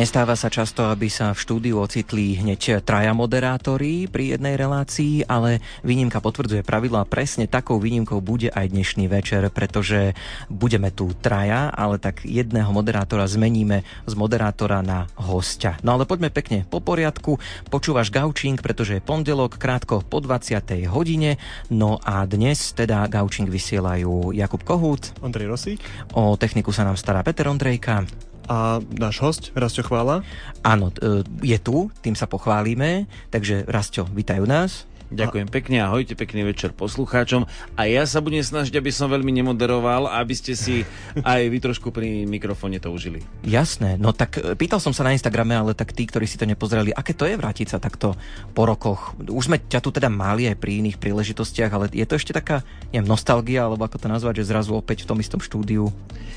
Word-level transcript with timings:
Nestáva 0.00 0.32
sa 0.32 0.48
často, 0.48 0.88
aby 0.88 1.12
sa 1.12 1.36
v 1.36 1.44
štúdiu 1.44 1.76
ocitli 1.76 2.32
hneď 2.32 2.80
traja 2.80 3.12
moderátori 3.12 4.08
pri 4.08 4.32
jednej 4.32 4.56
relácii, 4.56 5.28
ale 5.28 5.60
výnimka 5.84 6.24
potvrdzuje 6.24 6.64
pravidlo 6.64 7.04
a 7.04 7.04
presne 7.04 7.44
takou 7.44 7.76
výnimkou 7.76 8.16
bude 8.24 8.48
aj 8.48 8.72
dnešný 8.72 9.12
večer, 9.12 9.52
pretože 9.52 10.16
budeme 10.48 10.88
tu 10.88 11.12
traja, 11.12 11.68
ale 11.68 12.00
tak 12.00 12.24
jedného 12.24 12.72
moderátora 12.72 13.28
zmeníme 13.28 13.84
z 14.08 14.14
moderátora 14.16 14.80
na 14.80 15.04
hostia. 15.20 15.76
No 15.84 15.92
ale 15.92 16.08
poďme 16.08 16.32
pekne 16.32 16.64
po 16.64 16.80
poriadku. 16.80 17.36
Počúvaš 17.68 18.08
Gaučing, 18.08 18.56
pretože 18.56 18.96
je 18.96 19.04
pondelok, 19.04 19.60
krátko 19.60 20.00
po 20.00 20.24
20. 20.24 20.64
hodine. 20.88 21.36
No 21.68 22.00
a 22.00 22.24
dnes 22.24 22.72
teda 22.72 23.04
Gaučing 23.04 23.52
vysielajú 23.52 24.32
Jakub 24.32 24.64
Kohút, 24.64 25.12
Ondrej 25.20 25.52
Rosík. 25.52 25.84
O 26.16 26.40
techniku 26.40 26.72
sa 26.72 26.88
nám 26.88 26.96
stará 26.96 27.20
Peter 27.20 27.44
Ondrejka 27.52 28.08
a 28.50 28.82
náš 28.98 29.22
host, 29.22 29.42
Rastio 29.54 29.86
Chvála. 29.86 30.26
Áno, 30.66 30.90
e, 30.98 31.22
je 31.46 31.58
tu, 31.62 31.86
tým 32.02 32.18
sa 32.18 32.26
pochválime, 32.26 33.06
takže 33.30 33.62
Rastio, 33.70 34.10
vítajú 34.10 34.42
nás. 34.42 34.90
Ďakujem 35.10 35.46
a... 35.46 35.50
pekne, 35.50 35.76
ahojte, 35.82 36.14
pekný 36.14 36.46
večer 36.46 36.70
poslucháčom. 36.70 37.46
A 37.74 37.90
ja 37.90 38.06
sa 38.06 38.22
budem 38.22 38.42
snažiť, 38.42 38.78
aby 38.78 38.90
som 38.94 39.10
veľmi 39.10 39.34
nemoderoval, 39.42 40.06
aby 40.06 40.34
ste 40.38 40.54
si 40.54 40.86
aj 41.22 41.50
vy 41.50 41.58
trošku 41.58 41.90
pri 41.90 42.26
mikrofóne 42.30 42.78
to 42.78 42.94
užili. 42.94 43.22
Jasné, 43.42 43.98
no 43.98 44.10
tak 44.10 44.38
e, 44.38 44.54
pýtal 44.58 44.82
som 44.82 44.94
sa 44.94 45.06
na 45.06 45.14
Instagrame, 45.14 45.54
ale 45.54 45.74
tak 45.74 45.94
tí, 45.94 46.06
ktorí 46.06 46.26
si 46.26 46.38
to 46.38 46.46
nepozreli, 46.46 46.94
aké 46.94 47.14
to 47.14 47.26
je 47.26 47.38
vrátiť 47.38 47.74
sa 47.74 47.78
takto 47.82 48.14
po 48.54 48.62
rokoch? 48.66 49.14
Už 49.18 49.50
sme 49.50 49.62
ťa 49.62 49.82
tu 49.82 49.94
teda 49.94 50.10
mali 50.10 50.50
aj 50.50 50.58
pri 50.58 50.82
iných 50.82 50.98
príležitostiach, 50.98 51.70
ale 51.70 51.86
je 51.90 52.06
to 52.06 52.18
ešte 52.18 52.34
taká, 52.34 52.66
neviem, 52.90 53.06
nostalgia, 53.06 53.66
alebo 53.66 53.86
ako 53.86 53.98
to 53.98 54.08
nazvať, 54.10 54.42
že 54.42 54.50
zrazu 54.50 54.74
opäť 54.74 55.06
v 55.06 55.08
tom 55.10 55.18
istom 55.18 55.38
štúdiu, 55.42 55.90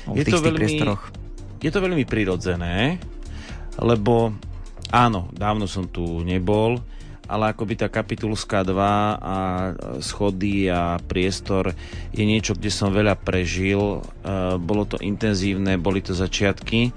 v 0.06 0.18
je 0.18 0.26
tých, 0.26 0.34
to 0.34 0.42
veľmi, 0.42 0.58
priestoroch 0.58 1.23
je 1.64 1.72
to 1.72 1.80
veľmi 1.80 2.04
prirodzené, 2.04 3.00
lebo 3.80 4.36
áno, 4.92 5.32
dávno 5.32 5.64
som 5.64 5.88
tu 5.88 6.20
nebol, 6.20 6.76
ale 7.24 7.56
akoby 7.56 7.80
tá 7.80 7.88
kapitulská 7.88 8.68
2 8.68 8.76
a 9.16 9.36
schody 10.04 10.68
a 10.68 11.00
priestor 11.00 11.72
je 12.12 12.20
niečo, 12.20 12.52
kde 12.52 12.68
som 12.68 12.92
veľa 12.92 13.16
prežil. 13.16 13.80
E, 13.80 14.00
bolo 14.60 14.84
to 14.84 15.00
intenzívne, 15.00 15.80
boli 15.80 16.04
to 16.04 16.12
začiatky 16.12 16.92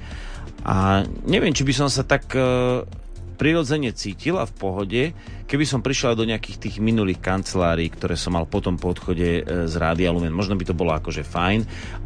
a 0.67 1.07
neviem, 1.23 1.55
či 1.55 1.63
by 1.63 1.71
som 1.71 1.87
sa 1.87 2.03
tak 2.03 2.27
e, 2.35 2.83
prirodzene 3.39 3.95
cítil 3.95 4.35
a 4.35 4.43
v 4.43 4.53
pohode, 4.59 5.03
keby 5.47 5.63
som 5.63 5.79
prišiel 5.79 6.13
do 6.13 6.27
nejakých 6.27 6.59
tých 6.59 6.75
minulých 6.83 7.23
kancelárií, 7.23 7.87
ktoré 7.87 8.19
som 8.19 8.35
mal 8.35 8.43
potom 8.43 8.75
po 8.75 8.91
odchode 8.91 9.41
e, 9.41 9.41
z 9.65 9.73
Rádia 9.79 10.11
Lumen, 10.11 10.35
možno 10.35 10.59
by 10.59 10.67
to 10.67 10.75
bolo 10.75 10.91
akože 10.91 11.23
fajn, 11.23 11.59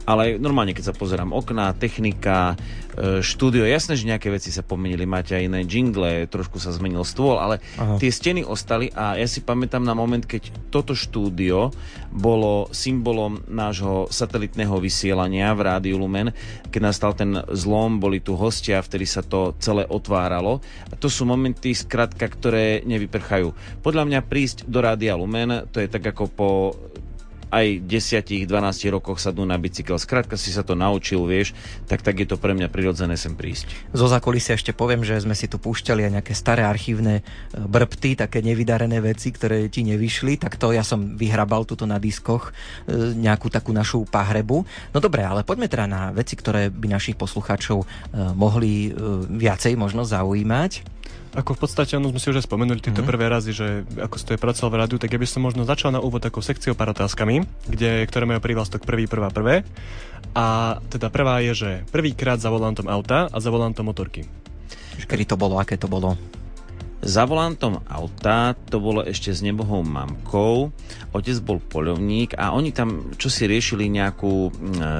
ale 0.05 0.37
normálne, 0.37 0.77
keď 0.77 0.93
sa 0.93 0.97
pozerám 0.97 1.33
okná, 1.33 1.73
technika, 1.73 2.53
e, 2.93 3.25
štúdio, 3.25 3.65
jasné, 3.65 3.97
že 3.97 4.05
nejaké 4.05 4.29
veci 4.29 4.53
sa 4.53 4.61
pomenili, 4.61 5.09
máte 5.09 5.33
aj 5.33 5.49
iné 5.49 5.65
jingle, 5.65 6.29
trošku 6.29 6.61
sa 6.61 6.69
zmenil 6.69 7.01
stôl, 7.01 7.41
ale 7.41 7.57
Aha. 7.81 7.97
tie 7.97 8.13
steny 8.13 8.45
ostali 8.45 8.93
a 8.93 9.17
ja 9.17 9.25
si 9.25 9.41
pamätám 9.41 9.81
na 9.81 9.97
moment, 9.97 10.21
keď 10.21 10.53
toto 10.69 10.93
štúdio 10.93 11.73
bolo 12.13 12.69
symbolom 12.69 13.41
nášho 13.49 14.05
satelitného 14.13 14.77
vysielania 14.77 15.49
v 15.57 15.65
Rádiu 15.65 15.97
Lumen, 15.97 16.29
keď 16.69 16.81
nastal 16.83 17.17
ten 17.17 17.33
zlom, 17.57 17.97
boli 17.97 18.21
tu 18.21 18.37
hostia, 18.37 18.85
vtedy 18.85 19.09
sa 19.09 19.25
to 19.25 19.57
celé 19.57 19.87
otváralo. 19.87 20.61
A 20.91 20.95
to 20.99 21.07
sú 21.07 21.23
momenty, 21.23 21.71
skratka, 21.71 22.27
ktoré 22.27 22.83
nevyprchajú 22.83 23.30
nechajú. 23.31 23.55
Podľa 23.79 24.03
mňa 24.11 24.19
prísť 24.27 24.67
do 24.67 24.83
Rádia 24.83 25.15
Lumen, 25.15 25.63
to 25.71 25.79
je 25.79 25.87
tak 25.87 26.03
ako 26.03 26.27
po 26.27 26.49
aj 27.51 27.83
10-12 27.83 28.47
rokoch 28.95 29.19
sadnú 29.19 29.43
na 29.43 29.59
bicykel. 29.59 29.99
Skrátka 29.99 30.39
si 30.39 30.55
sa 30.55 30.63
to 30.63 30.71
naučil, 30.71 31.27
vieš, 31.27 31.51
tak 31.83 31.99
tak 31.99 32.15
je 32.15 32.23
to 32.23 32.39
pre 32.39 32.55
mňa 32.55 32.71
prirodzené 32.71 33.19
sem 33.19 33.35
prísť. 33.35 33.91
Zo 33.91 34.07
zákulisia 34.07 34.55
ešte 34.55 34.71
poviem, 34.71 35.03
že 35.03 35.19
sme 35.19 35.35
si 35.35 35.51
tu 35.51 35.59
púšťali 35.59 36.07
aj 36.07 36.11
nejaké 36.15 36.31
staré 36.31 36.63
archívne 36.63 37.19
e, 37.19 37.23
brbty, 37.59 38.15
také 38.15 38.39
nevydarené 38.39 39.03
veci, 39.03 39.35
ktoré 39.35 39.67
ti 39.67 39.83
nevyšli, 39.83 40.39
tak 40.39 40.55
to 40.55 40.71
ja 40.71 40.79
som 40.79 41.19
vyhrabal 41.19 41.67
tuto 41.67 41.83
na 41.83 41.99
diskoch 41.99 42.55
e, 42.87 43.19
nejakú 43.19 43.51
takú 43.51 43.75
našu 43.75 44.07
pahrebu. 44.07 44.63
No 44.95 45.03
dobre, 45.03 45.27
ale 45.27 45.43
poďme 45.43 45.67
teda 45.67 45.91
na 45.91 46.15
veci, 46.15 46.39
ktoré 46.39 46.71
by 46.71 46.87
našich 46.87 47.19
poslucháčov 47.19 47.83
e, 47.83 47.85
mohli 48.31 48.95
viacej 49.27 49.75
možno 49.75 50.07
zaujímať. 50.07 51.01
Ako 51.31 51.55
v 51.55 51.63
podstate, 51.63 51.95
ono 51.95 52.11
sme 52.11 52.19
si 52.19 52.27
už 52.27 52.43
aj 52.43 52.47
spomenuli 52.51 52.83
tieto 52.83 52.99
mm-hmm. 52.99 53.07
prvé 53.07 53.25
razy, 53.31 53.55
že 53.55 53.87
ako 53.95 54.15
ste 54.19 54.35
pracoval 54.35 54.75
v 54.75 54.79
rádiu, 54.83 54.97
tak 54.99 55.15
ja 55.15 55.19
by 55.21 55.27
som 55.27 55.39
možno 55.47 55.63
začal 55.63 55.95
na 55.95 56.03
úvod 56.03 56.19
takou 56.19 56.43
sekciou 56.43 56.75
pár 56.75 56.91
otázkami, 56.91 57.47
kde, 57.71 58.03
ktoré 58.03 58.27
majú 58.27 58.43
prívlastok 58.43 58.83
prvý, 58.83 59.07
prvá, 59.07 59.31
prvé. 59.31 59.63
A 60.35 60.75
teda 60.91 61.07
prvá 61.07 61.39
je, 61.39 61.55
že 61.55 61.71
prvýkrát 61.87 62.35
za 62.35 62.51
volantom 62.51 62.87
auta 62.91 63.31
a 63.31 63.37
za 63.39 63.47
volantom 63.47 63.87
motorky. 63.87 64.27
Kedy 65.07 65.23
to 65.23 65.39
bolo, 65.39 65.55
aké 65.55 65.79
to 65.79 65.87
bolo? 65.87 66.19
Za 67.01 67.25
volantom 67.25 67.81
auta 67.89 68.53
to 68.69 68.77
bolo 68.77 69.01
ešte 69.01 69.33
s 69.33 69.41
nebohou 69.41 69.81
mamkou. 69.81 70.69
Otec 71.11 71.37
bol 71.41 71.57
poľovník 71.57 72.37
a 72.37 72.53
oni 72.53 72.69
tam 72.69 73.13
čo 73.17 73.27
si 73.27 73.49
riešili 73.49 73.89
nejakú 73.89 74.53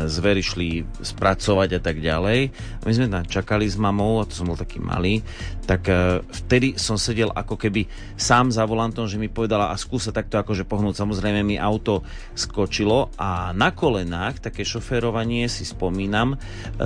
zver 0.09 0.37
išli 0.41 0.85
spracovať 1.01 1.77
a 1.77 1.81
tak 1.81 2.01
ďalej. 2.01 2.39
My 2.85 2.91
sme 2.91 3.07
tam 3.09 3.25
čakali 3.25 3.69
s 3.69 3.77
mamou, 3.77 4.21
a 4.21 4.25
to 4.25 4.33
som 4.33 4.49
bol 4.49 4.57
taký 4.57 4.81
malý, 4.81 5.21
tak 5.65 5.87
e, 5.87 6.19
vtedy 6.25 6.75
som 6.75 6.99
sedel 6.99 7.31
ako 7.31 7.55
keby 7.55 7.87
sám 8.19 8.51
za 8.51 8.67
volantom, 8.67 9.07
že 9.07 9.15
mi 9.15 9.31
povedala 9.31 9.71
a 9.71 9.79
skúsa 9.79 10.11
takto 10.11 10.35
akože 10.35 10.67
pohnúť. 10.67 10.99
Samozrejme 10.99 11.41
mi 11.45 11.55
auto 11.55 12.03
skočilo 12.35 13.13
a 13.15 13.55
na 13.55 13.71
kolenách 13.71 14.43
také 14.51 14.67
šoférovanie 14.67 15.47
si 15.47 15.63
spomínam, 15.63 16.35
e, 16.35 16.37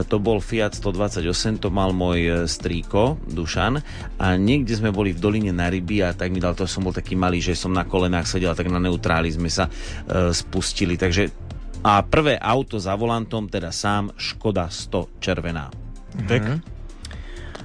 to 0.06 0.22
bol 0.22 0.38
Fiat 0.38 0.78
128, 0.78 1.60
to 1.64 1.70
mal 1.74 1.92
môj 1.92 2.20
e, 2.22 2.32
strýko 2.46 3.18
Dušan 3.26 3.82
a 4.22 4.26
niekde 4.38 4.78
sme 4.78 4.94
boli 4.94 5.05
boli 5.06 5.14
v 5.14 5.22
doline 5.22 5.54
na 5.54 5.70
ryby 5.70 6.02
a 6.02 6.18
tak 6.18 6.34
mi 6.34 6.42
dal, 6.42 6.58
to 6.58 6.66
som 6.66 6.82
bol 6.82 6.90
taký 6.90 7.14
malý, 7.14 7.38
že 7.38 7.54
som 7.54 7.70
na 7.70 7.86
kolenách 7.86 8.26
sedel 8.26 8.50
a 8.50 8.58
tak 8.58 8.74
na 8.74 8.82
neutráli 8.82 9.30
sme 9.30 9.54
sa 9.54 9.70
e, 9.70 10.34
spustili. 10.34 10.98
Takže 10.98 11.30
a 11.86 12.02
prvé 12.02 12.42
auto 12.42 12.82
za 12.82 12.98
volantom, 12.98 13.46
teda 13.46 13.70
sám 13.70 14.10
Škoda 14.18 14.66
100 14.66 15.22
červená. 15.22 15.70
Vek? 16.18 16.42
Mm-hmm. 16.42 16.60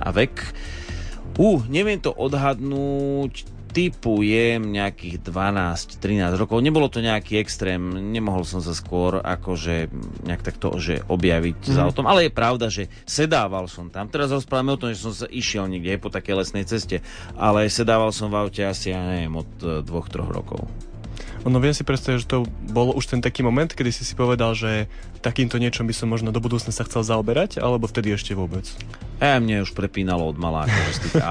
A 0.05 0.09
vek? 0.13 0.35
Uh, 1.41 1.65
neviem 1.73 1.97
to 1.97 2.13
odhadnúť, 2.13 3.49
typujem 3.71 4.61
nejakých 4.61 5.23
12-13 5.23 6.35
rokov. 6.35 6.59
Nebolo 6.59 6.91
to 6.91 6.99
nejaký 6.99 7.39
extrém, 7.39 7.81
nemohol 8.11 8.43
som 8.43 8.59
sa 8.59 8.75
skôr 8.75 9.23
akože 9.23 9.89
nejak 10.27 10.43
takto 10.43 10.75
že 10.83 11.07
objaviť 11.07 11.71
mm. 11.71 11.75
za 11.75 11.87
autom, 11.87 12.11
ale 12.11 12.27
je 12.27 12.33
pravda, 12.35 12.67
že 12.67 12.91
sedával 13.07 13.71
som 13.71 13.87
tam. 13.89 14.11
Teraz 14.11 14.35
rozprávame 14.35 14.75
o 14.75 14.81
tom, 14.81 14.91
že 14.91 15.03
som 15.03 15.15
sa 15.15 15.31
išiel 15.31 15.71
niekde 15.71 16.03
po 16.03 16.11
takej 16.11 16.43
lesnej 16.43 16.67
ceste, 16.67 17.03
ale 17.39 17.71
sedával 17.71 18.11
som 18.11 18.29
v 18.29 18.43
aute 18.43 18.63
asi, 18.67 18.91
ja 18.91 19.01
neviem, 19.07 19.33
od 19.39 19.51
e, 19.63 19.81
dvoch, 19.87 20.11
troch 20.11 20.29
rokov. 20.29 20.67
Ono 21.49 21.57
viem 21.57 21.73
si 21.73 21.89
predstaviť, 21.89 22.19
že 22.21 22.29
to 22.29 22.45
bol 22.69 22.93
už 22.93 23.17
ten 23.17 23.25
taký 23.25 23.41
moment, 23.41 23.73
kedy 23.73 23.89
si 23.89 24.05
si 24.05 24.13
povedal, 24.13 24.53
že 24.53 24.93
takýmto 25.25 25.57
niečom 25.57 25.89
by 25.89 25.95
som 25.97 26.13
možno 26.13 26.29
do 26.33 26.41
budúcna 26.41 26.69
sa 26.69 26.85
chcel 26.85 27.01
zaoberať, 27.01 27.57
alebo 27.65 27.89
vtedy 27.89 28.13
ešte 28.13 28.37
vôbec? 28.37 28.69
A 29.21 29.37
mne 29.41 29.65
už 29.65 29.73
prepínalo 29.77 30.29
od 30.29 30.37
malá 30.37 30.69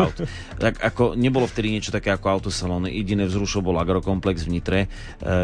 aut. 0.01 0.17
tak 0.63 0.81
ako 0.81 1.13
nebolo 1.13 1.45
vtedy 1.45 1.73
niečo 1.73 1.93
také 1.93 2.13
ako 2.13 2.41
autosalóny. 2.41 2.93
Jediné 2.93 3.25
vzrušo 3.29 3.61
bol 3.61 3.77
agrokomplex 3.77 4.45
v 4.45 4.53
Nitre, 4.57 4.79
e, 4.85 4.87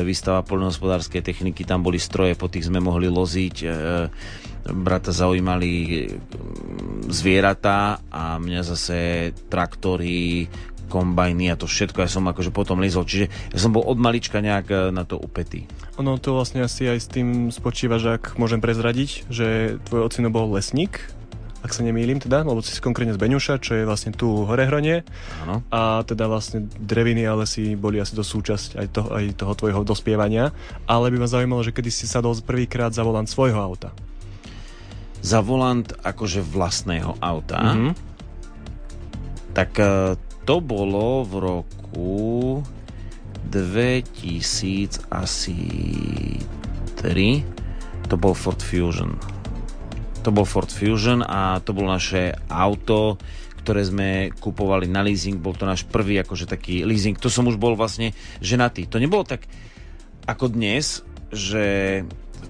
výstava 0.05 0.45
poľnohospodárskej 0.45 1.21
techniky, 1.25 1.65
tam 1.65 1.81
boli 1.85 1.97
stroje, 1.97 2.37
po 2.37 2.49
tých 2.49 2.69
sme 2.69 2.81
mohli 2.81 3.09
loziť. 3.09 3.55
E, 3.65 3.67
brata 4.65 5.13
zaujímali 5.13 5.69
e, 5.69 5.89
zvieratá 7.09 8.01
a 8.09 8.41
mňa 8.41 8.61
zase 8.65 8.97
traktory, 9.45 10.49
kombajny 10.87 11.51
a 11.51 11.59
to 11.59 11.65
všetko, 11.65 12.05
ja 12.05 12.09
som 12.09 12.25
akože 12.29 12.53
potom 12.53 12.79
lizol, 12.79 13.03
čiže 13.05 13.29
ja 13.29 13.59
som 13.59 13.73
bol 13.73 13.83
od 13.85 13.97
malička 13.97 14.39
nejak 14.39 14.67
e, 14.69 14.75
na 14.93 15.03
to 15.03 15.17
upetý. 15.17 15.65
Ono 15.97 16.17
to 16.21 16.37
vlastne 16.37 16.63
asi 16.63 16.87
aj 16.89 16.99
s 17.01 17.07
tým 17.07 17.49
spočíva, 17.49 17.97
že 17.97 18.19
ak 18.19 18.37
môžem 18.37 18.59
prezradiť, 18.59 19.27
že 19.31 19.77
tvoj 19.89 20.07
ocino 20.07 20.29
bol 20.29 20.51
lesník, 20.53 21.01
ak 21.65 21.73
sa 21.73 21.81
nemýlim 21.81 22.21
teda, 22.21 22.45
lebo 22.45 22.61
si 22.61 22.77
konkrétne 22.77 23.17
z 23.17 23.21
Beňuša, 23.25 23.57
čo 23.57 23.73
je 23.73 23.89
vlastne 23.89 24.13
tu 24.13 24.45
Horehronie. 24.45 25.01
Áno. 25.41 25.65
A 25.73 26.05
teda 26.05 26.29
vlastne 26.29 26.69
dreviny 26.77 27.25
a 27.25 27.33
lesy 27.33 27.73
boli 27.73 27.97
asi 27.97 28.13
do 28.13 28.21
súčasť 28.21 28.77
aj, 28.77 28.87
to, 28.93 29.01
aj 29.09 29.25
toho 29.33 29.53
tvojho 29.57 29.81
dospievania. 29.81 30.53
Ale 30.85 31.09
by 31.09 31.25
ma 31.25 31.25
zaujímalo, 31.25 31.65
že 31.65 31.73
kedy 31.73 31.89
si 31.89 32.05
sadol 32.05 32.37
prvýkrát 32.37 32.93
za 32.93 33.01
volant 33.01 33.25
svojho 33.25 33.57
auta. 33.57 33.89
Za 35.25 35.41
volant 35.41 35.89
akože 36.05 36.45
vlastného 36.45 37.17
auta? 37.17 37.57
Mm-hmm. 37.57 37.91
Tak 39.57 39.69
e, 39.81 39.85
to 40.45 40.61
bolo 40.61 41.25
v 41.25 41.33
roku 41.41 42.61
2000 43.49 45.09
asi 45.09 45.57
3. 47.01 48.09
To 48.09 48.15
bol 48.15 48.37
Ford 48.37 48.61
Fusion. 48.61 49.17
To 50.21 50.29
bol 50.29 50.45
Ford 50.45 50.69
Fusion 50.69 51.25
a 51.25 51.57
to 51.65 51.73
bolo 51.73 51.89
naše 51.89 52.37
auto, 52.49 53.17
ktoré 53.65 53.81
sme 53.81 54.29
kupovali 54.37 54.85
na 54.85 55.01
leasing. 55.01 55.41
Bol 55.41 55.57
to 55.57 55.65
náš 55.65 55.89
prvý 55.89 56.21
akože 56.21 56.45
taký 56.45 56.85
leasing. 56.85 57.17
To 57.17 57.29
som 57.33 57.49
už 57.49 57.57
bol 57.57 57.73
vlastne 57.73 58.13
ženatý. 58.37 58.85
To 58.93 59.01
nebolo 59.01 59.25
tak 59.25 59.49
ako 60.29 60.53
dnes, 60.53 61.01
že 61.33 62.01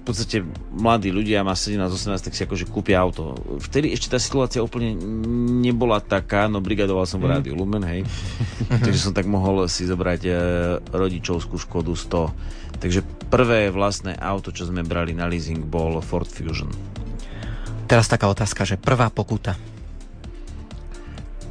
podstate 0.06 0.46
mladí 0.70 1.10
ľudia, 1.10 1.42
má 1.42 1.58
17-18, 1.58 2.30
tak 2.30 2.34
si 2.38 2.46
akože 2.46 2.70
kúpia 2.70 3.02
auto. 3.02 3.34
Vtedy 3.58 3.90
ešte 3.90 4.14
tá 4.14 4.22
situácia 4.22 4.62
úplne 4.62 4.94
nebola 5.66 5.98
taká, 5.98 6.46
no 6.46 6.62
brigadoval 6.62 7.10
som 7.10 7.18
v 7.18 7.26
mm. 7.26 7.32
Rádiu 7.34 7.54
Lumen, 7.58 7.82
hej. 7.82 8.06
Takže 8.86 9.10
som 9.10 9.12
tak 9.12 9.26
mohol 9.26 9.66
si 9.66 9.82
zobrať 9.82 10.20
e, 10.22 10.30
rodičovskú 10.94 11.58
Škodu 11.58 11.90
100. 11.90 12.78
Takže 12.78 13.02
prvé 13.26 13.74
vlastné 13.74 14.14
auto, 14.14 14.54
čo 14.54 14.70
sme 14.70 14.86
brali 14.86 15.10
na 15.10 15.26
leasing, 15.26 15.66
bol 15.66 15.98
Ford 15.98 16.30
Fusion. 16.30 16.70
Teraz 17.90 18.06
taká 18.06 18.30
otázka, 18.30 18.62
že 18.62 18.78
prvá 18.78 19.10
pokuta. 19.10 19.58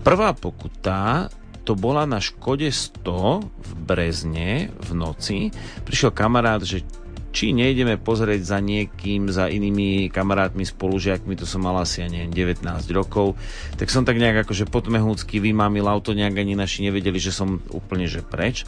Prvá 0.06 0.32
pokuta 0.32 1.28
to 1.66 1.74
bola 1.74 2.06
na 2.06 2.22
Škode 2.22 2.70
100 2.70 3.42
v 3.42 3.72
Brezne 3.82 4.70
v 4.70 4.90
noci. 4.94 5.50
Prišiel 5.82 6.14
kamarát, 6.14 6.62
že 6.62 6.86
či 7.36 7.52
nejdeme 7.52 8.00
pozrieť 8.00 8.48
za 8.48 8.64
niekým, 8.64 9.28
za 9.28 9.52
inými 9.52 10.08
kamarátmi, 10.08 10.64
spolužiakmi, 10.64 11.36
to 11.36 11.44
som 11.44 11.68
mal 11.68 11.76
asi, 11.84 12.00
ja 12.00 12.08
neviem, 12.08 12.32
19 12.32 12.64
rokov, 12.96 13.36
tak 13.76 13.92
som 13.92 14.08
tak 14.08 14.16
nejak 14.16 14.48
akože 14.48 14.72
potmehúcky 14.72 15.44
vymámil 15.44 15.84
auto, 15.84 16.16
nejak 16.16 16.40
ani 16.40 16.56
naši 16.56 16.88
nevedeli, 16.88 17.20
že 17.20 17.36
som 17.36 17.60
úplne 17.76 18.08
že 18.08 18.24
preč. 18.24 18.64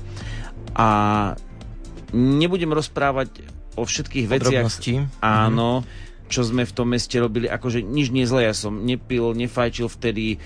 A 0.76 1.32
nebudem 2.12 2.76
rozprávať 2.76 3.48
o 3.80 3.88
všetkých 3.88 4.28
veciach. 4.28 4.68
Áno, 5.24 5.88
mhm. 5.88 6.28
čo 6.28 6.44
sme 6.44 6.68
v 6.68 6.76
tom 6.76 6.92
meste 6.92 7.16
robili, 7.24 7.48
akože 7.48 7.80
nič 7.80 8.12
nie 8.12 8.28
zle, 8.28 8.52
ja 8.52 8.52
som 8.52 8.84
nepil, 8.84 9.32
nefajčil 9.32 9.88
vtedy, 9.88 10.36
e, 10.36 10.38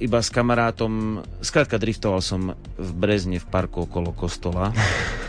iba 0.00 0.24
s 0.24 0.32
kamarátom, 0.32 1.20
skrátka 1.44 1.76
driftoval 1.76 2.24
som 2.24 2.56
v 2.80 2.90
Brezne 2.96 3.36
v 3.36 3.44
parku 3.44 3.84
okolo 3.84 4.16
kostola. 4.16 4.72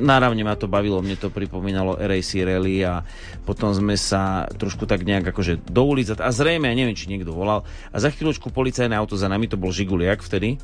Náravne 0.00 0.44
ma 0.44 0.54
to 0.54 0.68
bavilo, 0.68 1.00
mne 1.00 1.16
to 1.16 1.32
pripomínalo 1.32 1.96
RAC 1.96 2.30
Rally 2.44 2.84
a 2.84 3.00
potom 3.48 3.72
sme 3.72 3.96
sa 3.96 4.44
trošku 4.46 4.84
tak 4.84 5.02
nejak 5.02 5.32
akože 5.32 5.64
do 5.64 5.82
ulic 5.88 6.12
a 6.12 6.28
zrejme, 6.28 6.68
neviem, 6.68 6.92
či 6.92 7.08
niekto 7.08 7.32
volal 7.32 7.64
a 7.88 7.96
za 7.96 8.12
chvíľočku 8.12 8.52
policajné 8.52 8.92
auto 8.92 9.16
za 9.16 9.26
nami, 9.26 9.48
to 9.48 9.56
bol 9.56 9.72
Žiguliak 9.72 10.20
vtedy 10.20 10.60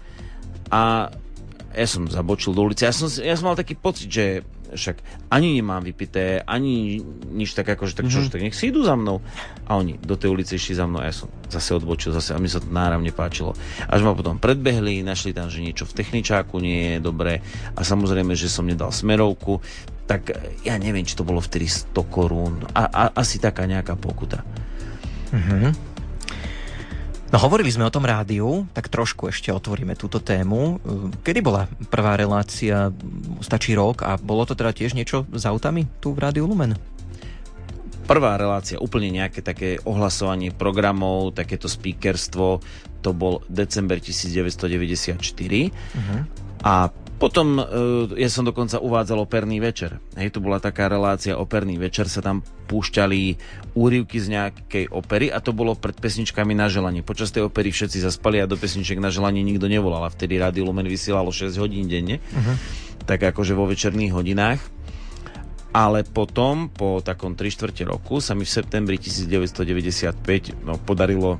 a 0.68 1.08
ja 1.70 1.86
som 1.86 2.10
zabočil 2.10 2.50
do 2.50 2.66
ulice. 2.66 2.82
Ja 2.82 2.94
som, 2.94 3.06
ja 3.06 3.34
som 3.38 3.46
mal 3.46 3.58
taký 3.58 3.78
pocit, 3.78 4.10
že 4.10 4.42
však 4.74 5.28
ani 5.30 5.58
nemám 5.58 5.82
vypité, 5.82 6.42
ani 6.42 7.02
nič 7.30 7.54
tak 7.54 7.68
ako, 7.74 7.86
že 7.90 7.94
tak 7.98 8.06
čo, 8.06 8.22
mm-hmm. 8.22 8.32
tak 8.32 8.40
nech 8.40 8.56
si 8.56 8.70
idú 8.70 8.86
za 8.86 8.94
mnou. 8.94 9.18
A 9.66 9.76
oni 9.78 9.98
do 9.98 10.14
tej 10.14 10.30
ulice 10.30 10.56
išli 10.56 10.78
za 10.78 10.86
mnou 10.86 11.02
a 11.02 11.10
ja 11.10 11.14
som 11.14 11.28
zase 11.50 11.74
odbočil, 11.74 12.14
zase 12.14 12.34
a 12.34 12.42
mi 12.42 12.46
sa 12.46 12.62
to 12.62 12.70
náravne 12.70 13.10
páčilo. 13.10 13.54
Až 13.90 14.06
ma 14.06 14.14
potom 14.14 14.38
predbehli, 14.38 15.02
našli 15.02 15.34
tam, 15.34 15.50
že 15.50 15.62
niečo 15.62 15.86
v 15.86 15.96
techničáku 15.98 16.58
nie 16.62 16.96
je 16.96 16.98
dobré 17.02 17.42
a 17.74 17.80
samozrejme, 17.82 18.34
že 18.38 18.46
som 18.46 18.66
nedal 18.66 18.94
smerovku, 18.94 19.58
tak 20.06 20.34
ja 20.66 20.74
neviem, 20.74 21.06
či 21.06 21.14
to 21.14 21.22
bolo 21.22 21.38
vtedy 21.38 21.70
100 21.70 21.94
korún 22.10 22.66
a, 22.74 22.90
a 22.90 23.02
asi 23.14 23.38
taká 23.38 23.66
nejaká 23.66 23.94
pokuta. 23.94 24.42
Mm-hmm. 25.30 25.89
No 27.30 27.38
hovorili 27.38 27.70
sme 27.70 27.86
o 27.86 27.94
tom 27.94 28.02
rádiu, 28.02 28.66
tak 28.74 28.90
trošku 28.90 29.30
ešte 29.30 29.54
otvoríme 29.54 29.94
túto 29.94 30.18
tému. 30.18 30.82
Kedy 31.22 31.38
bola 31.38 31.70
prvá 31.86 32.18
relácia? 32.18 32.90
Stačí 33.38 33.78
rok 33.78 34.02
a 34.02 34.18
bolo 34.18 34.42
to 34.42 34.58
teda 34.58 34.74
tiež 34.74 34.98
niečo 34.98 35.22
s 35.30 35.46
autami 35.46 35.86
tu 36.02 36.10
v 36.10 36.26
Rádiu 36.26 36.50
Lumen? 36.50 36.74
Prvá 38.10 38.34
relácia, 38.34 38.82
úplne 38.82 39.14
nejaké 39.14 39.46
také 39.46 39.78
ohlasovanie 39.86 40.50
programov, 40.50 41.30
takéto 41.30 41.70
speakerstvo, 41.70 42.58
to 42.98 43.14
bol 43.14 43.46
december 43.46 44.02
1994. 44.02 45.22
Uh-huh. 45.22 46.20
A 46.66 46.90
potom 47.20 47.60
uh, 47.60 48.08
ja 48.16 48.32
som 48.32 48.48
dokonca 48.48 48.80
uvádzal 48.80 49.20
operný 49.20 49.60
večer. 49.60 50.00
Hej, 50.16 50.32
to 50.32 50.40
bola 50.40 50.56
taká 50.56 50.88
relácia 50.88 51.36
operný 51.36 51.76
večer, 51.76 52.08
sa 52.08 52.24
tam 52.24 52.40
púšťali 52.40 53.36
úryvky 53.76 54.16
z 54.16 54.26
nejakej 54.32 54.84
opery 54.88 55.28
a 55.28 55.44
to 55.44 55.52
bolo 55.52 55.76
pred 55.76 55.92
pesničkami 56.00 56.56
na 56.56 56.72
želanie. 56.72 57.04
Počas 57.04 57.28
tej 57.28 57.52
opery 57.52 57.76
všetci 57.76 58.00
zaspali 58.00 58.40
a 58.40 58.48
do 58.48 58.56
pesniček 58.56 58.96
na 58.96 59.12
želanie 59.12 59.44
nikto 59.44 59.68
nevolal 59.68 60.08
a 60.08 60.10
vtedy 60.10 60.40
Rádio 60.40 60.64
Lumen 60.64 60.88
vysielalo 60.88 61.28
6 61.28 61.60
hodín 61.60 61.92
denne, 61.92 62.24
uh-huh. 62.24 62.56
tak 63.04 63.20
akože 63.20 63.52
vo 63.52 63.68
večerných 63.68 64.16
hodinách. 64.16 64.60
Ale 65.70 66.02
potom, 66.02 66.66
po 66.66 66.98
takom 66.98 67.38
3 67.38 67.46
čtvrte 67.46 67.86
roku, 67.86 68.18
sa 68.18 68.34
mi 68.34 68.42
v 68.42 68.50
septembri 68.50 68.98
1995 68.98 70.66
no, 70.66 70.74
podarilo 70.82 71.38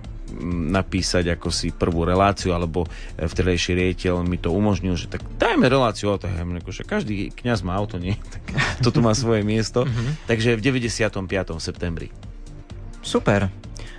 napísať 0.71 1.35
ako 1.35 1.49
si 1.51 1.75
prvú 1.75 2.07
reláciu, 2.07 2.55
alebo 2.55 2.87
e, 3.17 3.27
vtedajší 3.27 3.75
riediteľ 3.77 4.23
mi 4.23 4.39
to 4.39 4.55
umožnil, 4.55 4.95
že 4.95 5.11
tak 5.11 5.27
dajme 5.37 5.67
reláciu 5.67 6.15
o 6.15 6.21
to. 6.21 6.31
Ja 6.31 6.47
že 6.71 6.87
každý 6.87 7.35
kňaz 7.35 7.67
má 7.67 7.75
auto, 7.75 7.99
nie? 7.99 8.15
Tak 8.31 8.43
toto 8.81 9.03
má 9.03 9.13
svoje 9.13 9.43
miesto. 9.43 9.85
Mm-hmm. 9.85 10.31
Takže 10.31 10.57
v 10.57 10.61
95. 10.63 11.19
septembri. 11.59 12.09
Super. 13.03 13.51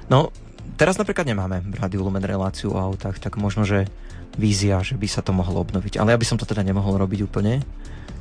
No, 0.07 0.31
teraz 0.79 0.97
napríklad 0.97 1.27
nemáme 1.27 1.61
v 1.61 1.75
Rádiu 1.77 2.01
Lumen 2.05 2.23
reláciu 2.23 2.73
o 2.73 2.79
autách, 2.79 3.19
tak 3.19 3.37
možno, 3.37 3.67
že 3.67 3.85
vízia, 4.39 4.79
že 4.79 4.95
by 4.95 5.07
sa 5.07 5.21
to 5.21 5.35
mohlo 5.35 5.59
obnoviť. 5.61 5.99
Ale 5.99 6.15
ja 6.15 6.19
by 6.19 6.25
som 6.27 6.39
to 6.39 6.47
teda 6.47 6.63
nemohol 6.63 6.95
robiť 6.95 7.19
úplne 7.27 7.59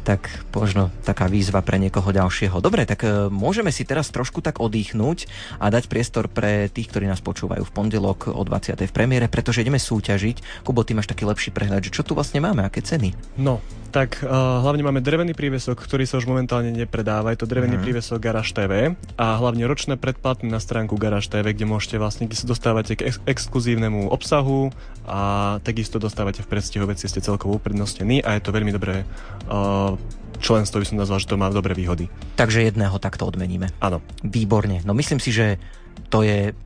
tak 0.02 0.32
možno 0.50 0.88
taká 1.04 1.28
výzva 1.28 1.60
pre 1.60 1.76
niekoho 1.76 2.10
ďalšieho. 2.10 2.58
Dobre, 2.58 2.88
tak 2.88 3.04
e, 3.04 3.28
môžeme 3.28 3.70
si 3.70 3.84
teraz 3.84 4.08
trošku 4.08 4.40
tak 4.40 4.58
oddychnúť 4.58 5.28
a 5.60 5.68
dať 5.68 5.86
priestor 5.86 6.26
pre 6.26 6.72
tých, 6.72 6.88
ktorí 6.90 7.06
nás 7.06 7.20
počúvajú 7.20 7.62
v 7.62 7.74
pondelok 7.74 8.32
o 8.32 8.42
20. 8.42 8.80
v 8.80 8.92
premiére, 8.92 9.26
pretože 9.28 9.60
ideme 9.60 9.78
súťažiť. 9.78 10.64
Kubo, 10.64 10.82
ty 10.82 10.96
máš 10.96 11.08
taký 11.08 11.28
lepší 11.28 11.52
prehľad, 11.52 11.86
že 11.86 11.94
čo 11.94 12.02
tu 12.02 12.16
vlastne 12.16 12.40
máme, 12.40 12.64
aké 12.64 12.80
ceny? 12.82 13.12
No, 13.38 13.60
tak 13.90 14.22
uh, 14.22 14.62
hlavne 14.62 14.86
máme 14.86 15.02
drevený 15.02 15.34
prívesok, 15.34 15.74
ktorý 15.74 16.06
sa 16.06 16.22
už 16.22 16.30
momentálne 16.30 16.70
nepredáva. 16.70 17.34
Je 17.34 17.42
to 17.42 17.50
drevený 17.50 17.76
mm. 17.76 17.82
prívesok 17.82 18.22
Garage 18.22 18.54
TV 18.54 18.94
a 19.18 19.26
hlavne 19.36 19.66
ročné 19.66 19.98
predplatné 19.98 20.46
na 20.46 20.62
stránku 20.62 20.94
Garage 20.94 21.26
TV, 21.26 21.50
kde 21.52 21.66
môžete 21.66 21.98
vlastne, 21.98 22.30
kde 22.30 22.38
sa 22.38 22.46
dostávate 22.46 22.94
k 22.94 23.10
ex- 23.10 23.22
exkluzívnemu 23.26 24.08
obsahu 24.08 24.70
a 25.04 25.58
takisto 25.66 25.98
dostávate 25.98 26.40
v 26.40 26.48
predstihu 26.48 26.86
veci, 26.86 27.10
ste 27.10 27.18
celkovo 27.18 27.58
uprednostení 27.58 28.22
a 28.22 28.38
je 28.38 28.42
to 28.46 28.54
veľmi 28.54 28.70
dobré 28.70 29.02
uh, 29.50 29.98
členstvo 30.40 30.80
by 30.80 30.86
som 30.88 30.96
nazval, 30.96 31.20
že 31.20 31.28
to 31.28 31.36
má 31.36 31.52
dobré 31.52 31.76
výhody. 31.76 32.08
Takže 32.40 32.64
jedného 32.64 32.96
takto 32.96 33.28
odmeníme. 33.28 33.68
Áno. 33.82 34.00
Výborne. 34.24 34.80
No 34.88 34.96
myslím 34.96 35.20
si, 35.20 35.30
že 35.30 35.60
to 36.08 36.24
je 36.24 36.56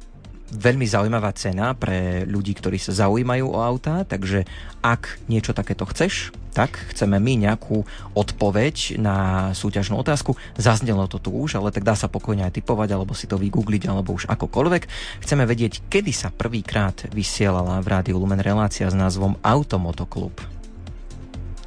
veľmi 0.54 0.86
zaujímavá 0.86 1.34
cena 1.34 1.74
pre 1.74 2.22
ľudí, 2.24 2.54
ktorí 2.54 2.78
sa 2.78 2.94
zaujímajú 2.94 3.50
o 3.50 3.58
autá, 3.58 4.06
takže 4.06 4.46
ak 4.80 5.18
niečo 5.26 5.50
takéto 5.50 5.82
chceš, 5.90 6.30
tak 6.54 6.78
chceme 6.94 7.18
my 7.18 7.50
nejakú 7.50 7.82
odpoveď 8.14 9.02
na 9.02 9.50
súťažnú 9.58 9.98
otázku. 9.98 10.38
Zaznelo 10.54 11.10
to 11.10 11.18
tu 11.18 11.34
už, 11.34 11.58
ale 11.58 11.74
tak 11.74 11.82
dá 11.82 11.98
sa 11.98 12.06
pokojne 12.06 12.46
aj 12.46 12.62
typovať, 12.62 12.94
alebo 12.94 13.10
si 13.12 13.26
to 13.26 13.34
vygoogliť, 13.34 13.90
alebo 13.90 14.14
už 14.14 14.30
akokoľvek. 14.30 14.82
Chceme 15.26 15.42
vedieť, 15.42 15.90
kedy 15.90 16.14
sa 16.14 16.30
prvýkrát 16.30 17.10
vysielala 17.10 17.82
v 17.82 17.90
Rádiu 17.90 18.22
Lumen 18.22 18.38
relácia 18.38 18.86
s 18.86 18.94
názvom 18.94 19.34
Automotoklub. 19.42 20.38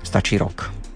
Stačí 0.07 0.39
rok 0.39 0.87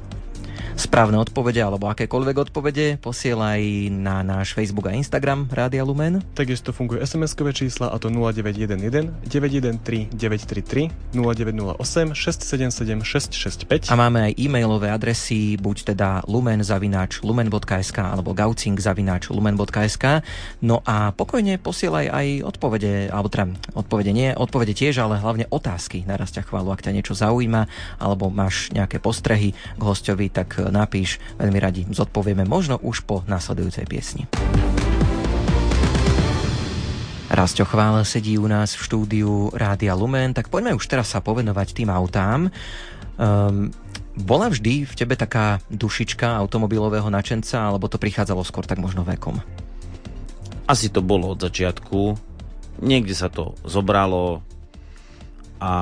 správne 0.81 1.21
odpovede 1.21 1.61
alebo 1.61 1.85
akékoľvek 1.93 2.49
odpovede 2.49 2.97
posielaj 2.97 3.61
na 3.93 4.25
náš 4.25 4.57
Facebook 4.57 4.89
a 4.89 4.97
Instagram 4.97 5.45
Rádia 5.53 5.85
Lumen. 5.85 6.25
Takisto 6.33 6.73
funguje 6.73 7.05
SMS-kové 7.05 7.53
čísla 7.53 7.93
a 7.93 8.01
to 8.01 8.09
0911 8.09 9.29
913 9.29 10.09
933 10.09 11.13
0908 11.13 12.17
677 12.17 13.05
665. 13.05 13.93
A 13.93 13.95
máme 13.99 14.31
aj 14.31 14.33
e-mailové 14.41 14.89
adresy 14.89 15.53
buď 15.61 15.93
teda 15.93 16.25
lumen 16.25 16.65
zavináč 16.65 17.21
lumen.sk 17.21 17.97
alebo 18.01 18.33
gaucing 18.33 18.73
zavináč 18.81 19.29
lumen.sk. 19.29 20.25
No 20.65 20.81
a 20.81 21.13
pokojne 21.13 21.61
posielaj 21.61 22.09
aj 22.09 22.27
odpovede, 22.41 23.13
alebo 23.13 23.29
teda 23.29 23.53
odpovede 23.77 24.09
nie, 24.09 24.33
odpovede 24.33 24.73
tiež, 24.73 24.97
ale 25.05 25.21
hlavne 25.21 25.45
otázky 25.53 26.09
na 26.09 26.17
raz 26.17 26.33
ťa 26.33 26.49
chválu, 26.49 26.73
ak 26.73 26.81
ťa 26.81 26.95
niečo 26.95 27.13
zaujíma 27.13 27.69
alebo 28.01 28.33
máš 28.33 28.73
nejaké 28.73 28.97
postrehy 28.97 29.53
k 29.53 29.81
hostovi, 29.83 30.31
tak 30.33 30.70
napíš, 30.71 31.19
veľmi 31.37 31.59
radi 31.59 31.81
zodpovieme 31.91 32.47
možno 32.47 32.79
už 32.79 33.03
po 33.03 33.21
nasledujúcej 33.27 33.85
piesni. 33.85 34.25
Rasto 37.31 37.63
Chvále 37.63 38.03
sedí 38.03 38.35
u 38.35 38.43
nás 38.43 38.75
v 38.75 38.83
štúdiu 38.83 39.55
Rádia 39.55 39.95
Lumen, 39.95 40.35
tak 40.35 40.51
poďme 40.51 40.75
už 40.75 40.83
teraz 40.83 41.15
sa 41.15 41.23
povenovať 41.23 41.71
tým 41.71 41.87
autám. 41.87 42.51
Um, 43.15 43.71
bola 44.19 44.51
vždy 44.51 44.83
v 44.83 44.93
tebe 44.99 45.15
taká 45.15 45.63
dušička 45.71 46.27
automobilového 46.27 47.07
načenca, 47.07 47.63
alebo 47.63 47.87
to 47.87 47.95
prichádzalo 47.95 48.43
skôr 48.43 48.67
tak 48.67 48.83
možno 48.83 49.07
vekom? 49.07 49.39
Asi 50.67 50.91
to 50.91 50.99
bolo 50.99 51.31
od 51.31 51.39
začiatku. 51.39 52.19
Niekde 52.83 53.15
sa 53.15 53.31
to 53.31 53.55
zobralo 53.63 54.43
a 55.61 55.73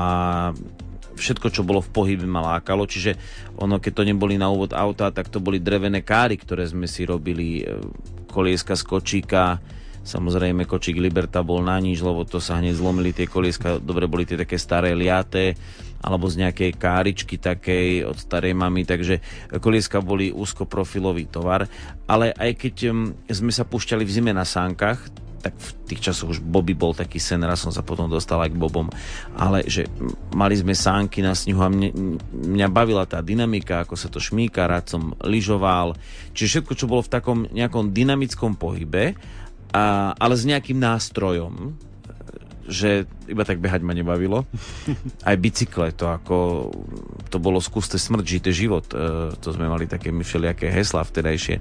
všetko, 1.19 1.51
čo 1.51 1.67
bolo 1.67 1.83
v 1.83 1.91
pohybe 1.91 2.23
ma 2.23 2.55
lákalo, 2.55 2.87
čiže 2.87 3.19
ono, 3.59 3.83
keď 3.83 3.91
to 3.91 4.03
neboli 4.07 4.39
na 4.39 4.47
úvod 4.47 4.71
auta, 4.71 5.11
tak 5.11 5.27
to 5.27 5.43
boli 5.43 5.59
drevené 5.59 5.99
káry, 5.99 6.39
ktoré 6.39 6.63
sme 6.63 6.87
si 6.87 7.03
robili, 7.03 7.61
e, 7.61 7.83
kolieska 8.31 8.79
z 8.79 8.83
kočíka, 8.87 9.59
Samozrejme, 9.99 10.63
kočík 10.63 10.97
Liberta 10.97 11.43
bol 11.43 11.61
na 11.61 11.77
nič, 11.77 11.99
lebo 11.99 12.23
to 12.23 12.39
sa 12.39 12.57
hneď 12.57 12.79
zlomili 12.79 13.11
tie 13.11 13.27
kolieska, 13.27 13.83
dobre 13.83 14.07
boli 14.07 14.23
tie 14.23 14.39
také 14.39 14.55
staré 14.55 14.95
liaté, 14.95 15.53
alebo 15.99 16.31
z 16.31 16.47
nejakej 16.47 16.71
káričky 16.79 17.35
takej 17.35 18.07
od 18.07 18.17
starej 18.17 18.55
mamy, 18.55 18.87
takže 18.87 19.19
kolieska 19.59 19.99
boli 19.99 20.31
úzkoprofilový 20.31 21.27
tovar. 21.27 21.67
Ale 22.07 22.31
aj 22.31 22.51
keď 22.55 22.75
sme 23.27 23.51
sa 23.51 23.67
púšťali 23.67 24.07
v 24.07 24.13
zime 24.15 24.31
na 24.31 24.47
sánkach, 24.47 25.03
tak 25.39 25.55
v 25.55 25.69
tých 25.87 26.11
časoch 26.11 26.35
už 26.35 26.39
Bobby 26.43 26.75
bol 26.75 26.91
taký 26.91 27.17
sen, 27.17 27.41
raz 27.47 27.63
som 27.63 27.71
sa 27.71 27.81
potom 27.81 28.11
dostal 28.11 28.43
aj 28.43 28.51
k 28.51 28.59
Bobom, 28.59 28.91
ale 29.39 29.63
že 29.65 29.87
mali 30.35 30.59
sme 30.59 30.75
sánky 30.75 31.23
na 31.23 31.31
snehu 31.31 31.63
a 31.63 31.71
mne, 31.71 32.19
mňa 32.31 32.67
bavila 32.67 33.07
tá 33.07 33.23
dynamika, 33.23 33.87
ako 33.87 33.95
sa 33.95 34.11
to 34.11 34.19
šmíka, 34.19 34.67
rád 34.67 34.91
som 34.91 35.15
lyžoval, 35.23 35.95
čiže 36.35 36.59
všetko, 36.59 36.73
čo 36.75 36.85
bolo 36.91 37.01
v 37.01 37.13
takom 37.13 37.39
nejakom 37.49 37.95
dynamickom 37.95 38.59
pohybe, 38.59 39.15
a, 39.71 40.13
ale 40.13 40.33
s 40.35 40.43
nejakým 40.43 40.77
nástrojom, 40.77 41.77
že 42.69 43.09
iba 43.25 43.41
tak 43.41 43.57
behať 43.57 43.81
ma 43.81 43.97
nebavilo. 43.97 44.45
Aj 45.27 45.35
bicykle, 45.35 45.91
to 45.97 46.07
ako, 46.07 46.69
to 47.27 47.37
bolo 47.41 47.57
skúste 47.57 47.97
smrť, 47.97 48.25
žite 48.25 48.51
život. 48.53 48.85
E, 48.93 49.33
to 49.35 49.49
sme 49.49 49.65
mali 49.65 49.89
také 49.89 50.13
všelijaké 50.13 50.69
hesla 50.69 51.01
vtedajšie. 51.01 51.59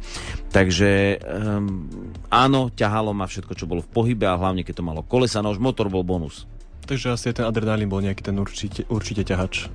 Takže 0.52 1.18
um, 1.24 1.88
áno, 2.28 2.68
ťahalo 2.70 3.16
ma 3.16 3.24
všetko, 3.24 3.52
čo 3.56 3.64
bolo 3.64 3.80
v 3.80 3.90
pohybe 3.90 4.28
a 4.28 4.36
hlavne, 4.36 4.62
keď 4.62 4.84
to 4.84 4.86
malo 4.86 5.00
kolesa, 5.00 5.40
no 5.40 5.50
už 5.50 5.58
motor 5.58 5.88
bol 5.88 6.04
bonus. 6.04 6.44
Takže 6.84 7.16
asi 7.16 7.32
ten 7.32 7.48
adrenalín 7.48 7.88
bol 7.88 8.04
nejaký 8.04 8.22
ten 8.28 8.36
určite, 8.36 8.84
určite 8.88 9.24
ťahač. 9.24 9.68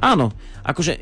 Áno, 0.00 0.32
akože 0.64 0.96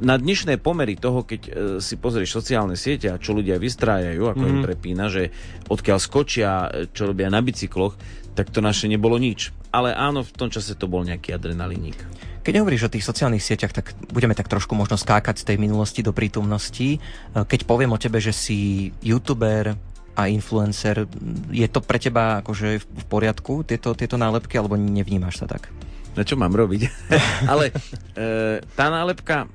na 0.00 0.16
dnešné 0.16 0.56
pomery 0.62 0.96
toho, 0.96 1.26
keď 1.26 1.40
e, 1.44 1.50
si 1.84 2.00
pozrieš 2.00 2.32
sociálne 2.32 2.78
siete 2.78 3.12
a 3.12 3.20
čo 3.20 3.36
ľudia 3.36 3.60
vystrájajú, 3.60 4.32
ako 4.32 4.40
mm-hmm. 4.40 4.54
im 4.56 4.60
mhm. 4.62 4.66
prepína, 4.66 5.04
že 5.12 5.28
odkiaľ 5.68 5.98
skočia, 6.00 6.50
čo 6.96 7.12
robia 7.12 7.28
na 7.28 7.44
bicykloch, 7.44 7.92
tak 8.32 8.48
to 8.48 8.64
naše 8.64 8.88
nebolo 8.88 9.20
nič. 9.20 9.52
Ale 9.72 9.92
áno, 9.92 10.24
v 10.24 10.32
tom 10.32 10.48
čase 10.48 10.76
to 10.76 10.88
bol 10.88 11.04
nejaký 11.04 11.32
adrenaliník. 11.36 11.96
Keď 12.42 12.58
hovoríš 12.58 12.90
o 12.90 12.92
tých 12.92 13.06
sociálnych 13.06 13.44
sieťach, 13.44 13.70
tak 13.70 13.94
budeme 14.10 14.34
tak 14.34 14.50
trošku 14.50 14.74
možno 14.74 14.98
skákať 14.98 15.46
z 15.46 15.54
tej 15.54 15.56
minulosti 15.62 16.02
do 16.02 16.10
prítomnosti. 16.10 16.98
E, 16.98 16.98
keď 17.32 17.62
poviem 17.62 17.94
o 17.94 18.02
tebe, 18.02 18.18
že 18.18 18.34
si 18.34 18.90
youtuber 18.98 19.78
a 20.18 20.22
influencer, 20.26 21.06
je 21.54 21.68
to 21.70 21.78
pre 21.80 22.02
teba 22.02 22.42
akože 22.42 22.82
v 22.82 23.04
poriadku, 23.06 23.62
tieto, 23.62 23.94
tieto 23.94 24.18
nálepky, 24.18 24.58
alebo 24.58 24.74
nevnímaš 24.74 25.38
sa 25.38 25.46
tak? 25.46 25.70
Na 26.18 26.26
čo 26.26 26.34
mám 26.34 26.52
robiť? 26.52 26.90
Ale 27.52 27.70
e, 28.18 28.58
tá 28.74 28.90
nálepka, 28.90 29.46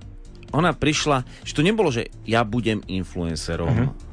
ona 0.56 0.72
prišla, 0.72 1.28
že 1.44 1.54
to 1.54 1.62
nebolo, 1.68 1.92
že 1.92 2.08
ja 2.24 2.48
budem 2.48 2.80
influencerom, 2.88 3.68
uh-huh 3.68 4.07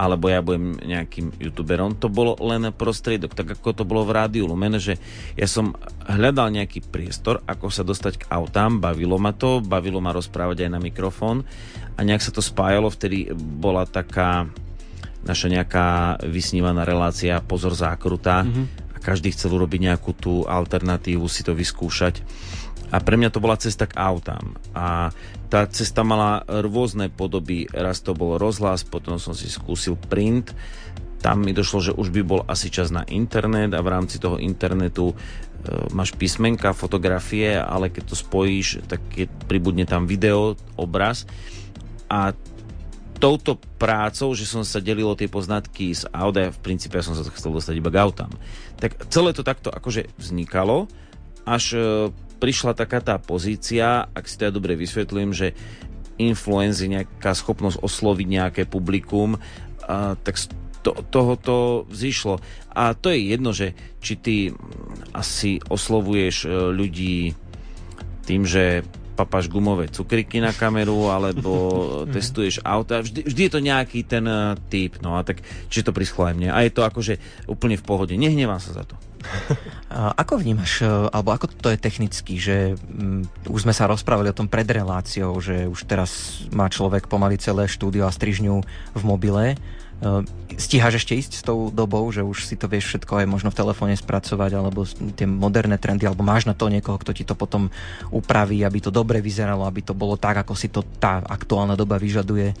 alebo 0.00 0.32
ja 0.32 0.40
budem 0.40 0.80
nejakým 0.80 1.36
youtuberom. 1.36 1.92
To 2.00 2.08
bolo 2.08 2.32
len 2.40 2.72
prostriedok, 2.72 3.36
tak 3.36 3.60
ako 3.60 3.76
to 3.76 3.84
bolo 3.84 4.08
v 4.08 4.16
rádiu 4.16 4.48
Lumen, 4.48 4.80
že 4.80 4.96
ja 5.36 5.44
som 5.44 5.76
hľadal 6.08 6.56
nejaký 6.56 6.88
priestor, 6.88 7.44
ako 7.44 7.68
sa 7.68 7.84
dostať 7.84 8.24
k 8.24 8.28
autám, 8.32 8.80
bavilo 8.80 9.20
ma 9.20 9.36
to, 9.36 9.60
bavilo 9.60 10.00
ma 10.00 10.16
rozprávať 10.16 10.64
aj 10.64 10.70
na 10.72 10.80
mikrofón 10.80 11.44
a 11.94 12.00
nejak 12.00 12.24
sa 12.24 12.32
to 12.32 12.40
spájalo, 12.40 12.88
vtedy 12.88 13.28
bola 13.36 13.84
taká 13.84 14.48
naša 15.20 15.52
nejaká 15.52 16.16
vysnívaná 16.24 16.88
relácia 16.88 17.44
Pozor 17.44 17.76
zákruta 17.76 18.40
mm-hmm. 18.40 18.96
a 18.96 18.98
každý 19.04 19.36
chcel 19.36 19.52
urobiť 19.52 19.92
nejakú 19.92 20.16
tú 20.16 20.48
alternatívu, 20.48 21.28
si 21.28 21.44
to 21.44 21.52
vyskúšať. 21.52 22.24
A 22.90 22.98
pre 22.98 23.14
mňa 23.14 23.30
to 23.30 23.42
bola 23.42 23.54
cesta 23.54 23.86
k 23.86 23.94
autám. 23.94 24.58
A 24.74 25.14
tá 25.46 25.66
cesta 25.70 26.02
mala 26.02 26.42
rôzne 26.46 27.06
podoby. 27.06 27.70
Raz 27.70 28.02
to 28.02 28.14
bol 28.14 28.34
rozhlas, 28.38 28.82
potom 28.82 29.18
som 29.22 29.34
si 29.34 29.46
skúsil 29.46 29.94
print. 29.94 30.50
Tam 31.22 31.44
mi 31.44 31.54
došlo, 31.54 31.78
že 31.90 31.92
už 31.94 32.10
by 32.10 32.22
bol 32.26 32.40
asi 32.50 32.72
čas 32.72 32.90
na 32.90 33.06
internet 33.06 33.76
a 33.76 33.84
v 33.84 33.92
rámci 33.92 34.16
toho 34.16 34.40
internetu 34.40 35.12
e, 35.12 35.14
máš 35.92 36.16
písmenka, 36.16 36.72
fotografie, 36.72 37.60
ale 37.60 37.92
keď 37.92 38.02
to 38.08 38.16
spojíš, 38.16 38.88
tak 38.88 39.04
je, 39.12 39.28
pribudne 39.44 39.84
tam 39.84 40.08
video, 40.08 40.56
obraz. 40.80 41.28
A 42.08 42.32
touto 43.20 43.60
prácou, 43.76 44.32
že 44.32 44.48
som 44.48 44.64
sa 44.64 44.80
delil 44.80 45.04
o 45.04 45.14
tie 45.14 45.28
poznatky 45.28 45.92
z 45.92 46.08
auta, 46.08 46.48
v 46.48 46.60
princípe 46.64 46.96
ja 46.96 47.04
som 47.04 47.12
sa 47.12 47.28
chcel 47.28 47.52
dostať 47.52 47.74
iba 47.76 47.92
k 47.92 48.00
autám. 48.00 48.32
Tak 48.80 49.12
celé 49.12 49.36
to 49.36 49.44
takto 49.44 49.68
akože 49.68 50.08
vznikalo, 50.16 50.88
až 51.44 51.76
e, 51.76 51.80
prišla 52.40 52.72
taká 52.72 53.04
tá 53.04 53.20
pozícia, 53.20 54.08
ak 54.10 54.24
si 54.24 54.40
to 54.40 54.48
ja 54.48 54.52
dobre 54.52 54.72
vysvetlím, 54.74 55.36
že 55.36 55.52
influenzy, 56.16 56.88
nejaká 56.88 57.36
schopnosť 57.36 57.84
osloviť 57.84 58.26
nejaké 58.28 58.62
publikum, 58.64 59.36
a, 59.84 60.16
tak 60.16 60.40
to, 60.80 60.96
tohoto 61.12 61.84
vzýšlo. 61.92 62.40
A 62.72 62.96
to 62.96 63.12
je 63.12 63.36
jedno, 63.36 63.52
že 63.52 63.76
či 64.00 64.16
ty 64.16 64.36
asi 65.12 65.60
oslovuješ 65.68 66.36
e, 66.44 66.48
ľudí 66.48 67.36
tým, 68.24 68.48
že 68.48 68.84
papáš 69.20 69.52
gumové 69.52 69.92
cukriky 69.92 70.40
na 70.40 70.56
kameru, 70.56 71.12
alebo 71.12 71.52
testuješ 72.14 72.64
auta. 72.64 73.04
Vždy, 73.04 73.28
vždy 73.28 73.42
je 73.44 73.52
to 73.52 73.60
nejaký 73.60 74.00
ten 74.08 74.24
uh, 74.24 74.56
typ, 74.72 74.96
no 75.04 75.20
a 75.20 75.20
tak, 75.20 75.44
či 75.68 75.84
to 75.84 75.92
prischlo 75.92 76.24
aj 76.24 76.34
mne. 76.40 76.48
A 76.48 76.64
je 76.64 76.72
to 76.72 76.80
akože 76.80 77.20
úplne 77.44 77.76
v 77.76 77.84
pohode. 77.84 78.16
Nehnevám 78.16 78.62
sa 78.62 78.72
za 78.72 78.88
to. 78.88 78.96
Ako 80.22 80.38
vnímaš, 80.40 80.82
e, 80.82 80.86
alebo 80.86 81.34
ako 81.34 81.50
to 81.50 81.68
je 81.74 81.78
technicky, 81.80 82.38
že 82.38 82.78
um, 82.78 83.26
už 83.50 83.66
sme 83.66 83.74
sa 83.74 83.90
rozprávali 83.90 84.30
o 84.30 84.36
tom 84.36 84.46
pred 84.46 84.66
reláciou, 84.66 85.34
že 85.42 85.66
už 85.66 85.86
teraz 85.86 86.42
má 86.54 86.70
človek 86.70 87.10
pomaly 87.10 87.36
celé 87.36 87.66
štúdio 87.66 88.06
a 88.06 88.14
strižňu 88.14 88.62
v 88.94 89.02
mobile. 89.02 89.58
Uh, 90.00 90.24
stíhaš 90.56 91.04
ešte 91.04 91.12
ísť 91.12 91.32
s 91.36 91.42
tou 91.44 91.68
dobou, 91.68 92.08
že 92.08 92.24
už 92.24 92.48
si 92.48 92.56
to 92.56 92.70
vieš 92.70 92.88
všetko 92.88 93.20
aj 93.20 93.26
možno 93.28 93.52
v 93.52 93.58
telefóne 93.60 93.92
spracovať, 93.92 94.50
alebo 94.56 94.88
tie 94.88 95.28
moderné 95.28 95.76
trendy, 95.76 96.08
alebo 96.08 96.24
máš 96.24 96.48
na 96.48 96.56
to 96.56 96.72
niekoho, 96.72 96.96
kto 96.96 97.12
ti 97.12 97.28
to 97.28 97.36
potom 97.36 97.68
upraví, 98.08 98.64
aby 98.64 98.80
to 98.80 98.88
dobre 98.88 99.20
vyzeralo, 99.20 99.68
aby 99.68 99.84
to 99.84 99.92
bolo 99.92 100.16
tak, 100.16 100.40
ako 100.40 100.56
si 100.56 100.72
to 100.72 100.80
tá 101.02 101.20
aktuálna 101.20 101.76
doba 101.76 102.00
vyžaduje? 102.00 102.56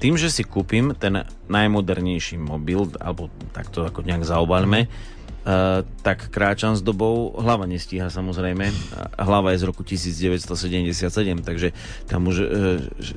Tým, 0.00 0.16
že 0.16 0.32
si 0.32 0.42
kúpim 0.42 0.96
ten 0.96 1.22
najmodernejší 1.46 2.40
mobil, 2.40 2.88
alebo 2.98 3.28
takto 3.52 3.84
ako 3.84 4.00
nejak 4.02 4.24
zaobalme, 4.26 4.88
mm 4.88 5.19
Uh, 5.40 5.88
tak 6.04 6.28
kráčam 6.28 6.76
s 6.76 6.84
dobou, 6.84 7.32
hlava 7.32 7.64
nestíha 7.64 8.12
samozrejme, 8.12 8.68
hlava 9.16 9.56
je 9.56 9.64
z 9.64 9.68
roku 9.72 9.80
1977, 9.80 11.00
takže 11.40 11.72
tam 12.04 12.28
už 12.28 12.36
uh, 12.36 12.46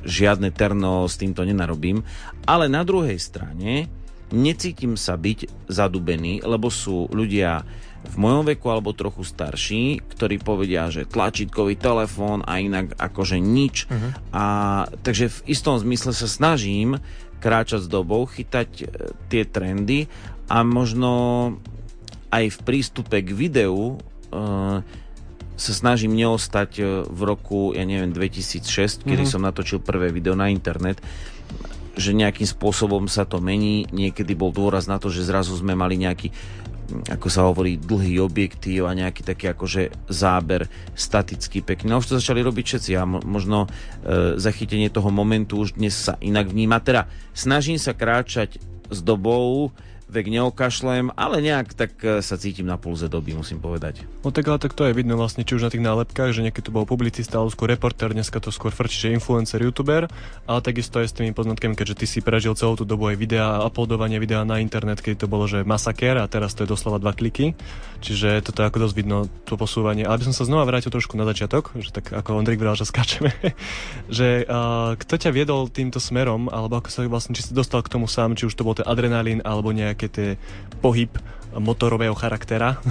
žiadne 0.08 0.48
terno 0.48 1.04
s 1.04 1.20
týmto 1.20 1.44
nenarobím, 1.44 2.00
ale 2.48 2.72
na 2.72 2.80
druhej 2.80 3.20
strane 3.20 3.92
necítim 4.32 4.96
sa 4.96 5.20
byť 5.20 5.68
zadubený, 5.68 6.40
lebo 6.48 6.72
sú 6.72 7.12
ľudia 7.12 7.60
v 8.04 8.16
mojom 8.20 8.44
veku 8.44 8.68
alebo 8.68 8.92
trochu 8.92 9.24
starší, 9.24 10.04
ktorí 10.12 10.36
povedia, 10.40 10.92
že 10.92 11.08
tlačítkový 11.08 11.80
telefón 11.80 12.44
a 12.44 12.60
inak 12.60 12.92
akože 13.00 13.40
nič. 13.40 13.88
Uh-huh. 13.88 14.12
A 14.36 14.44
takže 15.00 15.32
v 15.32 15.38
istom 15.48 15.80
zmysle 15.80 16.12
sa 16.12 16.28
snažím 16.28 17.00
kráčať 17.40 17.84
s 17.84 17.88
dobou, 17.88 18.28
chytať 18.28 18.68
e, 18.80 18.84
tie 19.32 19.44
trendy 19.48 20.08
a 20.48 20.60
možno 20.64 21.12
aj 22.34 22.44
v 22.50 22.58
prístupe 22.66 23.22
k 23.22 23.30
videu 23.30 24.02
uh, 24.34 24.82
sa 25.54 25.72
snažím 25.72 26.18
neostať 26.18 26.70
uh, 26.82 26.86
v 27.06 27.20
roku, 27.22 27.70
ja 27.70 27.86
neviem, 27.86 28.10
2006, 28.10 28.58
mm-hmm. 28.58 29.06
kedy 29.06 29.22
mhm. 29.22 29.30
som 29.30 29.46
natočil 29.46 29.78
prvé 29.78 30.10
video 30.10 30.34
na 30.34 30.50
internet, 30.50 30.98
že 31.94 32.10
nejakým 32.10 32.46
spôsobom 32.46 33.06
sa 33.06 33.22
to 33.22 33.38
mení. 33.38 33.86
Niekedy 33.94 34.34
bol 34.34 34.50
dôraz 34.50 34.90
na 34.90 34.98
to, 34.98 35.14
že 35.14 35.30
zrazu 35.30 35.54
sme 35.54 35.78
mali 35.78 35.94
nejaký 35.94 36.34
ako 36.84 37.28
sa 37.32 37.48
hovorí, 37.48 37.80
dlhý 37.80 38.20
objektív 38.20 38.84
a 38.84 38.92
nejaký 38.96 39.24
taký 39.24 39.50
akože 39.56 40.04
záber 40.12 40.68
statický 40.92 41.64
pekný. 41.64 41.90
No 41.90 42.00
už 42.00 42.12
to 42.12 42.20
začali 42.20 42.44
robiť 42.44 42.64
všetci 42.64 42.92
a 43.00 43.08
možno 43.08 43.64
e, 43.64 43.68
zachytenie 44.36 44.92
toho 44.92 45.08
momentu 45.08 45.64
už 45.64 45.80
dnes 45.80 45.96
sa 45.96 46.20
inak 46.20 46.52
vníma. 46.52 46.84
Teda 46.84 47.08
snažím 47.32 47.80
sa 47.80 47.96
kráčať 47.96 48.60
s 48.92 48.98
dobou, 49.00 49.72
vek 50.14 50.30
neokašlem, 50.30 51.10
ale 51.18 51.42
nejak 51.42 51.74
tak 51.74 51.98
e, 52.06 52.22
sa 52.22 52.38
cítim 52.38 52.70
na 52.70 52.78
pulze 52.78 53.10
doby, 53.10 53.34
musím 53.34 53.58
povedať. 53.58 54.06
No 54.22 54.30
tak 54.30 54.46
ale 54.46 54.62
tak 54.62 54.78
to 54.78 54.86
je 54.86 54.94
vidno 54.94 55.18
vlastne, 55.18 55.42
či 55.42 55.58
už 55.58 55.66
na 55.66 55.72
tých 55.74 55.82
nálepkách, 55.82 56.30
že 56.30 56.46
niekedy 56.46 56.70
to 56.70 56.72
bol 56.72 56.86
publicista, 56.86 57.42
alebo 57.42 57.50
skôr 57.50 57.74
reporter, 57.74 58.14
dneska 58.14 58.38
to 58.38 58.54
skôr 58.54 58.70
frčí, 58.70 59.10
že 59.10 59.12
influencer, 59.12 59.58
youtuber, 59.58 60.06
ale 60.46 60.60
takisto 60.62 61.02
aj 61.02 61.10
s 61.10 61.16
tými 61.18 61.34
poznatkami, 61.34 61.74
keďže 61.74 61.98
ty 61.98 62.06
si 62.06 62.18
prežil 62.22 62.54
celú 62.54 62.78
tú 62.78 62.86
dobu 62.86 63.10
aj 63.10 63.18
videa, 63.18 63.66
uploadovanie 63.66 64.22
videa 64.22 64.46
na 64.46 64.62
internet, 64.62 65.02
keď 65.02 65.24
to 65.24 65.26
bolo, 65.26 65.50
že 65.50 65.66
masaker 65.66 66.22
a 66.22 66.30
teraz 66.30 66.54
to 66.54 66.62
je 66.62 66.70
doslova 66.70 67.02
dva 67.02 67.10
kliky. 67.10 67.58
Čiže 68.04 68.44
toto 68.44 68.60
je 68.60 68.68
ako 68.68 68.84
dosť 68.84 68.94
vidno, 69.00 69.32
to 69.48 69.56
posúvanie. 69.56 70.04
Ale 70.04 70.20
by 70.20 70.28
som 70.28 70.36
sa 70.36 70.44
znova 70.44 70.68
vrátil 70.68 70.92
trošku 70.92 71.16
na 71.16 71.24
začiatok, 71.24 71.72
že 71.80 71.88
tak 71.88 72.12
ako 72.12 72.36
Ondrik 72.36 72.60
vral, 72.60 72.76
že 72.76 72.84
skáčeme, 72.84 73.32
že 74.12 74.44
uh, 74.44 74.92
kto 75.00 75.14
ťa 75.16 75.30
viedol 75.32 75.72
týmto 75.72 75.96
smerom, 75.96 76.52
alebo 76.52 76.84
ako 76.84 76.92
sa 76.92 77.00
vlastne, 77.08 77.32
či 77.32 77.48
si 77.48 77.56
dostal 77.56 77.80
k 77.80 77.88
tomu 77.88 78.04
sám, 78.04 78.36
či 78.36 78.44
už 78.44 78.52
to 78.52 78.66
bol 78.66 78.76
ten 78.76 78.84
adrenalín, 78.84 79.40
alebo 79.40 79.72
nejaké 79.72 80.03
tie 80.08 80.28
pohyb 80.80 81.10
motorového 81.56 82.14
charaktera? 82.16 82.76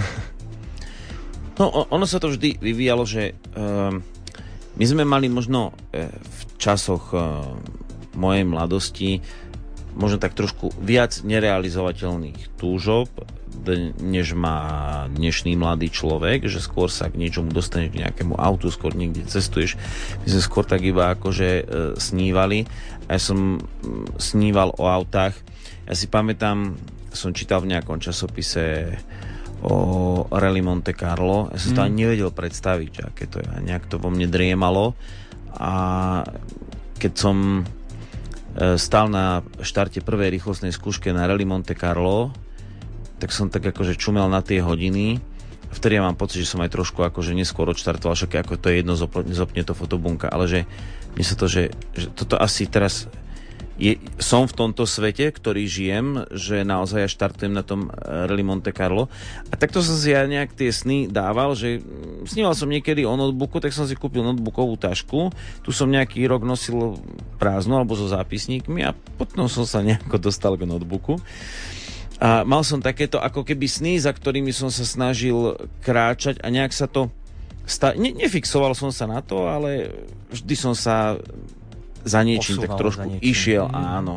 No, 1.54 1.70
ono 1.70 2.02
sa 2.02 2.18
to 2.18 2.34
vždy 2.34 2.58
vyvíjalo, 2.58 3.06
že 3.06 3.38
uh, 3.54 3.94
my 4.74 4.84
sme 4.90 5.06
mali 5.06 5.30
možno 5.30 5.70
uh, 5.70 6.10
v 6.10 6.40
časoch 6.58 7.14
uh, 7.14 7.46
mojej 8.18 8.42
mladosti 8.42 9.22
možno 9.94 10.18
tak 10.18 10.34
trošku 10.34 10.74
viac 10.82 11.22
nerealizovateľných 11.22 12.58
túžob, 12.58 13.06
než 14.02 14.34
má 14.34 14.58
dnešný 15.14 15.54
mladý 15.54 15.88
človek, 15.88 16.50
že 16.50 16.58
skôr 16.58 16.90
sa 16.90 17.06
k 17.08 17.16
niečomu 17.16 17.54
dostaneš 17.54 17.94
k 17.94 18.00
nejakému 18.02 18.34
autu, 18.34 18.68
skôr 18.68 18.92
niekde 18.92 19.24
cestuješ. 19.24 19.78
My 20.26 20.28
sme 20.34 20.42
skôr 20.42 20.64
tak 20.66 20.82
iba 20.82 21.14
akože 21.14 21.48
e, 21.48 21.64
snívali. 21.96 22.66
Ja 23.06 23.22
som 23.22 23.62
sníval 24.18 24.74
o 24.74 24.90
autách. 24.90 25.38
Ja 25.86 25.94
si 25.94 26.10
pamätám, 26.10 26.74
som 27.14 27.32
čítal 27.32 27.62
v 27.62 27.74
nejakom 27.74 28.02
časopise 28.02 28.98
o 29.64 29.76
Rally 30.28 30.60
Monte 30.60 30.92
Carlo. 30.92 31.48
Ja 31.48 31.58
som 31.58 31.72
mm. 31.72 31.76
to 31.78 31.84
ani 31.86 31.96
nevedel 32.04 32.30
predstaviť, 32.34 32.92
aké 33.08 33.24
to 33.24 33.40
je. 33.40 33.48
Nejak 33.64 33.88
to 33.88 33.96
vo 33.96 34.12
mne 34.12 34.28
driemalo. 34.28 34.92
A 35.56 35.72
keď 37.00 37.12
som 37.16 37.36
e, 38.58 38.76
stál 38.76 39.08
na 39.08 39.40
štarte 39.64 40.04
prvej 40.04 40.34
rýchlostnej 40.36 40.74
skúške 40.74 41.14
na 41.16 41.24
Rally 41.24 41.48
Monte 41.48 41.72
Carlo, 41.72 42.34
tak 43.22 43.32
som 43.32 43.48
tak 43.48 43.64
akože 43.64 43.96
čumel 43.96 44.28
na 44.28 44.44
tie 44.44 44.60
hodiny. 44.60 45.16
Vtedy 45.72 45.96
ja 45.96 46.04
mám 46.04 46.14
pocit, 46.18 46.44
že 46.44 46.50
som 46.52 46.62
aj 46.62 46.70
trošku 46.70 47.00
akože 47.00 47.32
neskôr 47.34 47.66
odštartoval, 47.72 48.14
však 48.14 48.46
ako 48.46 48.60
to 48.60 48.68
je 48.70 48.84
jedno, 48.84 48.94
zopne 49.32 49.62
to 49.64 49.74
fotobunka, 49.74 50.30
ale 50.30 50.46
že 50.46 50.60
mne 51.16 51.24
sa 51.24 51.34
to, 51.34 51.46
že, 51.50 51.74
že 51.96 52.12
toto 52.14 52.38
asi 52.38 52.68
teraz 52.68 53.10
je, 53.74 53.98
som 54.22 54.46
v 54.46 54.54
tomto 54.54 54.86
svete, 54.86 55.34
ktorý 55.34 55.66
žijem, 55.66 56.22
že 56.30 56.62
naozaj 56.62 57.00
ja 57.04 57.10
štartujem 57.10 57.50
na 57.50 57.66
tom 57.66 57.90
eh, 57.90 58.30
Rally 58.30 58.46
Monte 58.46 58.70
Carlo. 58.70 59.10
A 59.50 59.58
takto 59.58 59.82
som 59.82 59.98
si 59.98 60.14
ja 60.14 60.22
nejak 60.26 60.54
tie 60.54 60.70
sny 60.70 61.10
dával, 61.10 61.58
že 61.58 61.82
mm, 61.82 62.30
sníval 62.30 62.54
som 62.54 62.70
niekedy 62.70 63.02
o 63.02 63.14
notebooku, 63.18 63.58
tak 63.58 63.74
som 63.74 63.86
si 63.90 63.98
kúpil 63.98 64.22
notebookovú 64.22 64.78
tašku. 64.78 65.34
Tu 65.66 65.70
som 65.74 65.90
nejaký 65.90 66.22
rok 66.30 66.46
nosil 66.46 67.02
prázdnu 67.42 67.74
alebo 67.74 67.98
so 67.98 68.06
zápisníkmi 68.06 68.86
a 68.86 68.94
potom 68.94 69.50
som 69.50 69.66
sa 69.66 69.82
nejako 69.82 70.22
dostal 70.22 70.54
k 70.54 70.70
notebooku. 70.70 71.18
A 72.22 72.46
mal 72.46 72.62
som 72.62 72.78
takéto 72.78 73.18
ako 73.18 73.42
keby 73.42 73.66
sny, 73.66 73.92
za 73.98 74.14
ktorými 74.14 74.54
som 74.54 74.70
sa 74.70 74.86
snažil 74.86 75.58
kráčať 75.82 76.38
a 76.40 76.48
nejak 76.48 76.70
sa 76.70 76.86
to... 76.86 77.10
Sta- 77.66 77.96
ne- 77.96 78.14
nefixoval 78.14 78.76
som 78.76 78.94
sa 78.94 79.08
na 79.08 79.18
to, 79.24 79.48
ale 79.50 79.88
vždy 80.30 80.54
som 80.54 80.76
sa 80.76 81.18
za 82.04 82.20
niečím 82.22 82.60
tak 82.60 82.76
trošku 82.76 83.18
niečím. 83.18 83.24
išiel, 83.24 83.66
mm. 83.68 83.74
áno. 83.74 84.14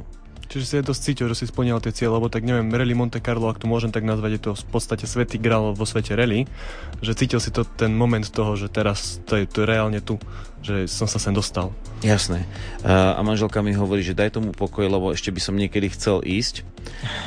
Čiže 0.47 0.63
si 0.63 0.75
je 0.79 0.87
dosť 0.87 1.01
cítil, 1.03 1.27
že 1.27 1.43
si 1.43 1.45
splnil 1.51 1.83
tie 1.83 1.91
cieľe, 1.91 2.23
lebo 2.23 2.31
tak 2.31 2.47
neviem, 2.47 2.71
Rally 2.71 2.95
Monte 2.95 3.19
Carlo, 3.19 3.51
ak 3.51 3.59
to 3.59 3.67
môžem 3.67 3.91
tak 3.91 4.07
nazvať, 4.07 4.39
je 4.39 4.41
to 4.47 4.51
v 4.55 4.67
podstate 4.71 5.03
svetý 5.03 5.35
grál 5.35 5.75
vo 5.75 5.83
svete 5.83 6.15
rally, 6.15 6.47
že 7.03 7.19
cítil 7.19 7.43
si 7.43 7.51
to 7.51 7.67
ten 7.67 7.91
moment 7.91 8.23
toho, 8.23 8.55
že 8.55 8.71
teraz 8.71 9.19
to 9.27 9.35
je, 9.35 9.43
to 9.43 9.63
je 9.63 9.67
reálne 9.67 9.99
tu, 9.99 10.15
že 10.63 10.87
som 10.87 11.03
sa 11.03 11.19
sem 11.19 11.35
dostal. 11.35 11.75
Jasné. 11.99 12.47
Uh, 12.79 13.19
a 13.19 13.21
manželka 13.27 13.59
mi 13.59 13.75
hovorí, 13.75 14.07
že 14.07 14.15
daj 14.15 14.39
tomu 14.39 14.55
pokoj, 14.55 14.87
lebo 14.87 15.11
ešte 15.11 15.35
by 15.35 15.41
som 15.43 15.59
niekedy 15.59 15.91
chcel 15.91 16.23
ísť. 16.23 16.63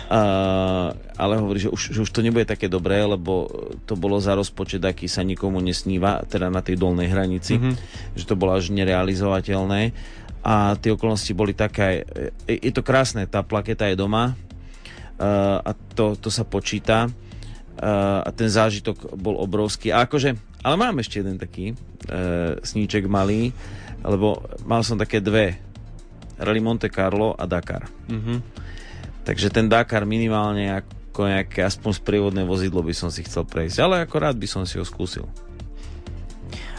Uh, 0.09 0.97
ale 1.21 1.37
hovorí, 1.37 1.61
že 1.61 1.69
už, 1.69 1.93
že 1.93 2.00
už 2.00 2.11
to 2.11 2.25
nebude 2.25 2.49
také 2.49 2.73
dobré, 2.73 3.05
lebo 3.05 3.52
to 3.85 4.00
bolo 4.00 4.17
za 4.17 4.33
rozpočet, 4.33 4.81
aký 4.81 5.12
sa 5.12 5.21
nikomu 5.21 5.61
nesníva, 5.61 6.25
teda 6.25 6.49
na 6.49 6.64
tej 6.64 6.81
dolnej 6.81 7.12
hranici, 7.12 7.61
mm-hmm. 7.61 7.75
že 8.17 8.25
to 8.25 8.35
bolo 8.40 8.57
až 8.57 8.73
nerealizovateľné 8.73 9.93
a 10.40 10.76
tie 10.76 10.92
okolnosti 10.97 11.32
boli 11.37 11.52
také, 11.52 12.04
je, 12.49 12.56
je 12.56 12.73
to 12.73 12.80
krásne, 12.80 13.28
tá 13.28 13.44
plaketa 13.44 13.88
je 13.88 13.97
doma 13.97 14.32
uh, 14.32 15.61
a 15.61 15.70
to, 15.92 16.16
to 16.16 16.32
sa 16.32 16.49
počíta 16.49 17.06
uh, 17.06 18.20
a 18.25 18.30
ten 18.32 18.49
zážitok 18.49 19.14
bol 19.20 19.37
obrovský. 19.37 19.92
A 19.92 20.09
akože, 20.09 20.32
ale 20.64 20.75
mám 20.80 20.97
ešte 21.00 21.20
jeden 21.20 21.37
taký 21.37 21.76
sníček 22.64 23.06
malý, 23.06 23.54
lebo 24.02 24.42
mal 24.66 24.82
som 24.82 24.99
také 24.99 25.20
dve, 25.23 25.61
Rally 26.40 26.59
Monte 26.59 26.88
Carlo 26.88 27.37
a 27.37 27.44
Dakar. 27.44 27.87
Mm-hmm. 28.09 28.38
Takže 29.28 29.52
ten 29.52 29.68
Dakar 29.68 30.09
minimálne 30.09 30.80
ako 30.80 31.28
nejaké 31.28 31.61
aspoň 31.62 32.00
sprievodné 32.00 32.42
vozidlo 32.49 32.80
by 32.80 32.97
som 32.97 33.12
si 33.12 33.23
chcel 33.23 33.44
prejsť, 33.44 33.78
ale 33.85 33.94
ako 34.09 34.16
rád 34.16 34.40
by 34.40 34.49
som 34.49 34.64
si 34.64 34.80
ho 34.80 34.85
skúsil. 34.88 35.28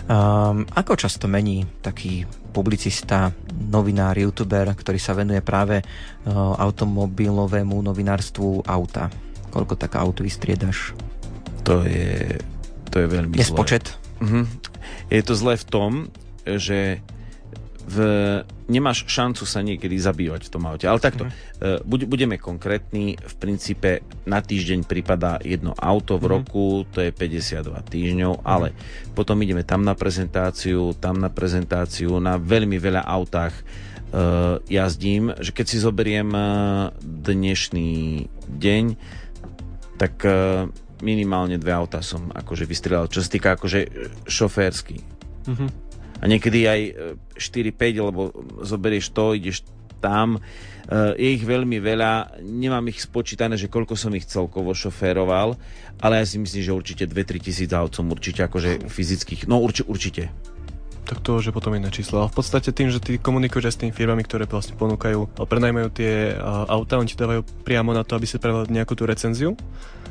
Um, 0.09 0.65
ako 0.73 0.97
často 0.97 1.29
mení 1.29 1.63
taký 1.85 2.25
publicista, 2.51 3.31
novinár, 3.71 4.19
youtuber, 4.19 4.67
ktorý 4.75 4.99
sa 4.99 5.15
venuje 5.15 5.39
práve 5.39 5.79
uh, 5.81 6.55
automobilovému 6.59 7.79
novinárstvu 7.79 8.67
auta? 8.67 9.07
Koľko 9.51 9.79
tak 9.79 9.95
aut 9.95 10.19
vystriedaš? 10.19 10.95
To 11.63 11.83
je, 11.87 12.37
to 12.91 13.03
je 13.03 13.07
veľmi 13.07 13.35
Nespočet? 13.39 13.95
zlé. 13.95 14.21
Uh-huh. 14.21 14.45
Je 15.07 15.21
to 15.23 15.33
zlé 15.35 15.55
v 15.57 15.65
tom, 15.65 15.91
že 16.45 16.99
v, 17.87 17.97
nemáš 18.69 19.03
šancu 19.09 19.43
sa 19.43 19.59
niekedy 19.65 19.97
zabývať 19.97 20.47
v 20.47 20.51
tom 20.53 20.63
aute. 20.69 20.85
Ale 20.85 21.01
takto, 21.01 21.27
mm. 21.27 21.81
uh, 21.81 22.05
budeme 22.05 22.37
konkrétni, 22.37 23.17
v 23.17 23.35
princípe 23.37 24.05
na 24.23 24.39
týždeň 24.39 24.85
pripadá 24.85 25.41
jedno 25.41 25.73
auto 25.75 26.21
v 26.21 26.25
mm. 26.25 26.31
roku, 26.31 26.65
to 26.93 27.01
je 27.01 27.11
52 27.11 27.67
týždňov, 27.91 28.33
mm. 28.39 28.43
ale 28.45 28.73
potom 29.17 29.37
ideme 29.41 29.65
tam 29.65 29.81
na 29.81 29.97
prezentáciu, 29.97 30.93
tam 30.97 31.19
na 31.19 31.33
prezentáciu, 31.33 32.21
na 32.21 32.37
veľmi 32.37 32.77
veľa 32.77 33.03
autách 33.03 33.53
uh, 33.57 34.61
jazdím, 34.69 35.33
že 35.41 35.51
keď 35.51 35.65
si 35.67 35.77
zoberiem 35.81 36.29
uh, 36.31 36.93
dnešný 37.03 38.25
deň, 38.47 38.85
tak 39.97 40.21
uh, 40.23 40.65
minimálne 41.01 41.57
dve 41.57 41.73
auta 41.73 41.99
som 42.05 42.29
akože 42.29 42.69
vystrelal, 42.69 43.09
čo 43.09 43.25
sa 43.25 43.29
týka 43.29 43.57
akože 43.57 43.79
šoférsky. 44.29 45.01
Mm-hmm 45.49 45.90
a 46.21 46.23
niekedy 46.29 46.69
aj 46.69 46.81
4-5, 47.33 47.81
e, 47.81 47.99
lebo 47.99 48.21
zoberieš 48.61 49.09
to, 49.09 49.33
ideš 49.33 49.65
tam. 49.97 50.37
E, 50.37 50.39
je 51.17 51.29
ich 51.33 51.41
veľmi 51.41 51.81
veľa, 51.81 52.41
nemám 52.45 52.93
ich 52.93 53.01
spočítané, 53.01 53.57
že 53.57 53.73
koľko 53.73 53.97
som 53.97 54.13
ich 54.13 54.29
celkovo 54.29 54.77
šoféroval, 54.77 55.57
ale 55.97 56.13
ja 56.21 56.25
si 56.25 56.37
myslím, 56.37 56.61
že 56.61 56.77
určite 56.77 57.03
2-3 57.09 57.41
tisíc 57.41 57.69
aut 57.73 57.97
som 57.97 58.05
určite 58.09 58.45
akože 58.45 58.85
fyzických, 58.85 59.49
no 59.49 59.57
urči, 59.57 59.81
určite. 59.89 60.29
Tak 61.01 61.25
to 61.25 61.41
už 61.41 61.49
je 61.49 61.53
potom 61.53 61.73
iné 61.73 61.89
číslo. 61.89 62.23
Ale 62.23 62.31
v 62.31 62.37
podstate 62.39 62.69
tým, 62.71 62.93
že 62.93 63.01
ty 63.01 63.17
komunikuješ 63.17 63.73
s 63.73 63.79
tými 63.81 63.91
firmami, 63.91 64.21
ktoré 64.21 64.45
vlastne 64.45 64.77
ponúkajú, 64.77 65.43
prenajmajú 65.43 65.89
tie 65.91 66.37
auta, 66.69 67.01
oni 67.01 67.09
ti 67.09 67.17
dávajú 67.17 67.41
priamo 67.65 67.91
na 67.91 68.05
to, 68.05 68.15
aby 68.15 68.29
si 68.29 68.37
spravil 68.37 68.69
nejakú 68.69 68.93
tú 68.93 69.09
recenziu 69.09 69.57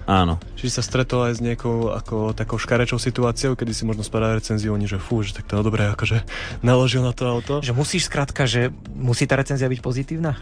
Áno. 0.09 0.41
Čiže 0.57 0.81
sa 0.81 0.83
stretol 0.85 1.29
aj 1.29 1.39
s 1.39 1.41
nejakou 1.45 1.93
ako, 1.93 2.33
takou 2.33 2.57
škarečou 2.57 2.97
situáciou, 2.97 3.57
kedy 3.57 3.73
si 3.73 3.85
možno 3.85 4.05
spadá 4.05 4.33
recenziu, 4.33 4.73
oni, 4.73 4.89
že 4.89 5.01
fú, 5.01 5.21
že 5.25 5.37
tak 5.37 5.49
to 5.49 5.61
dobre 5.61 5.89
akože 5.93 6.25
naložil 6.69 7.05
na 7.05 7.13
to 7.13 7.29
auto. 7.29 7.55
Že 7.61 7.77
musíš 7.77 8.09
skrátka, 8.09 8.49
že 8.49 8.75
musí 8.97 9.29
tá 9.29 9.37
recenzia 9.37 9.69
byť 9.69 9.81
pozitívna? 9.81 10.41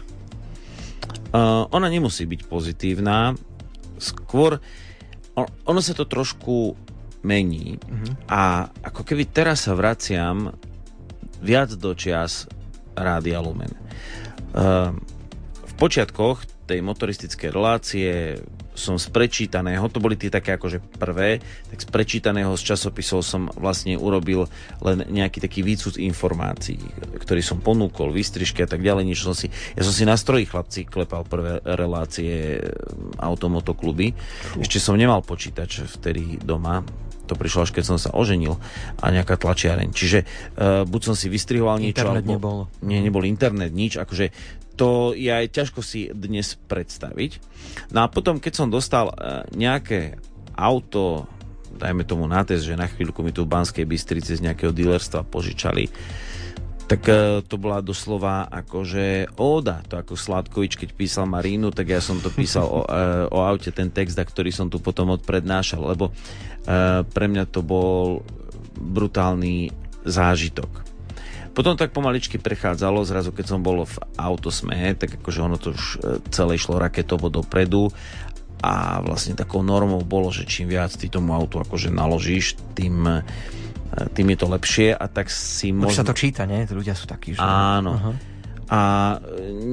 Uh, 1.29 1.69
ona 1.69 1.87
nemusí 1.87 2.25
byť 2.25 2.41
pozitívna. 2.49 3.37
Skôr 4.01 4.57
on, 5.39 5.47
ono 5.67 5.79
sa 5.79 5.93
to 5.95 6.09
trošku 6.09 6.75
mení 7.19 7.75
uh-huh. 7.79 8.13
a 8.31 8.41
ako 8.79 9.03
keby 9.03 9.27
teraz 9.27 9.67
sa 9.67 9.75
vraciam 9.75 10.55
viac 11.43 11.75
do 11.75 11.91
čias 11.95 12.47
Rádia 12.95 13.39
Lumen. 13.43 13.71
Uh, 14.51 14.95
v 15.63 15.73
počiatkoch 15.79 16.43
tej 16.69 16.85
motoristickej 16.85 17.49
relácie 17.49 18.37
som 18.77 18.95
z 18.95 19.11
prečítaného, 19.11 19.91
to 19.91 19.99
boli 19.99 20.15
tie 20.15 20.31
také 20.31 20.55
akože 20.55 20.79
prvé, 21.01 21.43
tak 21.67 21.83
z 21.83 21.87
prečítaného 21.89 22.55
z 22.55 22.63
časopisov 22.63 23.25
som 23.25 23.51
vlastne 23.57 23.99
urobil 23.99 24.47
len 24.79 25.03
nejaký 25.09 25.43
taký 25.43 25.65
výcud 25.65 25.99
informácií, 25.99 26.79
ktorý 27.19 27.41
som 27.43 27.59
ponúkol, 27.59 28.15
výstrižky 28.15 28.63
a 28.63 28.69
tak 28.69 28.79
ďalej, 28.79 29.03
nič 29.03 29.19
som 29.25 29.35
si, 29.35 29.51
ja 29.75 29.83
som 29.83 29.91
si 29.91 30.07
na 30.07 30.15
stroji 30.15 30.47
chlapci 30.47 30.87
klepal 30.87 31.27
prvé 31.27 31.59
relácie 31.65 32.61
automotokluby, 33.19 34.15
ešte 34.61 34.79
som 34.79 34.95
nemal 34.95 35.25
počítač 35.25 35.83
vtedy 35.99 36.39
doma, 36.39 36.85
to 37.29 37.37
prišlo 37.37 37.69
až 37.69 37.71
keď 37.77 37.83
som 37.85 37.97
sa 38.01 38.09
oženil 38.11 38.57
a 38.97 39.05
nejaká 39.13 39.37
tlačiareň. 39.37 39.93
Čiže 39.93 40.19
uh, 40.25 40.83
buď 40.89 41.01
som 41.13 41.15
si 41.15 41.29
vystrihoval 41.29 41.77
niečo, 41.77 42.01
internet 42.01 42.25
alebo... 42.25 42.33
nebol. 42.33 42.57
Nie, 42.81 42.99
nebol 43.05 43.23
internet, 43.29 43.69
nič, 43.69 44.01
akože 44.01 44.33
to 44.79 45.11
je 45.11 45.27
aj 45.27 45.51
ťažko 45.51 45.83
si 45.83 46.07
dnes 46.09 46.55
predstaviť. 46.55 47.31
No 47.91 48.03
a 48.03 48.07
potom, 48.07 48.39
keď 48.39 48.53
som 48.55 48.67
dostal 48.71 49.11
uh, 49.11 49.43
nejaké 49.51 50.17
auto, 50.55 51.27
dajme 51.75 52.07
tomu 52.07 52.25
na 52.27 52.43
test, 52.43 52.67
že 52.67 52.79
na 52.79 52.87
chvíľku 52.87 53.23
mi 53.23 53.35
tu 53.35 53.43
v 53.43 53.51
Banskej 53.51 53.85
Bystrici 53.87 54.35
z 54.35 54.43
nejakého 54.43 54.75
dealerstva 54.75 55.27
požičali, 55.27 55.91
tak 56.89 57.05
uh, 57.05 57.45
to 57.45 57.55
bola 57.61 57.85
doslova 57.85 58.49
akože 58.49 59.37
óda, 59.37 59.85
to 59.85 60.01
ako 60.01 60.17
Sládkovič, 60.17 60.73
keď 60.73 60.89
písal 60.97 61.29
Marínu, 61.29 61.69
tak 61.69 61.93
ja 61.93 62.01
som 62.01 62.17
to 62.17 62.33
písal 62.33 62.65
o, 62.65 62.81
uh, 62.81 63.29
o 63.29 63.45
aute, 63.45 63.69
ten 63.69 63.93
text, 63.93 64.17
a 64.17 64.25
ktorý 64.25 64.49
som 64.49 64.73
tu 64.73 64.81
potom 64.81 65.13
odprednášal, 65.13 65.85
lebo 65.85 66.09
uh, 66.09 67.05
pre 67.05 67.29
mňa 67.29 67.45
to 67.53 67.61
bol 67.61 68.25
brutálny 68.73 69.69
zážitok. 70.01 70.89
Potom 71.53 71.75
tak 71.75 71.91
pomaličky 71.91 72.39
prechádzalo, 72.39 73.03
zrazu 73.03 73.35
keď 73.35 73.45
som 73.51 73.59
bol 73.59 73.83
v 73.83 73.97
autosme, 74.15 74.95
tak 74.95 75.19
akože 75.19 75.39
ono 75.43 75.57
to 75.59 75.75
už 75.75 75.83
e, 75.83 75.97
celé 76.31 76.55
išlo 76.55 76.79
raketovo 76.79 77.27
dopredu 77.27 77.91
a 78.63 79.03
vlastne 79.03 79.35
takou 79.35 79.59
normou 79.59 79.99
bolo, 79.99 80.31
že 80.31 80.47
čím 80.47 80.71
viac 80.71 80.95
ty 80.95 81.11
tomu 81.11 81.35
autu 81.35 81.59
akože 81.59 81.91
naložíš, 81.91 82.55
tým, 82.79 83.03
e, 83.03 83.19
tým 84.13 84.27
je 84.33 84.37
to 84.37 84.47
lepšie 84.47 84.87
a 84.93 85.05
tak 85.09 85.33
si 85.33 85.73
možno... 85.73 85.93
Už 85.93 85.99
sa 86.01 86.07
to 86.07 86.15
číta, 86.15 86.45
nie? 86.45 86.65
Ľudia 86.65 86.93
sú 86.93 87.09
takí, 87.09 87.33
že... 87.33 87.41
Áno. 87.41 87.97
Uh-huh. 87.97 88.15
A 88.69 89.17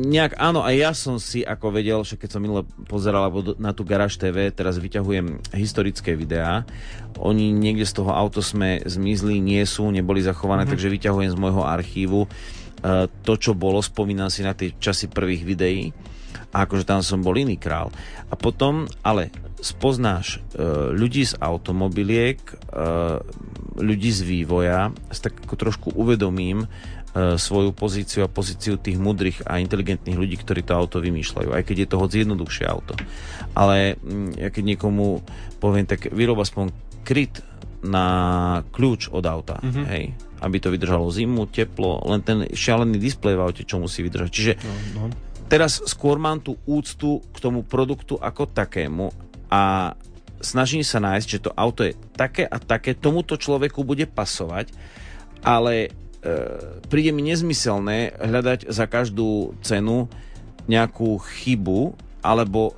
nejak, 0.08 0.40
áno, 0.40 0.64
aj 0.64 0.74
ja 0.74 0.92
som 0.96 1.20
si 1.20 1.44
ako 1.44 1.68
vedel, 1.68 2.00
že 2.00 2.16
keď 2.16 2.28
som 2.32 2.40
minule 2.40 2.64
pozeral 2.88 3.28
na 3.60 3.76
tú 3.76 3.84
Garage 3.84 4.16
TV, 4.16 4.48
teraz 4.48 4.80
vyťahujem 4.80 5.52
historické 5.52 6.16
videá, 6.16 6.64
oni 7.20 7.52
niekde 7.52 7.84
z 7.84 7.92
toho 7.92 8.16
auto 8.16 8.40
sme 8.40 8.80
zmizli, 8.88 9.36
nie 9.36 9.60
sú, 9.68 9.92
neboli 9.92 10.24
zachované, 10.24 10.64
mm-hmm. 10.64 10.72
takže 10.72 10.94
vyťahujem 10.96 11.28
z 11.28 11.36
môjho 11.36 11.60
archívu 11.60 12.24
uh, 12.24 13.04
to, 13.20 13.36
čo 13.36 13.52
bolo, 13.52 13.84
spomínam 13.84 14.32
si 14.32 14.40
na 14.40 14.56
tie 14.56 14.72
časy 14.72 15.12
prvých 15.12 15.44
videí 15.44 15.92
a 16.54 16.64
akože 16.64 16.84
tam 16.86 17.00
som 17.02 17.22
bol 17.22 17.34
iný 17.36 17.58
král. 17.58 17.90
A 18.30 18.34
potom, 18.34 18.90
ale 19.02 19.30
spoznáš 19.58 20.42
uh, 20.54 20.92
ľudí 20.92 21.26
z 21.26 21.38
automobiliek, 21.40 22.38
uh, 22.72 23.22
ľudí 23.76 24.08
z 24.12 24.20
vývoja, 24.24 24.94
si 25.12 25.20
tak 25.20 25.36
ako 25.44 25.54
trošku 25.56 25.88
uvedomím, 25.96 26.68
E, 27.16 27.40
svoju 27.40 27.72
pozíciu 27.72 28.28
a 28.28 28.28
pozíciu 28.28 28.76
tých 28.76 29.00
mudrých 29.00 29.48
a 29.48 29.56
inteligentných 29.56 30.20
ľudí, 30.20 30.36
ktorí 30.36 30.60
to 30.60 30.76
auto 30.76 31.00
vymýšľajú, 31.00 31.48
aj 31.48 31.64
keď 31.64 31.76
je 31.80 31.88
to 31.88 31.96
hoď 31.96 32.10
jednoduchšie 32.28 32.68
auto. 32.68 32.92
Ale 33.56 33.96
ja 34.36 34.52
keď 34.52 34.76
niekomu 34.76 35.24
poviem, 35.56 35.88
tak 35.88 36.12
vyrob 36.12 36.36
aspoň 36.44 36.76
kryt 37.08 37.40
na 37.80 38.04
kľúč 38.68 39.08
od 39.16 39.24
auta, 39.24 39.64
mm-hmm. 39.64 39.84
hej, 39.96 40.12
aby 40.44 40.56
to 40.60 40.68
vydržalo 40.68 41.08
zimu, 41.08 41.48
teplo, 41.48 42.04
len 42.04 42.20
ten 42.20 42.52
šialený 42.52 43.00
displej 43.00 43.40
v 43.40 43.44
aute, 43.48 43.62
čo 43.64 43.80
musí 43.80 44.04
vydržať. 44.04 44.28
Čiže 44.28 44.52
no, 44.60 44.74
no. 45.00 45.04
Teraz 45.46 45.82
skôr 45.86 46.18
mám 46.18 46.42
tú 46.42 46.58
úctu 46.66 47.22
k 47.32 47.36
tomu 47.38 47.62
produktu 47.62 48.18
ako 48.18 48.50
takému 48.50 49.10
a 49.50 49.94
snažím 50.42 50.82
sa 50.82 51.00
nájsť, 51.00 51.26
že 51.26 51.42
to 51.46 51.50
auto 51.54 51.86
je 51.86 51.94
také 52.14 52.44
a 52.44 52.58
také, 52.60 52.92
tomuto 52.92 53.38
človeku 53.38 53.86
bude 53.86 54.04
pasovať, 54.10 54.74
ale 55.46 55.94
E, 56.26 56.38
príde 56.90 57.14
mi 57.14 57.22
nezmyselné 57.22 58.18
hľadať 58.18 58.66
za 58.66 58.90
každú 58.90 59.54
cenu 59.62 60.10
nejakú 60.66 61.22
chybu 61.22 61.94
alebo 62.24 62.74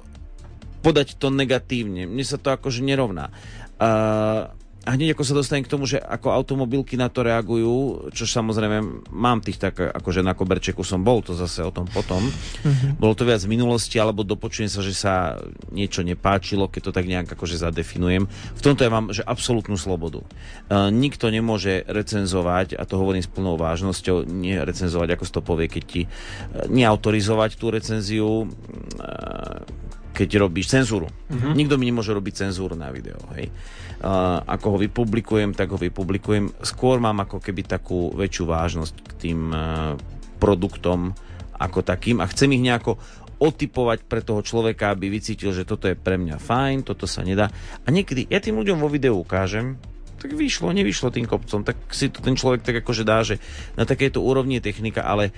podať 0.85 1.17
to 1.17 1.33
negatívne. 1.33 2.05
Mne 2.05 2.25
sa 2.29 2.37
to 2.37 2.53
akože 2.53 2.85
nerovná. 2.85 3.33
Uh, 3.79 4.51
a 4.87 4.95
hneď 4.95 5.13
ako 5.13 5.25
sa 5.27 5.35
dostanem 5.35 5.67
k 5.67 5.73
tomu, 5.75 5.85
že 5.85 5.99
ako 5.99 6.31
automobilky 6.33 6.95
na 6.95 7.11
to 7.11 7.27
reagujú, 7.27 8.09
čo 8.15 8.25
samozrejme 8.25 9.11
mám 9.11 9.43
tých 9.43 9.59
tak, 9.59 9.75
akože 9.75 10.23
na 10.23 10.33
koberčeku 10.33 10.87
som 10.87 11.03
bol, 11.03 11.21
to 11.21 11.35
zase 11.35 11.61
o 11.67 11.75
tom 11.75 11.85
potom. 11.91 12.23
Mm-hmm. 12.25 12.97
Bolo 12.97 13.13
to 13.19 13.27
viac 13.27 13.43
v 13.43 13.53
minulosti, 13.53 13.99
alebo 13.99 14.23
dopočujem 14.25 14.71
sa, 14.71 14.81
že 14.81 14.95
sa 14.95 15.37
niečo 15.75 16.07
nepáčilo, 16.07 16.71
keď 16.71 16.81
to 16.89 16.93
tak 16.95 17.05
nejak 17.11 17.27
akože 17.29 17.59
zadefinujem. 17.59 18.31
V 18.31 18.61
tomto 18.63 18.87
ja 18.87 18.91
mám 18.95 19.11
že 19.11 19.27
absolútnu 19.27 19.75
slobodu. 19.77 20.23
Uh, 20.71 20.89
nikto 20.95 21.29
nemôže 21.29 21.83
recenzovať, 21.85 22.79
a 22.79 22.87
to 22.87 22.97
hovorím 22.97 23.21
s 23.21 23.29
plnou 23.29 23.59
vážnosťou, 23.59 24.25
nie 24.25 24.57
recenzovať, 24.57 25.19
ako 25.19 25.25
to 25.29 25.41
povie, 25.43 25.67
keď 25.69 25.83
ti 25.85 26.03
uh, 26.07 26.65
neautorizovať 26.71 27.51
tú 27.59 27.69
recenziu, 27.69 28.47
uh, 28.47 29.88
keď 30.19 30.43
robíš 30.43 30.75
cenzúru. 30.75 31.07
Mm-hmm. 31.31 31.55
Nikto 31.55 31.75
mi 31.79 31.87
nemôže 31.87 32.11
robiť 32.11 32.51
cenzúru 32.51 32.75
na 32.75 32.91
video. 32.91 33.23
Hej. 33.39 33.55
Uh, 34.03 34.43
ako 34.43 34.75
ho 34.75 34.79
vypublikujem, 34.83 35.55
tak 35.55 35.71
ho 35.71 35.79
vypublikujem. 35.79 36.59
Skôr 36.67 36.99
mám 36.99 37.23
ako 37.23 37.39
keby 37.39 37.63
takú 37.63 38.11
väčšiu 38.19 38.45
vážnosť 38.51 38.95
k 38.99 39.13
tým 39.15 39.41
uh, 39.55 39.95
produktom 40.43 41.15
ako 41.59 41.87
takým 41.87 42.19
a 42.19 42.27
chcem 42.27 42.51
ich 42.59 42.63
nejako 42.63 42.99
otypovať 43.39 44.03
pre 44.11 44.23
toho 44.27 44.43
človeka, 44.43 44.91
aby 44.91 45.07
vycítil, 45.07 45.55
že 45.55 45.63
toto 45.63 45.87
je 45.87 45.95
pre 45.95 46.19
mňa 46.19 46.43
fajn, 46.43 46.83
toto 46.83 47.07
sa 47.07 47.23
nedá. 47.23 47.47
A 47.87 47.95
niekedy 47.95 48.27
ja 48.27 48.43
tým 48.43 48.59
ľuďom 48.59 48.83
vo 48.83 48.91
videu 48.91 49.15
ukážem, 49.15 49.79
tak 50.19 50.35
vyšlo, 50.35 50.75
nevyšlo 50.75 51.15
tým 51.15 51.31
kopcom, 51.31 51.63
tak 51.63 51.79
si 51.95 52.11
to 52.11 52.19
ten 52.19 52.35
človek 52.35 52.67
tak 52.67 52.83
akože 52.83 53.07
dá, 53.07 53.23
že 53.23 53.39
na 53.79 53.87
takejto 53.87 54.19
úrovni 54.19 54.59
je 54.59 54.67
technika, 54.67 55.07
ale 55.07 55.31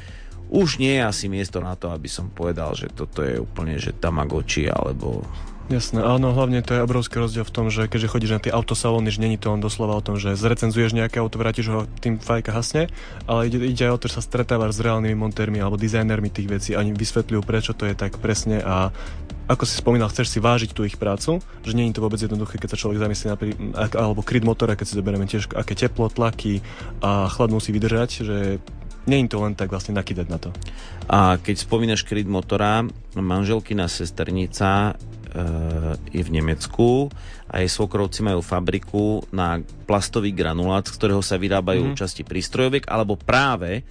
už 0.51 0.83
nie 0.83 0.99
je 0.99 1.03
asi 1.07 1.27
miesto 1.31 1.63
na 1.63 1.79
to, 1.79 1.95
aby 1.95 2.11
som 2.11 2.27
povedal, 2.29 2.75
že 2.75 2.91
toto 2.91 3.23
je 3.23 3.39
úplne, 3.39 3.79
že 3.79 3.95
Tamagotchi 3.95 4.67
alebo 4.67 5.23
Jasné, 5.71 6.03
áno, 6.03 6.35
hlavne 6.35 6.67
to 6.67 6.75
je 6.75 6.83
obrovský 6.83 7.23
rozdiel 7.23 7.47
v 7.47 7.55
tom, 7.55 7.71
že 7.71 7.87
keďže 7.87 8.11
chodíš 8.11 8.35
na 8.35 8.43
tie 8.43 8.51
autosalóny, 8.51 9.15
že 9.15 9.23
není 9.23 9.39
to 9.39 9.55
len 9.55 9.63
doslova 9.63 9.95
o 9.95 10.03
tom, 10.03 10.19
že 10.19 10.35
zrecenzuješ 10.35 10.99
nejaké 10.99 11.23
auto, 11.23 11.39
vrátiš 11.39 11.71
ho, 11.71 11.87
tým 12.03 12.19
fajka 12.19 12.51
hasne, 12.51 12.91
ale 13.31 13.47
ide, 13.47 13.63
ide 13.63 13.87
aj 13.87 13.95
o 13.95 14.01
to, 14.03 14.11
že 14.11 14.19
sa 14.19 14.27
stretávaš 14.27 14.75
s 14.75 14.83
reálnymi 14.83 15.15
montérmi 15.15 15.63
alebo 15.63 15.79
dizajnermi 15.79 16.27
tých 16.27 16.51
vecí 16.51 16.71
a 16.75 16.83
oni 16.83 16.91
vysvetľujú, 16.91 17.41
prečo 17.47 17.71
to 17.79 17.87
je 17.87 17.95
tak 17.95 18.19
presne 18.19 18.59
a 18.67 18.91
ako 19.47 19.63
si 19.63 19.79
spomínal, 19.79 20.11
chceš 20.11 20.35
si 20.35 20.39
vážiť 20.43 20.75
tú 20.75 20.83
ich 20.83 20.99
prácu, 20.99 21.39
že 21.63 21.75
nie 21.75 21.87
je 21.91 21.99
to 21.99 22.03
vôbec 22.03 22.19
jednoduché, 22.19 22.59
keď 22.59 22.75
sa 22.75 22.81
človek 22.87 23.03
zamyslí 23.03 23.27
napríklad, 23.31 23.91
alebo 23.95 24.27
kryt 24.27 24.43
motora, 24.43 24.75
keď 24.75 24.87
si 24.91 24.99
zoberieme 24.99 25.27
tiež, 25.31 25.55
aké 25.55 25.79
teplo, 25.79 26.11
tlaky 26.11 26.63
a 26.99 27.31
chlad 27.31 27.51
musí 27.51 27.71
vydržať, 27.71 28.11
že 28.27 28.39
je 29.09 29.29
to 29.31 29.39
len 29.41 29.55
tak 29.57 29.73
vlastne 29.73 29.97
nakydať 29.97 30.27
na 30.29 30.39
to. 30.39 30.51
A 31.09 31.41
keď 31.41 31.57
spomínaš 31.65 32.05
kryt 32.05 32.29
motora, 32.29 32.85
manželkina 33.17 33.89
sesternica 33.89 34.93
e, 34.93 34.93
je 36.13 36.23
v 36.23 36.31
Nemecku 36.31 37.11
a 37.51 37.65
jej 37.65 37.71
svokrovci 37.71 38.23
majú 38.23 38.45
fabriku 38.45 39.25
na 39.35 39.59
plastový 39.89 40.31
granulát, 40.37 40.87
z 40.87 40.95
ktorého 40.95 41.25
sa 41.25 41.41
vyrábajú 41.41 41.93
mm. 41.93 41.97
časti 41.97 42.23
prístrojoviek 42.23 42.87
alebo 42.87 43.19
práve 43.19 43.83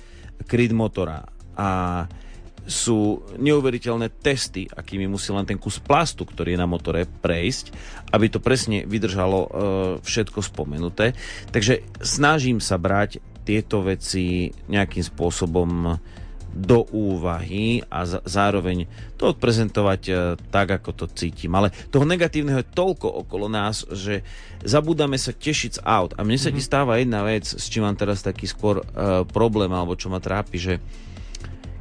kryt 0.47 0.71
motora. 0.71 1.25
A 1.59 1.69
sú 2.69 3.25
neuveriteľné 3.41 4.21
testy, 4.21 4.69
akými 4.69 5.09
musí 5.09 5.33
len 5.33 5.43
ten 5.43 5.57
kus 5.57 5.81
plastu, 5.81 6.23
ktorý 6.23 6.53
je 6.53 6.61
na 6.61 6.69
motore, 6.69 7.09
prejsť, 7.09 7.73
aby 8.13 8.29
to 8.29 8.37
presne 8.39 8.85
vydržalo 8.85 9.39
e, 9.41 9.49
všetko 10.05 10.39
spomenuté. 10.45 11.17
Takže 11.49 11.81
snažím 11.99 12.61
sa 12.61 12.77
brať 12.77 13.19
tieto 13.49 13.81
veci 13.81 14.53
nejakým 14.69 15.01
spôsobom 15.01 15.97
do 16.49 16.85
úvahy 16.93 17.81
a 17.93 18.05
zároveň 18.05 18.89
to 19.17 19.33
odprezentovať 19.33 20.01
e, 20.09 20.13
tak, 20.49 20.81
ako 20.81 20.89
to 20.93 21.05
cítim. 21.13 21.53
Ale 21.53 21.69
toho 21.93 22.09
negatívneho 22.09 22.61
je 22.61 22.73
toľko 22.73 23.25
okolo 23.25 23.45
nás, 23.45 23.85
že 23.93 24.25
zabúdame 24.65 25.17
sa 25.21 25.29
tešiť 25.29 25.71
z 25.77 25.83
aut. 25.85 26.17
A 26.17 26.25
mne 26.25 26.41
sa 26.41 26.49
mm-hmm. 26.49 26.57
ti 26.57 26.61
stáva 26.61 26.97
jedna 26.97 27.21
vec, 27.21 27.45
s 27.45 27.65
čím 27.69 27.85
mám 27.85 27.97
teraz 27.97 28.25
taký 28.25 28.49
skôr 28.49 28.81
uh, 28.81 29.21
problém, 29.29 29.69
alebo 29.69 29.93
čo 29.93 30.09
ma 30.09 30.17
trápi, 30.17 30.57
že 30.57 30.73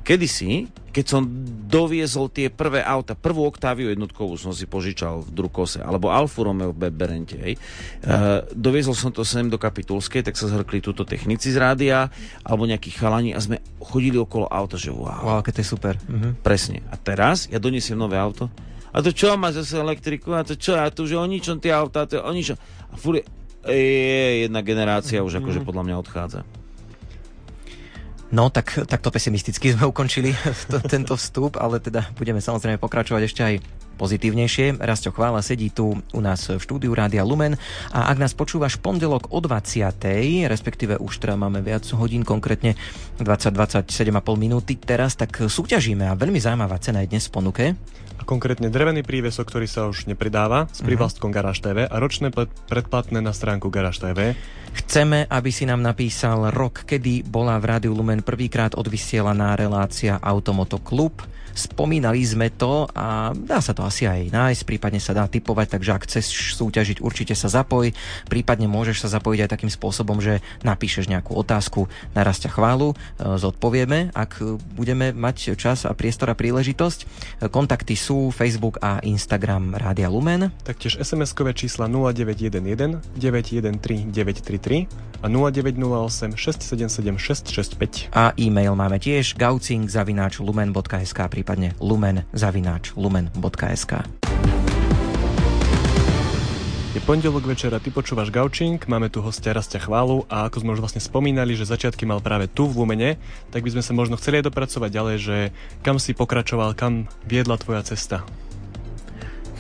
kedysi 0.09 0.73
keď 0.99 1.07
som 1.07 1.23
doviezol 1.71 2.27
tie 2.27 2.51
prvé 2.51 2.83
auta, 2.83 3.15
prvú 3.15 3.47
Octaviu 3.47 3.93
jednotkovú 3.95 4.35
som 4.35 4.51
si 4.51 4.67
požičal 4.67 5.23
v 5.23 5.31
Drukose, 5.31 5.79
alebo 5.79 6.11
Alfa 6.11 6.43
Romeo 6.43 6.75
v 6.75 6.91
Berente, 6.91 7.39
hej. 7.39 7.55
Uh, 8.03 8.43
doviezol 8.51 8.99
som 8.99 9.15
to 9.15 9.23
sem 9.23 9.47
do 9.47 9.63
Kapitulskej, 9.63 10.27
tak 10.27 10.35
sa 10.35 10.51
zhrkli 10.51 10.83
túto 10.83 11.07
technici 11.07 11.55
z 11.55 11.61
rádia, 11.63 12.11
alebo 12.43 12.67
nejakí 12.67 12.91
chalani 12.91 13.31
a 13.31 13.39
sme 13.39 13.63
chodili 13.79 14.19
okolo 14.19 14.51
auta, 14.51 14.75
že 14.75 14.91
wow. 14.91 15.23
Wow, 15.23 15.41
keď 15.47 15.53
to 15.55 15.63
je 15.63 15.69
super. 15.71 15.95
Mhm. 16.11 16.43
Presne. 16.43 16.83
A 16.91 16.99
teraz 16.99 17.47
ja 17.47 17.63
donesiem 17.63 17.95
nové 17.95 18.19
auto, 18.19 18.51
a 18.91 18.99
to 18.99 19.15
čo 19.15 19.39
má 19.39 19.55
zase 19.55 19.79
elektriku, 19.79 20.35
a 20.35 20.43
to 20.43 20.59
čo, 20.59 20.75
a 20.75 20.91
to 20.91 21.07
už 21.07 21.15
je 21.15 21.19
o 21.21 21.29
ničom 21.31 21.63
tie 21.63 21.71
auta, 21.71 22.11
to 22.11 22.19
je 22.19 22.23
o 22.25 22.33
ničom. 22.35 22.59
A 22.91 22.99
furt 22.99 23.23
je, 23.23 23.25
je 23.71 24.51
jedna 24.51 24.67
generácia 24.67 25.23
už 25.23 25.39
akože 25.39 25.63
podľa 25.63 25.87
mňa 25.87 25.97
odchádza. 26.03 26.43
No, 28.29 28.53
tak 28.53 28.85
takto 28.85 29.09
pesimisticky 29.09 29.71
sme 29.75 29.89
ukončili 29.89 30.37
to, 30.73 30.79
tento 30.85 31.17
vstup, 31.17 31.57
ale 31.57 31.81
teda 31.81 32.13
budeme 32.17 32.43
samozrejme 32.43 32.77
pokračovať 32.77 33.23
ešte 33.25 33.41
aj 33.45 33.55
pozitívnejšie. 33.99 34.79
Rastio 34.79 35.11
Chvála 35.11 35.43
sedí 35.43 35.75
tu 35.75 35.99
u 35.99 36.21
nás 36.23 36.47
v 36.47 36.63
štúdiu 36.63 36.95
Rádia 36.95 37.27
Lumen 37.27 37.59
a 37.91 38.07
ak 38.09 38.23
nás 38.23 38.33
počúvaš 38.39 38.79
pondelok 38.79 39.35
o 39.35 39.43
20. 39.43 39.99
respektíve 40.47 40.95
už 41.03 41.19
teda 41.19 41.35
máme 41.35 41.59
viac 41.61 41.83
hodín, 41.99 42.23
konkrétne 42.23 42.79
20-27,5 43.19 44.15
minúty 44.39 44.79
teraz, 44.79 45.19
tak 45.19 45.35
súťažíme 45.51 46.07
a 46.07 46.15
veľmi 46.15 46.39
zaujímavá 46.39 46.79
cena 46.79 47.03
je 47.03 47.11
dnes 47.11 47.27
v 47.27 47.35
ponuke 47.35 47.65
konkrétne 48.29 48.69
drevený 48.69 49.09
prívesok, 49.09 49.49
ktorý 49.49 49.65
sa 49.65 49.89
už 49.89 50.05
nepridáva 50.05 50.69
s 50.69 50.85
mhm. 50.85 50.87
privlastkom 50.93 51.33
uh-huh. 51.33 51.41
Garáž 51.41 51.65
TV 51.65 51.89
a 51.89 51.97
ročné 51.97 52.29
predplatné 52.69 53.25
na 53.25 53.33
stránku 53.33 53.73
Garáž 53.73 54.05
TV. 54.05 54.37
Chceme, 54.77 55.25
aby 55.25 55.49
si 55.49 55.65
nám 55.65 55.81
napísal 55.81 56.53
rok, 56.53 56.85
kedy 56.85 57.25
bola 57.25 57.57
v 57.57 57.65
Rádiu 57.73 57.97
Lumen 57.97 58.21
prvýkrát 58.21 58.77
odvysielaná 58.77 59.57
relácia 59.57 60.21
Automoto 60.21 60.77
Klub 60.77 61.25
Spomínali 61.59 62.23
sme 62.23 62.55
to 62.55 62.87
a 62.95 63.35
dá 63.35 63.59
sa 63.59 63.75
to 63.75 63.83
asi 63.83 64.07
aj 64.07 64.31
nájsť, 64.31 64.63
prípadne 64.63 65.03
sa 65.03 65.11
dá 65.11 65.27
typovať, 65.27 65.75
takže 65.75 65.91
ak 65.91 66.07
chceš 66.07 66.55
súťažiť, 66.55 67.03
určite 67.03 67.35
sa 67.35 67.51
zapoj, 67.51 67.91
prípadne 68.31 68.71
môžeš 68.71 69.03
sa 69.03 69.19
zapojiť 69.19 69.41
aj 69.43 69.51
takým 69.51 69.73
spôsobom, 69.75 70.23
že 70.23 70.39
napíšeš 70.63 71.11
nejakú 71.11 71.35
otázku 71.35 71.91
na 72.15 72.23
rastia 72.23 72.47
chválu, 72.47 72.95
e, 72.95 73.27
zodpovieme, 73.43 74.15
ak 74.15 74.39
budeme 74.79 75.11
mať 75.11 75.59
čas 75.59 75.83
a 75.83 75.93
priestor 75.99 76.31
a 76.31 76.39
príležitosť. 76.39 76.99
Kontakty 77.51 77.99
sú 77.99 78.31
Facebook 78.31 78.79
a 78.79 79.03
Instagram 79.03 79.75
Rádia 79.75 80.07
Lumen. 80.07 80.55
Taktiež 80.63 81.03
SMS-kové 81.03 81.51
čísla 81.59 81.91
0911 81.91 83.19
913 83.19 84.15
933 84.15 84.87
a 85.23 85.27
0908 85.27 86.39
677 86.39 87.19
665. 87.19 88.15
A 88.15 88.31
e-mail 88.39 88.79
máme 88.79 89.03
tiež 89.03 89.35
gaucing 89.35 89.91
zavináč 89.91 90.39
lumen.sk 90.39 91.19
prípadne 91.27 91.48
lumen 91.81 92.29
zavináč 92.37 92.93
lumen.sk. 92.93 93.93
Je 96.97 97.05
pondelok 97.05 97.47
večera, 97.47 97.79
ty 97.79 97.93
počúvaš 97.95 98.33
Gaučing, 98.33 98.81
máme 98.89 99.07
tu 99.07 99.23
hostia 99.23 99.55
Rastia 99.55 99.79
Chválu 99.79 100.27
a 100.27 100.49
ako 100.49 100.65
sme 100.65 100.75
už 100.75 100.83
vlastne 100.83 101.05
spomínali, 101.05 101.55
že 101.55 101.69
začiatky 101.69 102.09
mal 102.09 102.19
práve 102.19 102.49
tu 102.49 102.67
v 102.67 102.81
Lumene, 102.81 103.21
tak 103.53 103.63
by 103.63 103.77
sme 103.77 103.83
sa 103.87 103.93
možno 103.95 104.17
chceli 104.19 104.41
aj 104.41 104.51
dopracovať 104.51 104.91
ďalej, 104.91 105.17
že 105.21 105.37
kam 105.87 106.01
si 106.01 106.17
pokračoval, 106.17 106.73
kam 106.75 107.07
viedla 107.29 107.55
tvoja 107.61 107.85
cesta? 107.85 108.27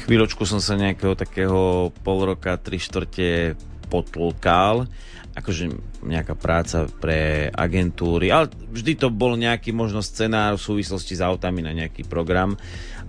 Chvíľočku 0.08 0.48
som 0.48 0.56
sa 0.56 0.80
nejakého 0.80 1.12
takého 1.12 1.92
pol 2.00 2.18
roka, 2.26 2.56
tri 2.56 2.80
štvrte 2.80 3.60
potlkal, 3.88 4.84
akože 5.32 5.72
nejaká 6.04 6.36
práca 6.36 6.86
pre 7.00 7.48
agentúry, 7.48 8.28
ale 8.28 8.52
vždy 8.52 8.92
to 9.00 9.08
bol 9.08 9.34
nejaký 9.34 9.72
možno 9.72 10.04
scenár 10.04 10.60
v 10.60 10.66
súvislosti 10.66 11.16
s 11.16 11.24
autami 11.24 11.64
na 11.64 11.72
nejaký 11.72 12.04
program 12.04 12.54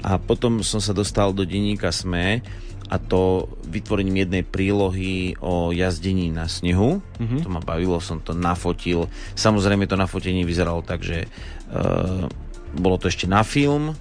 a 0.02 0.16
potom 0.16 0.64
som 0.64 0.80
sa 0.80 0.96
dostal 0.96 1.36
do 1.36 1.44
denníka 1.44 1.92
SME, 1.92 2.42
a 2.90 2.98
to 2.98 3.46
vytvorením 3.70 4.26
jednej 4.26 4.42
prílohy 4.42 5.38
o 5.46 5.70
jazdení 5.70 6.34
na 6.34 6.50
snehu. 6.50 7.06
Mm-hmm. 7.22 7.46
To 7.46 7.50
ma 7.54 7.62
bavilo, 7.62 8.02
som 8.02 8.18
to 8.18 8.34
nafotil. 8.34 9.06
Samozrejme 9.38 9.86
to 9.86 9.94
nafotenie 9.94 10.42
vyzeralo 10.42 10.82
tak, 10.82 11.06
že 11.06 11.30
uh, 11.70 12.26
bolo 12.74 12.98
to 12.98 13.14
ešte 13.14 13.30
na 13.30 13.46
film, 13.46 13.94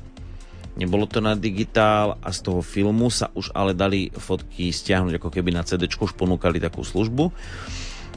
nebolo 0.79 1.11
to 1.11 1.19
na 1.19 1.35
digitál 1.35 2.17
a 2.23 2.31
z 2.31 2.47
toho 2.47 2.63
filmu 2.63 3.11
sa 3.11 3.35
už 3.35 3.51
ale 3.53 3.75
dali 3.75 4.09
fotky 4.15 4.71
stiahnuť 4.71 5.19
ako 5.19 5.29
keby 5.35 5.51
na 5.51 5.67
CD, 5.67 5.91
už 5.91 6.15
ponúkali 6.15 6.63
takú 6.63 6.87
službu. 6.87 7.25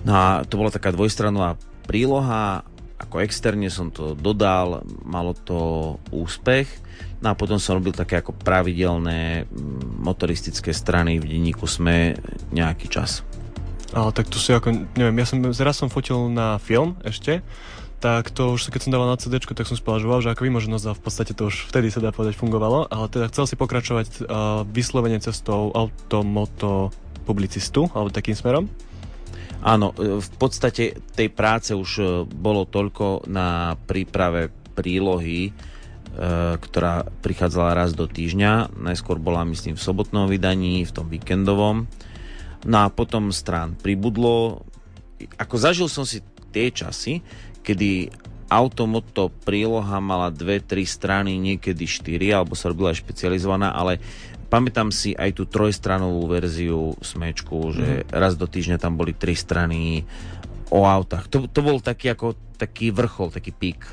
No 0.05 0.11
a 0.13 0.45
to 0.45 0.61
bola 0.61 0.69
taká 0.69 0.93
dvojstranová 0.93 1.57
príloha, 1.89 2.61
ako 3.01 3.25
externe 3.25 3.73
som 3.73 3.89
to 3.89 4.13
dodal, 4.13 4.85
malo 5.01 5.33
to 5.33 5.97
úspech 6.13 6.69
No 7.21 7.27
a 7.29 7.37
potom 7.37 7.61
som 7.61 7.77
robil 7.77 7.93
také 7.93 8.17
ako 8.17 8.33
pravidelné 8.33 9.45
mm, 9.45 10.01
motoristické 10.01 10.73
strany 10.73 11.21
v 11.21 11.29
denníku 11.29 11.69
SME 11.69 12.17
nejaký 12.49 12.89
čas. 12.89 13.21
Ale 13.93 14.09
tak 14.09 14.25
to 14.33 14.41
si 14.41 14.49
ako, 14.49 14.89
neviem, 14.97 15.21
ja 15.21 15.29
som, 15.29 15.37
raz 15.45 15.77
som 15.77 15.93
fotil 15.93 16.33
na 16.33 16.57
film 16.57 16.97
ešte, 17.05 17.45
tak 18.01 18.33
to 18.33 18.57
už 18.57 18.73
keď 18.73 18.81
som 18.81 18.91
dával 18.91 19.13
na 19.13 19.21
CD, 19.21 19.37
tak 19.37 19.69
som 19.69 19.77
spolažoval, 19.77 20.25
že 20.25 20.33
ako 20.33 20.49
vymoženosť 20.49 20.85
a 20.89 20.97
v 20.97 21.01
podstate 21.05 21.37
to 21.37 21.53
už 21.53 21.69
vtedy 21.69 21.93
sa 21.93 22.01
dá 22.01 22.09
povedať 22.09 22.33
fungovalo, 22.33 22.89
ale 22.89 23.05
teda 23.13 23.29
chcel 23.29 23.45
si 23.45 23.53
pokračovať 23.53 24.07
uh, 24.09 24.65
vyslovene 24.65 25.21
cestou 25.21 25.69
automoto 25.69 26.89
publicistu, 27.29 27.93
alebo 27.93 28.09
takým 28.09 28.33
smerom? 28.33 28.65
Áno, 29.61 29.93
e, 29.93 30.17
v 30.17 30.29
podstate 30.41 30.97
tej 31.13 31.29
práce 31.29 31.77
už 31.77 31.89
e, 32.01 32.05
bolo 32.25 32.65
toľko 32.65 33.29
na 33.29 33.77
príprave 33.85 34.49
prílohy, 34.73 35.53
ktorá 36.59 37.07
prichádzala 37.23 37.71
raz 37.71 37.95
do 37.95 38.03
týždňa. 38.03 38.75
Najskôr 38.75 39.15
bola, 39.15 39.47
myslím, 39.47 39.79
v 39.79 39.85
sobotnom 39.85 40.27
vydaní, 40.27 40.83
v 40.83 40.91
tom 40.91 41.07
víkendovom. 41.07 41.87
No 42.67 42.77
a 42.83 42.91
potom 42.91 43.31
strán 43.31 43.79
pribudlo. 43.79 44.67
Ako 45.39 45.55
zažil 45.55 45.87
som 45.87 46.03
si 46.03 46.19
tie 46.51 46.67
časy, 46.67 47.23
kedy 47.61 48.11
automoto 48.51 49.31
príloha 49.47 50.03
mala 50.03 50.27
dve, 50.27 50.59
tri 50.59 50.83
strany, 50.83 51.39
niekedy 51.39 51.87
štyri, 51.87 52.35
alebo 52.35 52.51
sa 52.51 52.67
robila 52.67 52.91
aj 52.91 52.99
špecializovaná, 52.99 53.71
ale 53.71 54.03
pamätám 54.51 54.91
si 54.91 55.15
aj 55.15 55.39
tú 55.39 55.47
trojstranovú 55.47 56.27
verziu 56.27 56.99
smečku, 56.99 57.71
že 57.71 57.87
mm. 58.03 58.11
raz 58.11 58.35
do 58.35 58.43
týždňa 58.43 58.77
tam 58.83 58.99
boli 58.99 59.15
tri 59.15 59.39
strany 59.39 60.03
o 60.67 60.83
autách. 60.83 61.31
To, 61.31 61.47
to 61.47 61.63
bol 61.63 61.79
taký 61.79 62.11
ako 62.11 62.35
taký 62.59 62.91
vrchol, 62.91 63.31
taký 63.31 63.55
pík. 63.55 63.87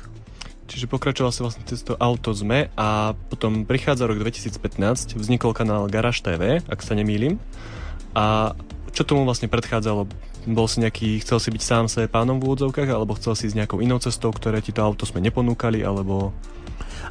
Čiže 0.69 0.85
pokračoval 0.85 1.33
sa 1.33 1.47
vlastne 1.47 1.65
cez 1.65 1.81
to 1.81 1.97
Auto 1.97 2.29
ZME 2.29 2.69
a 2.77 3.17
potom 3.31 3.65
prichádza 3.65 4.05
rok 4.05 4.21
2015, 4.21 5.17
vznikol 5.17 5.55
kanál 5.55 5.89
Garage 5.89 6.21
TV, 6.21 6.61
ak 6.61 6.85
sa 6.85 6.93
nemýlim. 6.93 7.41
A 8.13 8.53
čo 8.93 9.01
tomu 9.01 9.25
vlastne 9.25 9.49
predchádzalo? 9.49 10.05
Bol 10.51 10.67
si 10.67 10.81
nejaký, 10.81 11.21
chcel 11.21 11.37
si 11.37 11.49
byť 11.53 11.63
sám 11.63 11.85
sa 11.85 12.05
pánom 12.09 12.41
v 12.41 12.49
úvodzovkách, 12.49 12.89
alebo 12.89 13.15
chcel 13.17 13.33
si 13.37 13.47
ísť 13.49 13.57
nejakou 13.65 13.79
inou 13.79 14.01
cestou, 14.01 14.33
ktoré 14.33 14.59
ti 14.59 14.73
to 14.73 14.81
auto 14.81 15.05
sme 15.05 15.21
neponúkali, 15.21 15.85
alebo... 15.85 16.33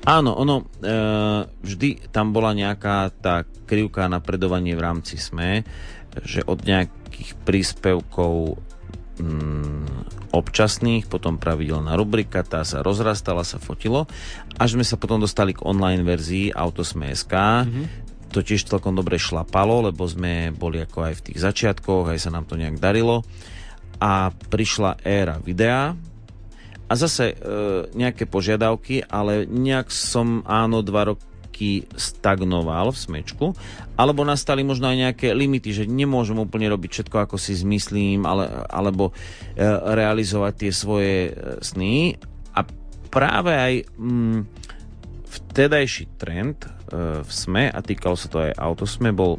Áno, 0.07 0.35
ono, 0.39 0.63
e, 0.79 0.95
vždy 1.63 2.15
tam 2.15 2.31
bola 2.31 2.55
nejaká 2.55 3.11
tá 3.19 3.43
krivka 3.67 4.07
napredovanie 4.07 4.79
v 4.79 4.85
rámci 4.85 5.19
SME, 5.19 5.67
že 6.23 6.47
od 6.47 6.63
nejakých 6.63 7.35
príspevkov 7.43 8.59
mm, 9.19 10.31
občasných, 10.31 11.11
potom 11.11 11.37
pravidelná 11.37 11.99
rubrika, 11.99 12.47
tá 12.47 12.63
sa 12.63 12.81
rozrastala, 12.81 13.43
sa 13.43 13.59
fotilo, 13.59 14.07
až 14.57 14.79
sme 14.79 14.85
sa 14.87 15.01
potom 15.01 15.19
dostali 15.19 15.53
k 15.53 15.65
online 15.67 16.07
verzii 16.07 16.55
Autosme.sk, 16.55 17.35
mm-hmm. 17.35 18.08
To 18.29 18.45
tiež 18.45 18.69
celkom 18.69 18.93
dobre 18.93 19.17
šlapalo, 19.17 19.89
lebo 19.89 20.05
sme 20.05 20.53
boli 20.53 20.85
ako 20.85 21.09
aj 21.09 21.15
v 21.19 21.25
tých 21.33 21.39
začiatkoch, 21.41 22.13
aj 22.13 22.21
sa 22.21 22.31
nám 22.31 22.45
to 22.45 22.61
nejak 22.61 22.77
darilo. 22.77 23.25
A 23.99 24.31
prišla 24.31 25.01
éra 25.03 25.41
videa. 25.43 25.97
A 26.89 26.93
zase 26.97 27.33
e, 27.33 27.37
nejaké 27.93 28.25
požiadavky, 28.25 29.05
ale 29.05 29.45
nejak 29.45 29.93
som 29.93 30.41
áno 30.49 30.81
dva 30.81 31.13
roky 31.13 31.85
stagnoval 31.93 32.95
v 32.95 33.03
smečku, 33.03 33.47
alebo 33.99 34.25
nastali 34.25 34.65
možno 34.65 34.89
aj 34.89 34.97
nejaké 34.97 35.29
limity, 35.37 35.75
že 35.75 35.85
nemôžem 35.85 36.39
úplne 36.39 36.71
robiť 36.73 36.91
všetko, 36.95 37.17
ako 37.29 37.37
si 37.37 37.59
zmyslím, 37.59 38.25
ale, 38.25 38.49
alebo 38.73 39.13
e, 39.13 39.15
realizovať 39.69 40.53
tie 40.65 40.73
svoje 40.73 41.17
e, 41.29 41.61
sny. 41.61 42.17
A 42.57 42.65
práve 43.13 43.53
aj 43.53 43.75
mm, 44.01 44.41
vtedajší 45.29 46.17
trend 46.17 46.78
v 46.93 47.31
SME, 47.31 47.69
a 47.69 47.79
týkalo 47.85 48.17
sa 48.17 48.29
to 48.29 48.45
aj 48.45 48.57
autosme, 48.57 49.13
bol 49.13 49.39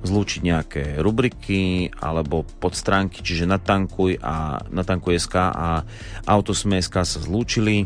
zlúčiť 0.00 0.40
nejaké 0.40 0.82
rubriky 1.04 1.92
alebo 2.00 2.44
podstránky, 2.44 3.20
čiže 3.20 3.44
natankuj 3.44 4.16
a 4.24 4.64
natankuj.sk 4.72 5.36
a 5.36 5.84
autosme.sk 6.24 6.96
sa 7.04 7.18
zlúčili 7.20 7.84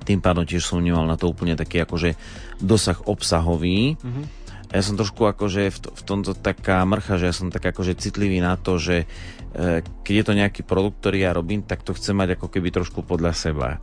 tým 0.00 0.18
pádom 0.18 0.48
tiež 0.48 0.64
som 0.64 0.80
nemal 0.80 1.04
na 1.04 1.14
to 1.14 1.28
úplne 1.28 1.54
taký 1.54 1.84
akože 1.84 2.16
dosah 2.58 2.98
obsahový. 3.04 4.00
Mm-hmm. 4.00 4.24
Ja 4.70 4.82
som 4.86 4.94
trošku 4.94 5.26
akože 5.26 5.70
v, 5.70 5.78
v 5.90 6.02
tomto 6.06 6.32
taká 6.38 6.86
mrcha, 6.86 7.18
že 7.18 7.28
ja 7.30 7.34
som 7.34 7.50
tak 7.50 7.74
akože 7.74 7.98
citlivý 7.98 8.38
na 8.38 8.54
to, 8.54 8.78
že 8.78 9.02
e, 9.02 9.82
keď 9.82 10.14
je 10.14 10.24
to 10.24 10.38
nejaký 10.38 10.62
produkt, 10.62 11.02
ktorý 11.02 11.26
ja 11.26 11.34
robím, 11.34 11.66
tak 11.66 11.82
to 11.82 11.90
chcem 11.90 12.14
mať 12.14 12.38
ako 12.38 12.46
keby 12.46 12.70
trošku 12.70 13.02
podľa 13.02 13.34
seba. 13.34 13.82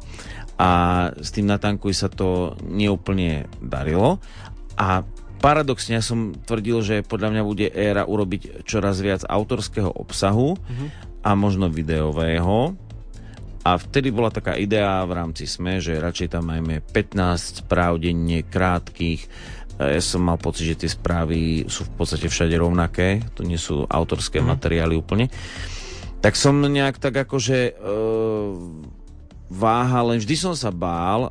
A 0.56 0.70
s 1.12 1.36
tým 1.36 1.46
na 1.46 1.60
tankuj 1.60 1.92
sa 1.92 2.08
to 2.08 2.56
neúplne 2.64 3.52
darilo. 3.60 4.24
A 4.80 5.04
paradoxne 5.44 6.00
ja 6.00 6.04
som 6.04 6.32
tvrdil, 6.34 6.80
že 6.80 6.96
podľa 7.06 7.36
mňa 7.36 7.44
bude 7.44 7.68
éra 7.68 8.08
urobiť 8.08 8.64
čoraz 8.64 9.04
viac 9.04 9.28
autorského 9.28 9.92
obsahu 9.92 10.56
mm-hmm. 10.56 10.88
a 11.28 11.30
možno 11.36 11.68
videového 11.68 12.80
a 13.68 13.76
vtedy 13.76 14.16
bola 14.16 14.32
taká 14.32 14.56
idea 14.56 15.04
v 15.04 15.12
rámci 15.12 15.44
SME, 15.44 15.84
že 15.84 16.00
radšej 16.00 16.32
tam 16.32 16.48
majme 16.48 16.80
15 16.80 17.68
správ 17.68 18.00
denne, 18.00 18.40
krátkých. 18.48 19.28
Ja 19.78 20.02
som 20.02 20.26
mal 20.26 20.42
pocit, 20.42 20.74
že 20.74 20.80
tie 20.86 20.90
správy 20.90 21.70
sú 21.70 21.86
v 21.86 21.92
podstate 22.02 22.26
všade 22.26 22.58
rovnaké, 22.58 23.22
to 23.38 23.46
nie 23.46 23.62
sú 23.62 23.86
autorské 23.86 24.42
mm. 24.42 24.48
materiály 24.58 24.98
úplne. 24.98 25.30
Tak 26.18 26.34
som 26.34 26.58
nejak 26.58 26.98
tak 26.98 27.14
akože 27.14 27.58
e, 27.70 27.74
váhal, 29.54 30.18
len 30.18 30.20
vždy 30.20 30.36
som 30.36 30.54
sa 30.58 30.74
bál, 30.74 31.30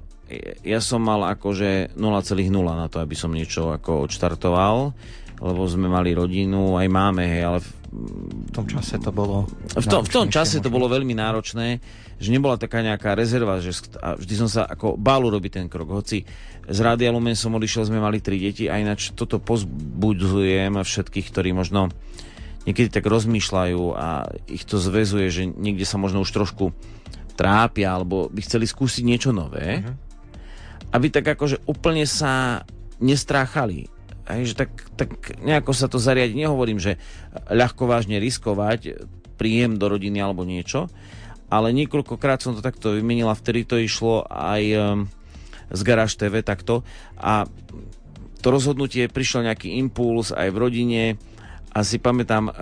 ja 0.63 0.79
som 0.83 1.03
mal 1.03 1.23
akože 1.39 1.95
0,0 1.95 2.51
na 2.51 2.87
to, 2.91 2.99
aby 2.99 3.15
som 3.15 3.31
niečo 3.31 3.71
ako 3.75 4.07
odštartoval, 4.11 4.95
lebo 5.37 5.69
sme 5.69 5.89
mali 5.89 6.17
rodinu, 6.17 6.81
aj 6.81 6.89
máme, 6.89 7.25
hej, 7.29 7.43
ale 7.45 7.59
v 7.61 8.51
tom 8.53 8.67
čase 8.69 8.97
to 9.01 9.13
bolo... 9.13 9.49
V, 9.77 9.85
to, 9.85 10.01
v 10.05 10.11
tom 10.11 10.29
čase 10.29 10.61
to 10.61 10.73
bolo 10.73 10.89
veľmi 10.89 11.13
náročné, 11.17 11.81
že 12.17 12.29
nebola 12.33 12.57
taká 12.57 12.81
nejaká 12.81 13.13
rezerva, 13.13 13.61
že 13.61 13.77
a 14.01 14.17
vždy 14.17 14.35
som 14.37 14.49
sa 14.49 14.65
ako 14.65 14.97
bál 14.97 15.25
urobiť 15.29 15.61
ten 15.61 15.67
krok. 15.69 15.93
Hoci 15.93 16.25
z 16.67 16.79
Rádia 16.81 17.13
Lumen 17.13 17.37
som 17.37 17.53
odišiel, 17.53 17.89
sme 17.89 18.01
mali 18.01 18.25
tri 18.25 18.41
deti 18.41 18.69
a 18.69 18.81
ináč 18.81 19.13
toto 19.13 19.37
pozbudzujem 19.41 20.81
všetkých, 20.81 21.27
ktorí 21.29 21.53
možno 21.53 21.93
niekedy 22.67 22.91
tak 22.91 23.07
rozmýšľajú 23.07 23.83
a 23.95 24.27
ich 24.51 24.65
to 24.67 24.81
zväzuje, 24.81 25.27
že 25.31 25.43
niekde 25.47 25.87
sa 25.87 26.01
možno 26.01 26.25
už 26.25 26.33
trošku 26.35 26.75
trápia 27.37 27.95
alebo 27.95 28.33
by 28.33 28.41
chceli 28.43 28.65
skúsiť 28.65 29.05
niečo 29.05 29.31
nové, 29.31 29.85
uh-huh. 29.85 29.95
aby 30.97 31.07
tak 31.13 31.29
akože 31.37 31.69
úplne 31.69 32.09
sa 32.09 32.65
nestráchali 32.99 33.93
Hej, 34.27 34.53
že 34.53 34.55
tak, 34.67 34.71
tak 34.99 35.11
nejako 35.39 35.71
sa 35.71 35.87
to 35.87 36.03
zariadi. 36.03 36.35
Nehovorím, 36.35 36.83
že 36.83 36.99
ľahko 37.47 37.87
vážne 37.87 38.19
riskovať 38.19 39.07
príjem 39.39 39.79
do 39.79 39.87
rodiny 39.87 40.19
alebo 40.19 40.43
niečo, 40.43 40.91
ale 41.47 41.71
niekoľkokrát 41.77 42.43
som 42.43 42.59
to 42.59 42.65
takto 42.65 42.97
vymenila, 42.97 43.39
vtedy 43.39 43.63
to 43.63 43.79
išlo 43.79 44.27
aj 44.27 44.63
um, 44.75 44.83
z 45.71 45.81
Garage 45.87 46.19
TV 46.19 46.43
takto 46.43 46.83
a 47.15 47.47
to 48.43 48.49
rozhodnutie 48.51 49.07
prišiel 49.07 49.47
nejaký 49.47 49.79
impuls 49.79 50.35
aj 50.35 50.49
v 50.51 50.59
rodine 50.59 51.05
a 51.71 51.85
si 51.85 52.01
pamätám, 52.01 52.49
uh, 52.49 52.55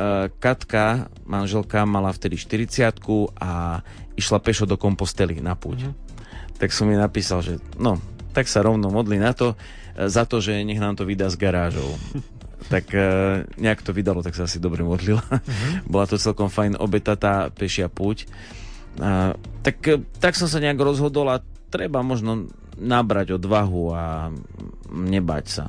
Katka, 0.42 1.08
manželka, 1.24 1.86
mala 1.86 2.10
vtedy 2.10 2.34
40 2.36 2.98
a 3.38 3.80
išla 4.18 4.38
pešo 4.42 4.66
do 4.66 4.74
kompostely 4.74 5.38
na 5.38 5.54
púť. 5.54 5.86
Mm-hmm. 5.86 6.02
Tak 6.58 6.70
som 6.74 6.90
mi 6.90 6.98
napísal, 6.98 7.40
že 7.40 7.62
no, 7.78 8.02
tak 8.34 8.50
sa 8.50 8.66
rovno 8.66 8.90
modli 8.90 9.16
na 9.16 9.30
to, 9.30 9.54
za 9.94 10.26
to, 10.26 10.42
že 10.42 10.66
nech 10.66 10.82
nám 10.82 10.98
to 10.98 11.06
vydá 11.06 11.30
s 11.30 11.38
garážou. 11.38 11.94
tak 12.72 12.90
uh, 12.96 13.44
nejak 13.60 13.84
to 13.84 13.92
vydalo, 13.92 14.24
tak 14.24 14.34
sa 14.34 14.48
asi 14.48 14.58
dobre 14.58 14.82
modlila. 14.82 15.22
Uh-huh. 15.22 15.72
Bola 15.92 16.08
to 16.08 16.18
celkom 16.18 16.48
fajn 16.48 16.80
obetatá 16.80 17.52
pešia 17.52 17.86
púť. 17.92 18.26
Uh, 18.98 19.36
tak, 19.62 19.80
tak 20.22 20.34
som 20.38 20.48
sa 20.48 20.62
nejak 20.62 20.78
rozhodol 20.78 21.28
a 21.30 21.42
treba 21.70 22.02
možno 22.02 22.50
nabrať 22.78 23.38
odvahu 23.38 23.82
a 23.94 24.30
nebať 24.90 25.44
sa. 25.46 25.66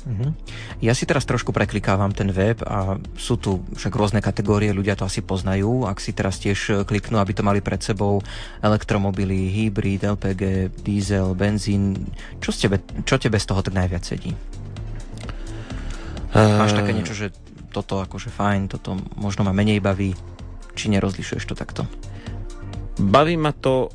Uh-huh. 0.00 0.32
Ja 0.80 0.96
si 0.96 1.04
teraz 1.04 1.28
trošku 1.28 1.52
preklikávam 1.52 2.16
ten 2.16 2.32
web 2.32 2.64
a 2.64 2.96
sú 3.20 3.36
tu 3.36 3.60
však 3.76 3.92
rôzne 3.92 4.24
kategórie, 4.24 4.72
ľudia 4.72 4.96
to 4.96 5.04
asi 5.04 5.20
poznajú. 5.20 5.84
Ak 5.84 6.00
si 6.00 6.16
teraz 6.16 6.40
tiež 6.40 6.88
kliknú, 6.88 7.20
aby 7.20 7.36
to 7.36 7.44
mali 7.44 7.60
pred 7.60 7.84
sebou 7.84 8.24
elektromobily, 8.64 9.52
hybrid, 9.52 10.08
LPG, 10.08 10.72
diesel, 10.80 11.36
benzín, 11.36 12.08
čo, 12.40 12.48
tebe, 12.48 12.80
čo 13.04 13.20
tebe 13.20 13.36
z 13.36 13.44
toho 13.44 13.60
tak 13.60 13.76
najviac 13.76 14.00
sedí? 14.00 14.32
Uh... 16.32 16.64
Máš 16.64 16.72
také 16.72 16.96
niečo, 16.96 17.12
že 17.12 17.28
toto 17.68 18.00
akože 18.00 18.32
fajn, 18.32 18.72
toto 18.72 18.96
možno 19.20 19.44
ma 19.44 19.52
menej 19.52 19.84
baví, 19.84 20.16
či 20.72 20.88
nerozlišuješ 20.88 21.44
to 21.44 21.54
takto? 21.54 21.84
Baví 22.96 23.36
ma 23.36 23.52
to 23.52 23.92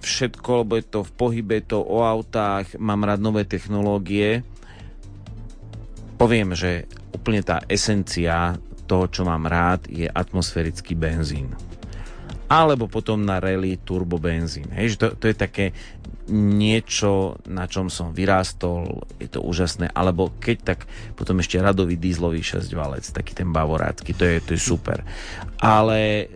všetko, 0.00 0.64
lebo 0.64 0.72
je 0.78 0.84
to 0.86 1.00
v 1.04 1.12
pohybe, 1.12 1.52
je 1.58 1.76
to 1.76 1.78
o 1.82 2.06
autách, 2.06 2.78
mám 2.80 3.04
rád 3.04 3.20
nové 3.20 3.44
technológie 3.44 4.46
poviem, 6.20 6.52
že 6.52 6.84
úplne 7.16 7.40
tá 7.40 7.64
esencia 7.64 8.60
toho, 8.84 9.08
čo 9.08 9.24
mám 9.24 9.48
rád, 9.48 9.88
je 9.88 10.04
atmosférický 10.04 10.92
benzín. 10.92 11.56
Alebo 12.50 12.90
potom 12.90 13.24
na 13.24 13.40
rally 13.40 13.80
turbobenzín. 13.80 14.68
Hej, 14.74 14.94
že 14.94 14.96
to, 15.00 15.06
to 15.16 15.24
je 15.32 15.36
také 15.38 15.66
niečo, 16.30 17.40
na 17.48 17.64
čom 17.64 17.88
som 17.88 18.12
vyrástol, 18.12 19.06
je 19.16 19.32
to 19.32 19.40
úžasné. 19.40 19.88
Alebo 19.96 20.34
keď 20.36 20.76
tak 20.76 20.80
potom 21.16 21.40
ešte 21.40 21.56
radový 21.56 21.96
dízlový 21.96 22.44
6 22.44 22.68
valec, 22.76 23.06
taký 23.06 23.32
ten 23.32 23.48
bavorácky, 23.48 24.12
to 24.12 24.28
je, 24.28 24.36
to 24.44 24.50
je 24.58 24.60
super. 24.60 25.00
Ale 25.62 26.28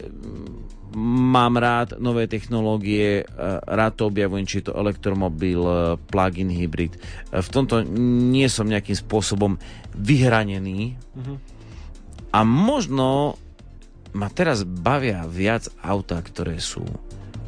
mám 0.96 1.58
rád 1.58 1.98
nové 1.98 2.30
technológie, 2.30 3.22
e, 3.22 3.24
rád 3.66 3.98
to 3.98 4.08
objavujem, 4.08 4.46
či 4.46 4.62
je 4.62 4.70
to 4.70 4.78
elektromobil, 4.78 5.60
e, 5.66 5.74
plug-in 6.08 6.50
hybrid. 6.50 6.94
E, 6.94 6.98
v 7.42 7.48
tomto 7.50 7.82
nie 8.30 8.46
som 8.46 8.70
nejakým 8.70 8.94
spôsobom 8.94 9.58
vyhranený 9.94 10.94
mm-hmm. 10.94 11.36
a 12.30 12.38
možno 12.46 13.38
ma 14.14 14.30
teraz 14.30 14.62
bavia 14.62 15.26
viac 15.26 15.66
auta, 15.82 16.22
ktoré 16.22 16.62
sú 16.62 16.86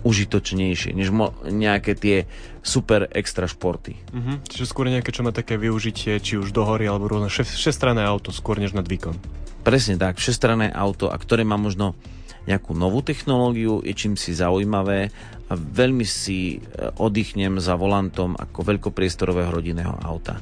užitočnejšie, 0.07 0.95
než 0.95 1.11
mo- 1.11 1.35
nejaké 1.47 1.99
tie 1.99 2.31
super 2.63 3.11
extra 3.11 3.51
športy. 3.51 3.99
Mm-hmm. 3.99 4.37
Čiže 4.47 4.71
skôr 4.71 4.87
nejaké, 4.87 5.11
čo 5.11 5.27
má 5.27 5.35
také 5.35 5.59
využitie, 5.59 6.19
či 6.23 6.39
už 6.39 6.55
do 6.55 6.63
hory, 6.63 6.87
alebo 6.87 7.11
rôzne 7.11 7.31
šestranné 7.31 8.07
auto, 8.07 8.31
skôr 8.31 8.59
než 8.59 8.75
nad 8.75 8.87
výkon. 8.87 9.19
Presne 9.67 9.99
tak, 9.99 10.23
šestranné 10.23 10.71
auto, 10.71 11.11
a 11.11 11.17
ktoré 11.19 11.43
má 11.43 11.59
možno 11.59 11.99
nejakú 12.47 12.73
novú 12.73 13.03
technológiu, 13.03 13.83
je 13.83 13.93
čím 13.93 14.15
si 14.15 14.33
zaujímavé 14.33 15.11
a 15.47 15.53
veľmi 15.55 16.07
si 16.07 16.59
e, 16.59 16.59
oddychnem 16.99 17.59
za 17.59 17.75
volantom 17.75 18.35
ako 18.39 18.67
veľkopriestorového 18.75 19.51
rodinného 19.51 19.95
auta. 20.03 20.39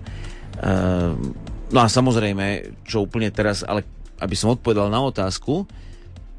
Ehm, 0.60 1.32
no 1.72 1.78
a 1.80 1.88
samozrejme, 1.88 2.76
čo 2.84 3.04
úplne 3.04 3.28
teraz, 3.32 3.64
ale 3.64 3.84
aby 4.20 4.36
som 4.36 4.52
odpovedal 4.52 4.88
na 4.88 5.00
otázku, 5.04 5.68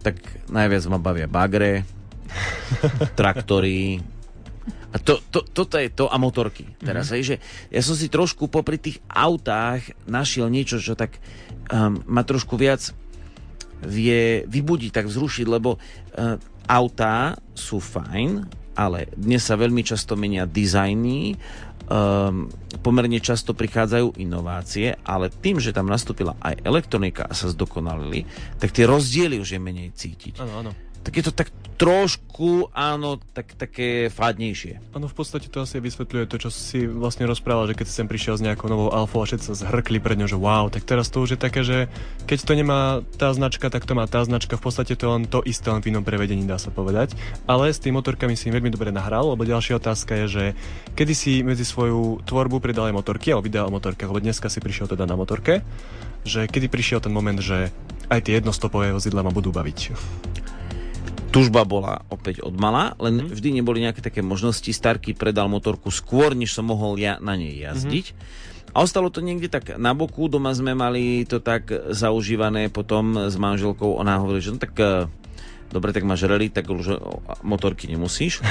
tak 0.01 0.21
najviac 0.49 0.85
ma 0.89 1.01
bavia 1.01 1.29
bagre, 1.29 1.85
traktory, 3.19 4.01
a 4.95 4.97
to, 4.97 5.19
to, 5.27 5.43
toto 5.43 5.75
je 5.75 5.91
to 5.91 6.07
a 6.07 6.15
motorky. 6.15 6.71
Teraz, 6.79 7.11
mm-hmm. 7.11 7.27
že 7.27 7.35
ja 7.67 7.81
som 7.83 7.99
si 7.99 8.07
trošku 8.07 8.47
popri 8.47 8.79
tých 8.79 9.03
autách 9.11 9.91
našiel 10.07 10.47
niečo, 10.47 10.79
čo 10.79 10.95
tak 10.95 11.19
um, 11.67 11.99
ma 12.07 12.23
trošku 12.23 12.55
viac 12.55 12.95
vie 13.83 14.47
vybudiť, 14.47 14.91
tak 14.95 15.11
vzrušiť, 15.11 15.45
lebo 15.49 15.75
uh, 15.75 16.37
autá 16.69 17.35
sú 17.51 17.83
fajn, 17.83 18.47
ale 18.75 19.11
dnes 19.15 19.43
sa 19.43 19.55
veľmi 19.55 19.83
často 19.83 20.19
menia 20.19 20.47
dizajny, 20.47 21.35
um, 21.87 22.51
pomerne 22.83 23.19
často 23.23 23.55
prichádzajú 23.55 24.19
inovácie, 24.19 24.95
ale 25.03 25.31
tým, 25.31 25.59
že 25.63 25.75
tam 25.75 25.87
nastúpila 25.87 26.35
aj 26.43 26.63
elektronika 26.63 27.27
a 27.27 27.33
sa 27.33 27.51
zdokonalili, 27.51 28.27
tak 28.59 28.75
tie 28.75 28.83
rozdiely 28.83 29.39
už 29.39 29.55
je 29.55 29.59
menej 29.59 29.89
cítiť. 29.95 30.43
Áno, 30.43 30.65
áno 30.65 30.71
tak 31.05 31.13
je 31.21 31.23
to 31.29 31.33
tak 31.37 31.53
trošku, 31.75 32.71
áno, 32.71 33.19
tak, 33.35 33.51
také 33.59 34.07
fádnejšie. 34.07 34.95
Áno, 34.95 35.11
v 35.11 35.15
podstate 35.15 35.51
to 35.51 35.61
asi 35.61 35.83
vysvetľuje 35.83 36.25
to, 36.25 36.47
čo 36.47 36.49
si 36.49 36.87
vlastne 36.87 37.27
rozprával, 37.27 37.67
že 37.67 37.75
keď 37.75 37.87
sem 37.91 38.07
prišiel 38.07 38.39
s 38.39 38.45
nejakou 38.45 38.71
novou 38.71 38.89
alfou 38.95 39.21
a 39.21 39.27
všetci 39.27 39.45
sa 39.51 39.59
zhrkli 39.59 39.99
pred 39.99 40.15
ňou, 40.15 40.25
že 40.31 40.39
wow, 40.39 40.71
tak 40.71 40.87
teraz 40.87 41.11
to 41.11 41.21
už 41.21 41.35
je 41.35 41.39
také, 41.39 41.61
že 41.67 41.91
keď 42.25 42.39
to 42.47 42.53
nemá 42.55 42.81
tá 43.19 43.29
značka, 43.35 43.67
tak 43.67 43.83
to 43.83 43.93
má 43.93 44.07
tá 44.07 44.23
značka, 44.23 44.55
v 44.55 44.63
podstate 44.65 44.95
to 44.95 45.05
len 45.11 45.27
to 45.27 45.43
isté, 45.43 45.67
len 45.67 45.83
v 45.83 45.91
inom 45.91 46.07
prevedení 46.07 46.47
dá 46.47 46.55
sa 46.55 46.71
povedať. 46.71 47.13
Ale 47.43 47.69
s 47.69 47.83
tými 47.83 47.99
motorkami 47.99 48.39
si 48.39 48.49
veľmi 48.49 48.71
dobre 48.71 48.95
nahral, 48.95 49.35
lebo 49.35 49.43
ďalšia 49.43 49.77
otázka 49.77 50.15
je, 50.23 50.25
že 50.31 50.43
kedy 50.95 51.13
si 51.13 51.43
medzi 51.43 51.67
svoju 51.67 52.23
tvorbu 52.23 52.63
pridal 52.63 52.87
aj 52.87 52.95
motorky, 52.95 53.35
alebo 53.35 53.51
video 53.51 53.67
o 53.67 53.75
motorke, 53.75 54.07
lebo 54.07 54.23
dneska 54.23 54.47
si 54.47 54.63
prišiel 54.63 54.87
teda 54.87 55.03
na 55.03 55.19
motorke, 55.19 55.59
že 56.23 56.47
kedy 56.47 56.71
prišiel 56.71 57.03
ten 57.03 57.11
moment, 57.11 57.37
že 57.37 57.69
aj 58.07 58.31
tie 58.31 58.39
jednostopové 58.39 58.95
vozidla 58.95 59.27
ma 59.27 59.35
budú 59.35 59.51
baviť 59.51 59.79
tužba 61.35 61.67
bola 61.67 62.07
opäť 62.07 62.39
od 62.39 62.55
mala, 62.55 62.95
len 62.95 63.27
mm. 63.27 63.35
vždy 63.35 63.59
neboli 63.59 63.83
nejaké 63.83 63.99
také 63.99 64.23
možnosti. 64.23 64.71
Starky 64.71 65.11
predal 65.11 65.51
motorku 65.51 65.91
skôr, 65.91 66.31
než 66.31 66.55
som 66.55 66.71
mohol 66.71 66.95
ja 66.95 67.19
na 67.19 67.35
nej 67.35 67.59
jazdiť. 67.59 68.15
Mm. 68.15 68.17
A 68.71 68.83
ostalo 68.83 69.11
to 69.11 69.19
niekde 69.19 69.51
tak 69.51 69.75
na 69.75 69.91
boku, 69.91 70.31
doma 70.31 70.55
sme 70.55 70.71
mali 70.71 71.27
to 71.27 71.43
tak 71.43 71.71
zaužívané 71.91 72.71
potom 72.71 73.27
s 73.27 73.35
manželkou. 73.35 73.99
Ona 73.99 74.19
hovorí, 74.23 74.39
že 74.39 74.55
no 74.55 74.59
tak 74.59 74.75
eh, 74.79 75.07
dobre, 75.69 75.91
tak 75.91 76.05
máš 76.07 76.25
rally, 76.25 76.49
tak 76.49 76.69
už 76.69 76.99
motorky 77.41 77.89
nemusíš. 77.89 78.41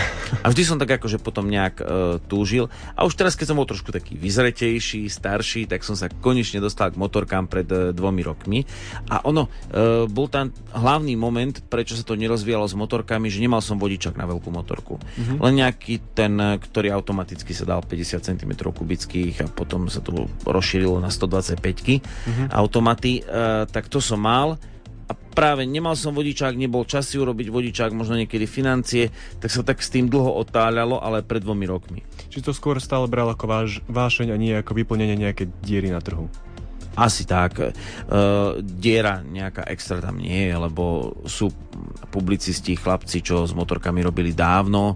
A 0.43 0.51
vždy 0.51 0.63
som 0.67 0.77
tak 0.77 0.99
akože 1.01 1.23
potom 1.23 1.47
nejak 1.49 1.81
e, 1.81 1.85
túžil. 2.27 2.69
A 2.95 3.07
už 3.07 3.15
teraz, 3.17 3.39
keď 3.39 3.53
som 3.53 3.59
bol 3.59 3.69
trošku 3.69 3.95
taký 3.95 4.19
vyzretejší, 4.19 5.07
starší, 5.09 5.71
tak 5.71 5.87
som 5.87 5.95
sa 5.95 6.11
konečne 6.11 6.59
dostal 6.59 6.91
k 6.91 7.01
motorkám 7.01 7.49
pred 7.49 7.67
e, 7.71 7.95
dvomi 7.97 8.23
rokmi. 8.27 8.67
A 9.09 9.25
ono, 9.25 9.49
e, 9.71 10.05
bol 10.11 10.27
tam 10.29 10.51
hlavný 10.75 11.15
moment, 11.15 11.55
prečo 11.71 11.97
sa 11.97 12.05
to 12.05 12.19
nerozvíjalo 12.19 12.67
s 12.67 12.77
motorkami, 12.77 13.31
že 13.31 13.43
nemal 13.43 13.63
som 13.63 13.81
vodičak 13.81 14.19
na 14.19 14.29
veľkú 14.29 14.51
motorku. 14.53 14.99
Mm-hmm. 14.99 15.39
Len 15.41 15.55
nejaký 15.65 15.95
ten, 16.13 16.35
ktorý 16.39 16.93
automaticky 16.93 17.57
sa 17.57 17.65
dal 17.65 17.81
50 17.83 18.21
cm 18.21 18.53
kubických 18.61 19.45
a 19.45 19.47
potom 19.49 19.87
sa 19.89 20.03
to 20.05 20.27
rozšírilo 20.45 20.99
na 21.01 21.09
125 21.09 21.59
mm-hmm. 21.61 22.47
automaty, 22.53 23.23
e, 23.23 23.67
tak 23.71 23.89
to 23.89 24.03
som 24.03 24.21
mal 24.21 24.61
a 25.05 25.13
práve 25.13 25.69
nemal 25.69 25.99
som 25.99 26.17
vodičák, 26.17 26.57
nebol 26.57 26.89
čas 26.89 27.13
si 27.13 27.21
urobiť 27.21 27.53
vodičák, 27.53 27.93
možno 27.93 28.17
niekedy 28.17 28.49
financie, 28.49 29.13
tak 29.43 29.51
sa 29.53 29.61
tak 29.61 29.85
s 29.85 29.93
tým 29.93 30.09
dlho 30.09 30.33
otáľalo, 30.41 31.03
ale 31.03 31.27
pred 31.27 31.45
dvomi 31.45 31.67
rokmi. 31.69 32.01
Či 32.33 32.41
to 32.41 32.57
skôr 32.57 32.81
stále 32.81 33.05
bral 33.11 33.29
ako 33.29 33.45
váš, 33.45 33.71
vášeň 33.91 34.33
a 34.33 34.41
nie 34.41 34.57
ako 34.57 34.73
vyplnenie 34.73 35.19
nejaké 35.19 35.51
diery 35.61 35.93
na 35.93 36.01
trhu? 36.01 36.31
Asi 36.95 37.27
tak. 37.27 37.59
E, 37.59 37.75
diera 38.63 39.19
nejaká 39.27 39.67
extra 39.67 39.99
tam 39.99 40.23
nie 40.23 40.47
je, 40.47 40.55
lebo 40.55 41.15
sú 41.27 41.51
publicisti, 42.15 42.79
chlapci, 42.79 43.19
čo 43.19 43.43
s 43.43 43.51
motorkami 43.51 43.99
robili 43.99 44.31
dávno 44.31 44.95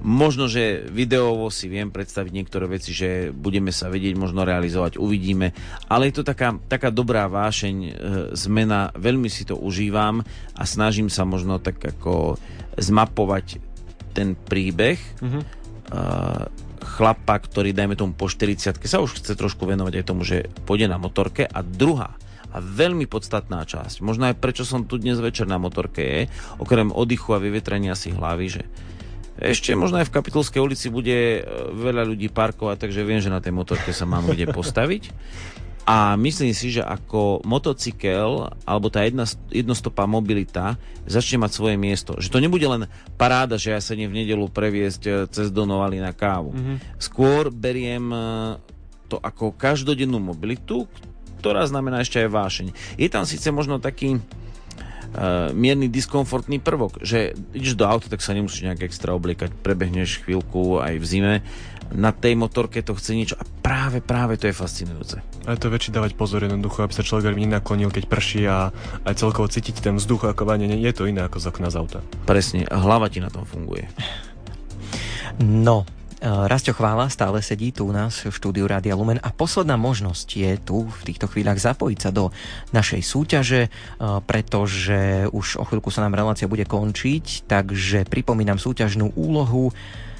Možno, 0.00 0.48
že 0.48 0.88
videovo 0.88 1.52
si 1.52 1.68
viem 1.68 1.92
predstaviť 1.92 2.32
niektoré 2.32 2.64
veci, 2.64 2.96
že 2.96 3.28
budeme 3.36 3.68
sa 3.68 3.92
vedieť 3.92 4.16
možno 4.16 4.48
realizovať, 4.48 4.96
uvidíme, 4.96 5.52
ale 5.92 6.08
je 6.08 6.20
to 6.20 6.24
taká, 6.24 6.56
taká 6.72 6.88
dobrá 6.88 7.28
vášeň, 7.28 7.76
e, 7.76 7.90
zmena, 8.32 8.96
veľmi 8.96 9.28
si 9.28 9.44
to 9.44 9.60
užívam 9.60 10.24
a 10.56 10.62
snažím 10.64 11.12
sa 11.12 11.28
možno 11.28 11.60
tak 11.60 11.76
ako 11.84 12.40
zmapovať 12.80 13.60
ten 14.16 14.34
príbeh. 14.34 14.96
Mm-hmm. 15.20 15.42
e, 15.42 15.46
chlapa, 16.80 17.36
ktorý 17.36 17.76
dajme 17.76 17.92
tomu 17.92 18.16
po 18.16 18.24
40 18.24 18.80
sa 18.88 18.98
už 19.04 19.20
chce 19.20 19.36
trošku 19.36 19.68
venovať 19.68 20.00
aj 20.00 20.04
tomu, 20.08 20.24
že 20.24 20.48
pôjde 20.64 20.88
na 20.88 20.96
motorke. 20.96 21.44
A 21.44 21.60
druhá 21.60 22.16
a 22.50 22.58
veľmi 22.58 23.06
podstatná 23.06 23.62
časť, 23.62 24.02
možno 24.02 24.26
aj 24.26 24.42
prečo 24.42 24.66
som 24.66 24.82
tu 24.82 24.98
dnes 24.98 25.14
večer 25.22 25.46
na 25.46 25.60
motorke 25.62 26.02
je, 26.02 26.20
okrem 26.58 26.90
oddychu 26.90 27.30
a 27.30 27.42
vyvetrenia 27.42 27.94
si 27.94 28.10
hlavy, 28.10 28.46
že 28.50 28.62
ešte 29.40 29.72
možno 29.72 29.98
aj 30.04 30.12
v 30.12 30.14
Kapitolskej 30.20 30.60
ulici 30.60 30.92
bude 30.92 31.40
e, 31.40 31.42
veľa 31.72 32.04
ľudí 32.04 32.28
parkovať, 32.28 32.86
takže 32.86 33.08
viem, 33.08 33.24
že 33.24 33.32
na 33.32 33.40
tej 33.40 33.56
motorke 33.56 33.90
sa 33.90 34.04
mám 34.04 34.28
kde 34.28 34.52
postaviť. 34.52 35.10
A 35.88 36.14
myslím 36.20 36.54
si, 36.54 36.70
že 36.70 36.84
ako 36.84 37.42
motocykel 37.42 38.52
alebo 38.62 38.86
tá 38.92 39.02
jedna, 39.02 39.26
jednostopá 39.50 40.06
mobilita 40.06 40.78
začne 41.08 41.42
mať 41.42 41.50
svoje 41.50 41.76
miesto. 41.80 42.14
Že 42.20 42.28
to 42.30 42.38
nebude 42.38 42.62
len 42.62 42.86
paráda, 43.18 43.58
že 43.58 43.74
ja 43.74 43.80
sa 43.82 43.96
v 43.96 44.12
nedelu 44.12 44.44
previesť 44.46 45.02
e, 45.08 45.10
cez 45.32 45.48
Donovali 45.48 45.98
na 45.98 46.12
kávu. 46.12 46.52
Mm-hmm. 46.52 46.76
Skôr 47.00 47.48
beriem 47.50 48.12
e, 48.12 48.20
to 49.10 49.18
ako 49.18 49.56
každodennú 49.56 50.22
mobilitu, 50.22 50.86
ktorá 51.42 51.64
znamená 51.64 52.04
ešte 52.04 52.20
aj 52.20 52.28
vášeň. 52.28 52.66
Je 53.00 53.08
tam 53.08 53.24
síce 53.24 53.48
možno 53.48 53.80
taký 53.80 54.20
mierny 55.54 55.90
diskomfortný 55.90 56.62
prvok, 56.62 57.02
že 57.02 57.34
ideš 57.50 57.74
do 57.74 57.86
auta, 57.86 58.06
tak 58.06 58.22
sa 58.22 58.30
nemusíš 58.30 58.66
nejak 58.70 58.86
extra 58.86 59.10
obliekať, 59.14 59.50
prebehneš 59.58 60.22
chvíľku 60.22 60.78
aj 60.78 60.94
v 61.02 61.04
zime, 61.06 61.34
na 61.90 62.14
tej 62.14 62.38
motorke 62.38 62.86
to 62.86 62.94
chce 62.94 63.18
niečo 63.18 63.34
a 63.34 63.42
práve, 63.42 63.98
práve 63.98 64.38
to 64.38 64.46
je 64.46 64.54
fascinujúce. 64.54 65.18
Ale 65.42 65.58
to 65.58 65.74
väčší 65.74 65.90
dávať 65.90 66.14
pozor 66.14 66.46
jednoducho, 66.46 66.86
aby 66.86 66.94
sa 66.94 67.02
človek 67.02 67.34
veľmi 67.34 67.50
nenaklonil, 67.50 67.90
keď 67.90 68.04
prší 68.06 68.46
a 68.46 68.70
aj 69.02 69.14
celkovo 69.18 69.50
cítiť 69.50 69.82
ten 69.82 69.98
vzduch 69.98 70.30
ako 70.30 70.46
vanie, 70.46 70.70
je 70.70 70.92
to 70.94 71.10
iné 71.10 71.26
ako 71.26 71.42
z 71.42 71.50
okna 71.50 71.68
z 71.74 71.76
auta. 71.82 71.98
Presne, 72.30 72.70
hlava 72.70 73.10
ti 73.10 73.18
na 73.18 73.26
tom 73.26 73.42
funguje. 73.42 73.90
No, 75.42 75.82
Eh, 76.20 76.28
Rastio 76.28 76.76
Chvála 76.76 77.08
stále 77.08 77.40
sedí 77.40 77.72
tu 77.72 77.88
u 77.88 77.92
nás 77.96 78.28
v 78.28 78.28
štúdiu 78.28 78.68
Rádia 78.68 78.92
Lumen 78.92 79.16
a 79.24 79.32
posledná 79.32 79.80
možnosť 79.80 80.28
je 80.28 80.52
tu 80.60 80.84
v 80.84 81.00
týchto 81.08 81.24
chvíľach 81.24 81.56
zapojiť 81.56 81.96
sa 81.96 82.12
do 82.12 82.28
našej 82.76 83.00
súťaže, 83.00 83.62
eh, 83.64 83.70
pretože 84.28 85.24
už 85.32 85.56
o 85.56 85.64
chvíľku 85.64 85.88
sa 85.88 86.04
nám 86.04 86.20
relácia 86.20 86.44
bude 86.44 86.68
končiť, 86.68 87.48
takže 87.48 88.04
pripomínam 88.04 88.60
súťažnú 88.60 89.16
úlohu, 89.16 89.72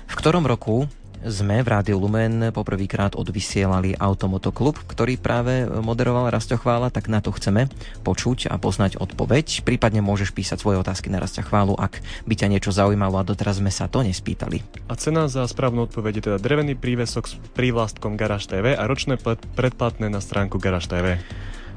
v 0.09 0.15
ktorom 0.17 0.49
roku 0.49 0.89
sme 1.21 1.61
v 1.61 1.69
Rádiu 1.69 2.01
Lumen 2.01 2.49
poprvýkrát 2.49 3.13
odvysielali 3.13 3.93
Automoto 4.01 4.49
Klub, 4.51 4.81
ktorý 4.89 5.21
práve 5.21 5.69
moderoval 5.69 6.33
Chvála, 6.33 6.89
tak 6.89 7.13
na 7.13 7.21
to 7.21 7.31
chceme 7.37 7.69
počuť 8.03 8.49
a 8.49 8.57
poznať 8.57 8.97
odpoveď. 8.97 9.63
Prípadne 9.63 10.01
môžeš 10.01 10.33
písať 10.33 10.59
svoje 10.65 10.81
otázky 10.81 11.13
na 11.13 11.21
Rastia 11.21 11.45
Chválu, 11.45 11.77
ak 11.77 12.01
by 12.25 12.35
ťa 12.37 12.51
niečo 12.51 12.73
zaujímalo 12.73 13.21
a 13.21 13.27
doteraz 13.27 13.61
sme 13.61 13.69
sa 13.69 13.87
to 13.87 14.01
nespýtali. 14.01 14.65
A 14.89 14.97
cena 14.97 15.29
za 15.29 15.45
správnu 15.45 15.85
odpoveď 15.85 16.13
je 16.21 16.25
teda 16.33 16.39
drevený 16.41 16.75
prívesok 16.81 17.25
s 17.29 17.37
prívlastkom 17.53 18.17
Garage 18.17 18.49
TV 18.49 18.73
a 18.73 18.83
ročné 18.89 19.21
predplatné 19.57 20.09
na 20.09 20.25
stránku 20.25 20.57
Garage 20.57 20.89
TV. 20.89 21.21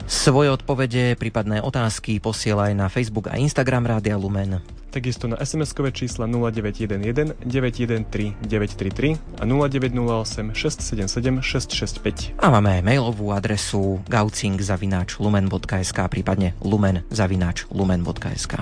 Svoje 0.03 0.51
odpovede, 0.51 1.15
prípadné 1.15 1.63
otázky 1.63 2.19
posielaj 2.19 2.75
na 2.75 2.91
Facebook 2.91 3.31
a 3.31 3.39
Instagram 3.39 3.87
Rádia 3.87 4.19
Lumen. 4.19 4.59
Takisto 4.93 5.25
na 5.25 5.41
SMS-kové 5.41 5.89
čísla 5.89 6.29
0911 6.29 7.41
913 7.41 8.37
933 8.45 9.41
a 9.41 9.43
0908 9.47 10.53
677 10.53 11.41
665. 11.41 12.37
A 12.37 12.47
máme 12.53 12.77
aj 12.77 12.85
mailovú 12.85 13.33
adresu 13.33 14.03
gaucing.lumen.sk 14.05 15.99
prípadne 16.13 16.53
lumen.lumen.sk 16.61 18.53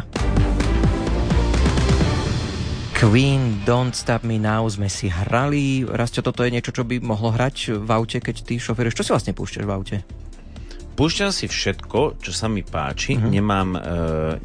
Queen, 3.02 3.66
Don't 3.66 3.98
Stop 3.98 4.22
Me 4.22 4.38
Now 4.38 4.70
sme 4.70 4.86
si 4.86 5.10
hrali. 5.10 5.89
Rastio, 5.89 6.22
toto 6.22 6.46
je 6.46 6.54
niečo, 6.54 6.70
čo 6.70 6.86
by 6.86 7.02
mohlo 7.02 7.34
hrať 7.34 7.82
v 7.82 7.89
aute, 7.89 8.22
keď 8.22 8.46
ty 8.46 8.62
šoferuješ. 8.62 9.02
Čo 9.02 9.04
si 9.04 9.12
vlastne 9.12 9.34
púšťaš 9.34 9.66
v 9.66 9.74
aute? 9.74 9.98
Púšťam 11.02 11.34
si 11.34 11.49
všetko, 11.49 12.22
čo 12.22 12.30
sa 12.30 12.45
mi 12.45 12.62
páči, 12.62 13.18
mm-hmm. 13.18 13.32
nemám 13.34 13.70
e, 13.74 13.80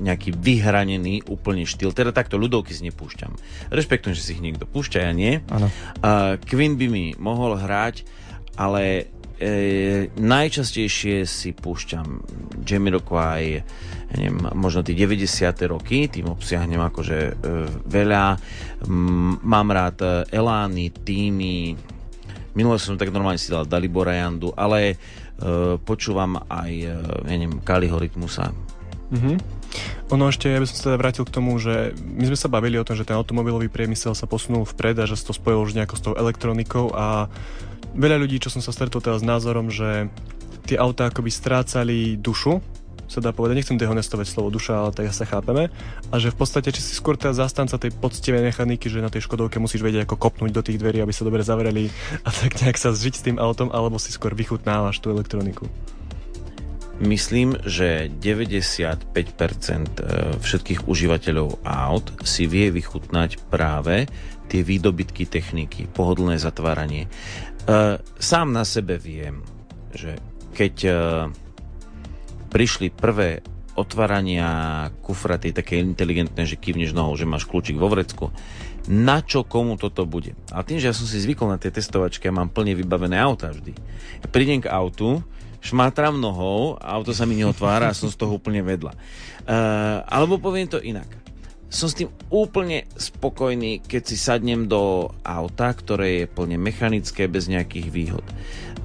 nejaký 0.01 0.33
vyhranený 0.33 1.29
úplne 1.29 1.69
štýl, 1.69 1.93
teda 1.93 2.17
takto 2.17 2.41
ľudovky 2.41 2.73
si 2.73 2.81
nepúšťam. 2.89 3.29
Rešpektujem, 3.69 4.17
že 4.17 4.25
si 4.25 4.33
ich 4.33 4.41
niekto 4.41 4.65
púšťa, 4.65 5.05
ja 5.05 5.13
nie. 5.13 5.45
Ano. 5.53 5.69
E, 5.69 6.41
Queen 6.49 6.81
by 6.81 6.87
mi 6.89 7.13
mohol 7.21 7.61
hrať, 7.61 8.09
ale 8.57 9.13
e, 9.37 10.09
najčastejšie 10.17 11.29
si 11.29 11.53
púšťam 11.53 12.25
Jamiroquai, 12.65 13.61
ja 14.09 14.17
neviem, 14.17 14.41
možno 14.57 14.81
tie 14.81 14.97
90. 14.97 15.29
roky, 15.69 16.09
tým 16.09 16.33
obsiahnem 16.33 16.81
akože 16.81 17.19
e, 17.21 17.33
veľa. 17.85 18.25
M, 18.89 19.45
mám 19.45 19.69
rád 19.69 20.01
e, 20.01 20.09
Elány, 20.33 20.89
týmy, 21.05 21.77
minule 22.57 22.81
som 22.81 22.97
tak 22.97 23.13
normálne 23.13 23.37
si 23.37 23.53
dal 23.53 23.69
Dalibora 23.69 24.17
Jandu, 24.17 24.57
ale 24.57 24.97
počúvam 25.85 26.41
aj, 26.49 26.73
eh, 26.73 26.97
ja 27.29 27.37
neviem, 27.37 27.61
Kaliho 27.61 28.01
Rytmusa. 28.01 28.53
Mm-hmm. 29.13 29.37
Ono 30.17 30.25
ešte, 30.31 30.51
ja 30.51 30.59
by 30.59 30.67
som 30.67 30.77
sa 30.79 30.85
teda 30.91 30.99
vrátil 30.99 31.25
k 31.29 31.35
tomu, 31.35 31.55
že 31.61 31.95
my 31.99 32.25
sme 32.27 32.39
sa 32.39 32.49
bavili 32.51 32.81
o 32.81 32.87
tom, 32.87 32.97
že 32.97 33.07
ten 33.07 33.15
automobilový 33.15 33.69
priemysel 33.69 34.17
sa 34.17 34.27
posunul 34.27 34.65
vpred 34.65 34.99
a 35.03 35.09
že 35.09 35.19
sa 35.19 35.31
to 35.31 35.35
spojilo 35.37 35.63
už 35.63 35.77
nejako 35.77 35.95
s 35.99 36.03
tou 36.03 36.15
elektronikou 36.17 36.91
a 36.97 37.29
veľa 37.95 38.17
ľudí, 38.19 38.41
čo 38.41 38.51
som 38.51 38.65
sa 38.65 38.75
stretol 38.75 39.05
teraz 39.05 39.21
s 39.23 39.29
názorom, 39.29 39.69
že 39.71 40.09
tie 40.67 40.81
autá 40.81 41.13
akoby 41.13 41.31
strácali 41.31 41.99
dušu 42.19 42.59
sa 43.07 43.23
dá 43.23 43.31
povedať, 43.31 43.63
nechcem 43.63 43.79
dehonestovať 43.79 44.27
slovo 44.27 44.51
duša, 44.51 44.87
ale 44.87 44.91
tak 44.95 45.11
sa 45.15 45.27
chápeme. 45.27 45.71
A 46.11 46.15
že 46.19 46.35
v 46.35 46.39
podstate, 46.39 46.75
či 46.75 46.83
si 46.83 46.93
skôr 46.95 47.15
teda 47.15 47.35
zastanca 47.35 47.79
tej 47.79 47.95
poctivej 47.95 48.43
mechaniky, 48.43 48.91
že 48.91 49.03
na 49.03 49.11
tej 49.11 49.25
Škodovke 49.25 49.63
musíš 49.63 49.83
vedieť, 49.87 50.05
ako 50.05 50.19
kopnúť 50.19 50.53
do 50.53 50.63
tých 50.63 50.79
dverí, 50.83 50.99
aby 51.01 51.15
sa 51.15 51.27
dobre 51.27 51.47
zavreli 51.47 51.89
a 52.27 52.31
tak 52.31 52.59
nejak 52.61 52.79
sa 52.79 52.91
zžiť 52.91 53.15
s 53.15 53.25
tým 53.25 53.37
autom, 53.39 53.71
alebo 53.71 53.97
si 53.97 54.11
skôr 54.11 54.35
vychutnávaš 54.35 54.99
tú 54.99 55.15
elektroniku. 55.15 55.71
Myslím, 56.97 57.61
že 57.61 58.09
95% 58.09 59.05
e, 59.13 60.03
všetkých 60.41 60.89
užívateľov 60.89 61.61
aut 61.61 62.07
si 62.25 62.49
vie 62.49 62.73
vychutnať 62.73 63.53
práve 63.53 64.09
tie 64.49 64.65
výdobytky 64.65 65.29
techniky, 65.29 65.93
pohodlné 65.93 66.41
zatváranie. 66.41 67.05
E, 67.05 67.09
sám 68.01 68.57
na 68.57 68.65
sebe 68.65 68.97
viem, 68.97 69.45
že 69.93 70.17
keď 70.57 70.75
e, 70.89 70.93
prišli 72.57 72.89
prvé 72.89 73.45
otvárania 73.77 74.89
kufra, 75.05 75.37
tie 75.37 75.53
také 75.53 75.77
inteligentné, 75.77 76.49
že 76.49 76.57
kývneš 76.57 76.97
nohou, 76.97 77.13
že 77.13 77.29
máš 77.29 77.45
kľúčik 77.45 77.77
vo 77.77 77.93
vrecku. 77.93 78.33
Na 78.89 79.21
čo 79.21 79.45
komu 79.45 79.77
toto 79.77 80.09
bude? 80.09 80.33
A 80.49 80.65
tým, 80.65 80.81
že 80.81 80.89
ja 80.89 80.97
som 80.97 81.05
si 81.05 81.21
zvykol 81.21 81.53
na 81.53 81.61
tie 81.61 81.69
testovačky 81.69 82.33
a 82.33 82.37
mám 82.41 82.49
plne 82.49 82.73
vybavené 82.73 83.21
auta 83.21 83.53
vždy. 83.53 83.77
Ja 84.25 84.27
prídem 84.33 84.65
k 84.65 84.73
autu, 84.73 85.21
šmátram 85.61 86.17
nohou, 86.17 86.81
auto 86.81 87.13
sa 87.13 87.29
mi 87.29 87.37
neotvára 87.37 87.93
a 87.93 87.99
som 87.99 88.09
z 88.09 88.17
toho 88.17 88.41
úplne 88.41 88.65
vedľa. 88.65 88.97
Uh, 89.45 90.01
alebo 90.09 90.41
poviem 90.41 90.73
to 90.73 90.81
inak. 90.81 91.13
Som 91.69 91.93
s 91.93 91.99
tým 92.01 92.09
úplne 92.33 92.89
spokojný, 92.97 93.85
keď 93.85 94.03
si 94.09 94.17
sadnem 94.17 94.65
do 94.65 95.13
auta, 95.21 95.77
ktoré 95.77 96.25
je 96.25 96.33
plne 96.33 96.57
mechanické, 96.57 97.29
bez 97.29 97.53
nejakých 97.53 97.93
výhod. 97.93 98.25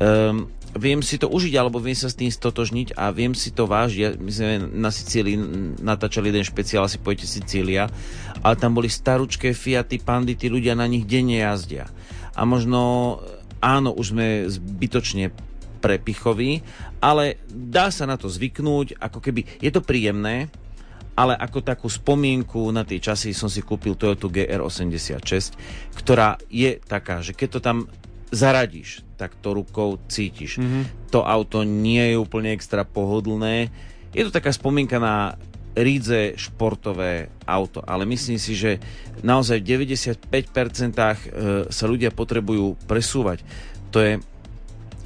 Um, 0.03 0.51
viem 0.76 1.03
si 1.03 1.19
to 1.19 1.28
užiť, 1.28 1.53
alebo 1.59 1.84
viem 1.84 1.97
sa 1.97 2.07
s 2.07 2.15
tým 2.15 2.32
stotožniť 2.32 2.95
a 2.95 3.11
viem 3.11 3.36
si 3.36 3.51
to 3.51 3.67
vážiť. 3.67 3.99
Ja, 3.99 4.09
my 4.15 4.32
sme 4.32 4.51
na 4.72 4.89
Sicílii 4.91 5.36
natáčali 5.84 6.32
jeden 6.32 6.47
špeciál, 6.47 6.88
asi 6.88 7.01
pojete 7.01 7.28
Sicília, 7.28 7.91
ale 8.39 8.55
tam 8.55 8.76
boli 8.76 8.88
staručké 8.88 9.51
Fiaty, 9.51 9.99
Pandy, 9.99 10.39
tí 10.39 10.47
ľudia 10.47 10.78
na 10.78 10.88
nich 10.88 11.03
denne 11.03 11.43
jazdia. 11.43 11.91
A 12.36 12.47
možno, 12.47 13.19
áno, 13.59 13.91
už 13.91 14.15
sme 14.15 14.47
zbytočne 14.47 15.36
prepichoví, 15.82 16.61
ale 17.01 17.41
dá 17.49 17.89
sa 17.89 18.05
na 18.05 18.15
to 18.15 18.30
zvyknúť, 18.30 19.01
ako 19.01 19.19
keby, 19.19 19.59
je 19.59 19.72
to 19.74 19.82
príjemné, 19.82 20.47
ale 21.17 21.36
ako 21.36 21.59
takú 21.59 21.88
spomienku 21.91 22.72
na 22.72 22.88
tie 22.88 23.01
časy 23.01 23.36
som 23.36 23.51
si 23.51 23.59
kúpil 23.59 23.99
Toyota 23.99 24.32
GR86, 24.32 25.57
ktorá 25.99 26.39
je 26.47 26.80
taká, 26.80 27.19
že 27.19 27.36
keď 27.36 27.49
to 27.51 27.59
tam 27.59 27.78
zaradíš, 28.32 29.03
tak 29.19 29.36
to 29.38 29.53
rukou 29.53 29.99
cítiš. 30.07 30.57
Mm-hmm. 30.57 31.11
To 31.11 31.27
auto 31.27 31.67
nie 31.67 32.15
je 32.15 32.17
úplne 32.17 32.55
extra 32.55 32.88
pohodlné. 32.88 33.67
Je 34.15 34.23
to 34.23 34.32
taká 34.32 34.55
spomienka 34.55 34.97
na 34.97 35.36
rídze 35.71 36.36
športové 36.36 37.32
auto, 37.47 37.79
ale 37.88 38.03
myslím 38.03 38.36
si, 38.36 38.55
že 38.59 38.79
naozaj 39.23 39.63
v 39.63 39.88
95% 39.95 40.27
e, 40.27 41.15
sa 41.71 41.86
ľudia 41.88 42.11
potrebujú 42.11 42.75
presúvať. 42.88 43.43
To 43.95 44.03
je 44.03 44.19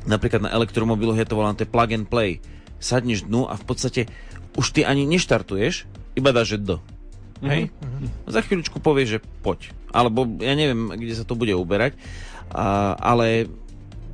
napríklad 0.09 0.45
na 0.45 0.53
elektromobiloch 0.53 1.17
je 1.17 1.27
to 1.29 1.37
volanté 1.37 1.63
plug 1.65 1.93
and 1.93 2.09
play. 2.09 2.41
Sadneš 2.81 3.25
dnu 3.25 3.49
a 3.49 3.57
v 3.57 3.65
podstate 3.65 4.01
už 4.57 4.73
ty 4.73 4.81
ani 4.85 5.05
neštartuješ, 5.05 5.89
iba 6.17 6.29
dáš 6.33 6.57
do. 6.61 6.81
Hej? 7.43 7.69
Mm-hmm. 7.69 8.31
Za 8.31 8.41
chvíľučku 8.41 8.79
povieš, 8.79 9.19
že 9.19 9.23
poď. 9.43 9.69
Alebo 9.91 10.25
ja 10.39 10.55
neviem, 10.55 10.91
kde 10.95 11.13
sa 11.13 11.27
to 11.27 11.35
bude 11.37 11.51
uberať. 11.51 11.93
Ale 12.51 13.47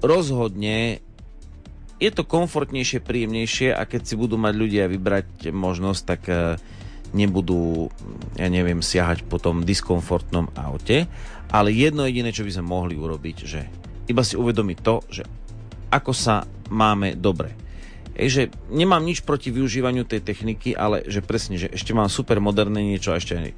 rozhodne 0.01 0.99
je 2.01 2.09
to 2.09 2.25
komfortnejšie, 2.25 3.05
príjemnejšie 3.05 3.77
a 3.77 3.85
keď 3.85 4.01
si 4.09 4.15
budú 4.17 4.33
mať 4.41 4.53
ľudia 4.57 4.89
vybrať 4.89 5.53
možnosť, 5.53 6.01
tak 6.01 6.21
e, 6.33 6.57
nebudú, 7.13 7.93
ja 8.41 8.49
neviem, 8.49 8.81
siahať 8.81 9.21
po 9.29 9.37
tom 9.37 9.61
diskomfortnom 9.61 10.49
aute, 10.57 11.05
ale 11.53 11.69
jedno 11.69 12.09
jediné, 12.09 12.33
čo 12.33 12.41
by 12.41 12.57
sme 12.57 12.65
mohli 12.65 12.97
urobiť, 12.97 13.37
že 13.45 13.61
iba 14.09 14.25
si 14.25 14.33
uvedomiť 14.33 14.77
to, 14.81 14.95
že 15.13 15.23
ako 15.93 16.09
sa 16.09 16.41
máme 16.73 17.13
dobre. 17.13 17.60
Ej, 18.21 18.29
že 18.29 18.43
nemám 18.69 19.01
nič 19.01 19.25
proti 19.25 19.49
využívaniu 19.49 20.05
tej 20.05 20.21
techniky, 20.21 20.77
ale 20.77 21.01
že 21.09 21.25
presne, 21.25 21.57
že 21.57 21.73
ešte 21.73 21.89
mám 21.97 22.05
super 22.05 22.37
moderné 22.37 22.85
niečo 22.85 23.09
a 23.09 23.17
ešte 23.17 23.33
aj 23.33 23.49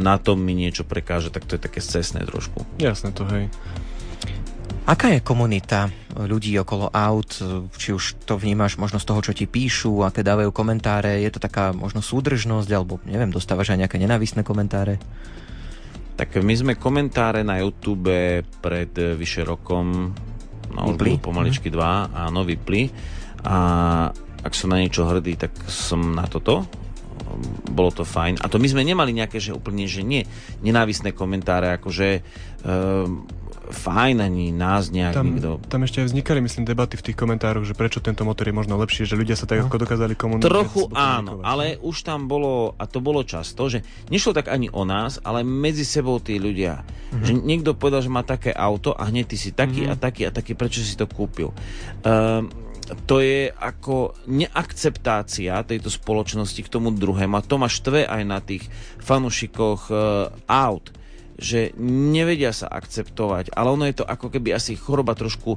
na 0.00 0.16
tom 0.16 0.40
mi 0.40 0.56
niečo 0.56 0.88
prekáže, 0.88 1.28
tak 1.28 1.44
to 1.44 1.60
je 1.60 1.68
také 1.68 1.84
cestné 1.84 2.24
trošku. 2.24 2.64
Jasné 2.80 3.12
to, 3.12 3.28
hej. 3.28 3.52
Aká 4.88 5.12
je 5.12 5.20
komunita 5.20 5.92
ľudí 6.16 6.56
okolo 6.56 6.88
aut? 6.88 7.36
Či 7.76 7.88
už 7.92 8.24
to 8.24 8.40
vnímaš 8.40 8.80
možno 8.80 8.96
z 8.96 9.04
toho, 9.12 9.20
čo 9.20 9.36
ti 9.36 9.44
píšu, 9.44 10.08
aké 10.08 10.24
dávajú 10.24 10.56
komentáre? 10.56 11.20
Je 11.20 11.28
to 11.28 11.36
taká 11.36 11.76
možno 11.76 12.00
súdržnosť, 12.00 12.70
alebo 12.72 12.96
neviem, 13.04 13.28
dostávaš 13.28 13.76
aj 13.76 13.84
nejaké 13.84 14.00
nenávistné 14.00 14.40
komentáre? 14.40 14.96
Tak 16.16 16.32
my 16.40 16.54
sme 16.56 16.72
komentáre 16.80 17.44
na 17.44 17.60
YouTube 17.60 18.40
pred 18.64 18.92
vyše 18.96 19.44
rokom, 19.44 20.16
no 20.72 20.80
už 20.88 20.96
budú 20.96 21.20
pomaličky 21.28 21.68
mm. 21.68 21.74
dva, 21.76 22.08
áno, 22.08 22.40
vypli 22.40 22.88
a 23.44 23.56
ak 24.40 24.52
som 24.56 24.72
na 24.72 24.80
niečo 24.80 25.04
hrdý, 25.04 25.36
tak 25.36 25.52
som 25.68 26.16
na 26.16 26.24
toto. 26.24 26.64
bolo 27.70 27.90
to 27.94 28.02
fajn. 28.02 28.42
A 28.42 28.50
to 28.50 28.58
my 28.58 28.66
sme 28.66 28.82
nemali 28.82 29.14
nejaké, 29.14 29.38
že 29.38 29.54
úplne, 29.54 29.86
že 29.86 30.02
nie, 30.02 30.26
nenávisné 30.64 31.14
komentáre, 31.14 31.70
akože 31.78 32.08
e, 32.18 32.20
fajn, 33.70 34.16
ani 34.18 34.50
nás 34.50 34.90
nejak 34.90 35.14
tam, 35.14 35.26
nikto... 35.30 35.62
Tam 35.70 35.86
ešte 35.86 36.02
vznikali, 36.02 36.42
myslím, 36.42 36.66
debaty 36.66 36.98
v 36.98 37.06
tých 37.10 37.16
komentároch, 37.18 37.62
že 37.62 37.78
prečo 37.78 38.02
tento 38.02 38.26
motor 38.26 38.50
je 38.50 38.54
možno 38.54 38.74
lepší, 38.76 39.06
že 39.06 39.14
ľudia 39.14 39.38
sa 39.38 39.46
tak 39.46 39.62
no. 39.62 39.70
ako 39.70 39.78
dokázali 39.86 40.14
komunikovať. 40.18 40.50
Trochu 40.50 40.82
áno, 40.92 41.40
ale 41.46 41.78
už 41.78 42.02
tam 42.02 42.26
bolo, 42.26 42.74
a 42.74 42.84
to 42.90 42.98
bolo 42.98 43.22
často, 43.22 43.70
že 43.70 43.86
nešlo 44.10 44.34
tak 44.34 44.50
ani 44.50 44.66
o 44.74 44.82
nás, 44.82 45.22
ale 45.22 45.46
medzi 45.46 45.86
sebou 45.86 46.18
tí 46.18 46.42
ľudia. 46.42 46.82
Mm-hmm. 46.82 47.24
Že 47.26 47.32
niekto 47.46 47.70
povedal, 47.78 48.02
že 48.02 48.10
má 48.10 48.26
také 48.26 48.50
auto 48.50 48.94
a 48.94 49.06
hneď 49.06 49.34
ty 49.34 49.36
si 49.38 49.50
taký 49.54 49.86
mm-hmm. 49.86 49.94
a 49.94 50.02
taký 50.02 50.22
a 50.26 50.30
taký, 50.34 50.58
prečo 50.58 50.82
si 50.82 50.98
to 50.98 51.06
kúpil. 51.06 51.54
Um, 52.02 52.50
to 53.06 53.22
je 53.22 53.50
ako 53.54 54.18
neakceptácia 54.26 55.62
tejto 55.62 55.90
spoločnosti 55.90 56.60
k 56.62 56.72
tomu 56.72 56.90
druhému 56.90 57.38
a 57.38 57.46
to 57.46 57.56
ma 57.60 57.70
štve 57.70 58.06
aj 58.06 58.22
na 58.26 58.38
tých 58.42 58.66
fanušikoch 59.02 59.82
uh, 59.90 59.98
aut 60.46 60.94
že 61.40 61.72
nevedia 61.80 62.52
sa 62.52 62.68
akceptovať, 62.68 63.56
ale 63.56 63.72
ono 63.72 63.88
je 63.88 63.96
to 63.96 64.04
ako 64.04 64.28
keby 64.28 64.52
asi 64.52 64.76
choroba 64.76 65.16
trošku 65.16 65.56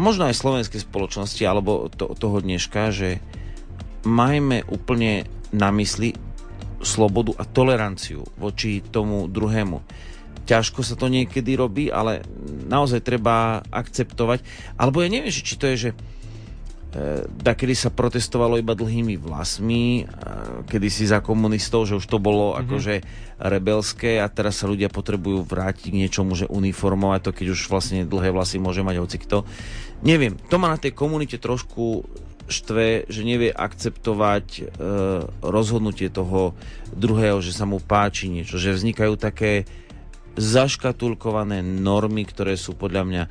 možno 0.00 0.24
aj 0.24 0.40
slovenskej 0.40 0.80
spoločnosti 0.80 1.44
alebo 1.44 1.92
to, 1.92 2.16
toho 2.16 2.40
dneška, 2.40 2.88
že 2.88 3.20
majme 4.08 4.64
úplne 4.72 5.28
na 5.52 5.68
mysli 5.76 6.16
slobodu 6.80 7.36
a 7.36 7.44
toleranciu 7.44 8.24
voči 8.40 8.80
tomu 8.80 9.28
druhému. 9.28 9.84
Ťažko 10.48 10.80
sa 10.80 10.96
to 10.96 11.12
niekedy 11.12 11.52
robí, 11.60 11.92
ale 11.92 12.24
naozaj 12.64 13.04
treba 13.04 13.60
akceptovať. 13.68 14.40
Alebo 14.80 15.04
ja 15.04 15.12
neviem, 15.12 15.28
či 15.28 15.60
to 15.60 15.68
je, 15.68 15.76
že 15.76 15.90
da 17.28 17.52
kedy 17.54 17.74
sa 17.76 17.90
protestovalo 17.94 18.58
iba 18.58 18.74
dlhými 18.74 19.20
vlasmi, 19.20 20.08
kedy 20.66 20.88
si 20.88 21.04
za 21.06 21.22
komunistov, 21.22 21.86
že 21.86 21.98
už 22.00 22.06
to 22.06 22.18
bolo 22.18 22.52
mm-hmm. 22.52 22.62
akože 22.64 22.94
rebelské 23.38 24.18
a 24.18 24.26
teraz 24.26 24.60
sa 24.60 24.66
ľudia 24.66 24.90
potrebujú 24.90 25.46
vrátiť 25.46 25.94
k 25.94 25.98
niečomu, 26.04 26.34
že 26.34 26.50
uniformovať 26.50 27.20
to, 27.22 27.30
keď 27.34 27.46
už 27.54 27.60
vlastne 27.70 28.02
dlhé 28.02 28.34
vlasy 28.34 28.58
môže 28.58 28.82
mať 28.82 28.96
hocikto. 28.98 29.46
Neviem, 30.02 30.34
to 30.50 30.58
ma 30.58 30.74
na 30.74 30.78
tej 30.78 30.94
komunite 30.94 31.38
trošku 31.38 32.06
štve, 32.48 33.06
že 33.12 33.22
nevie 33.28 33.52
akceptovať 33.52 34.46
e, 34.56 34.62
rozhodnutie 35.44 36.08
toho 36.08 36.56
druhého, 36.96 37.38
že 37.44 37.52
sa 37.52 37.68
mu 37.68 37.78
páči 37.78 38.32
niečo, 38.32 38.56
že 38.56 38.72
vznikajú 38.72 39.20
také 39.20 39.68
zaškatulkované 40.38 41.60
normy, 41.60 42.24
ktoré 42.24 42.54
sú 42.54 42.72
podľa 42.78 43.02
mňa 43.04 43.22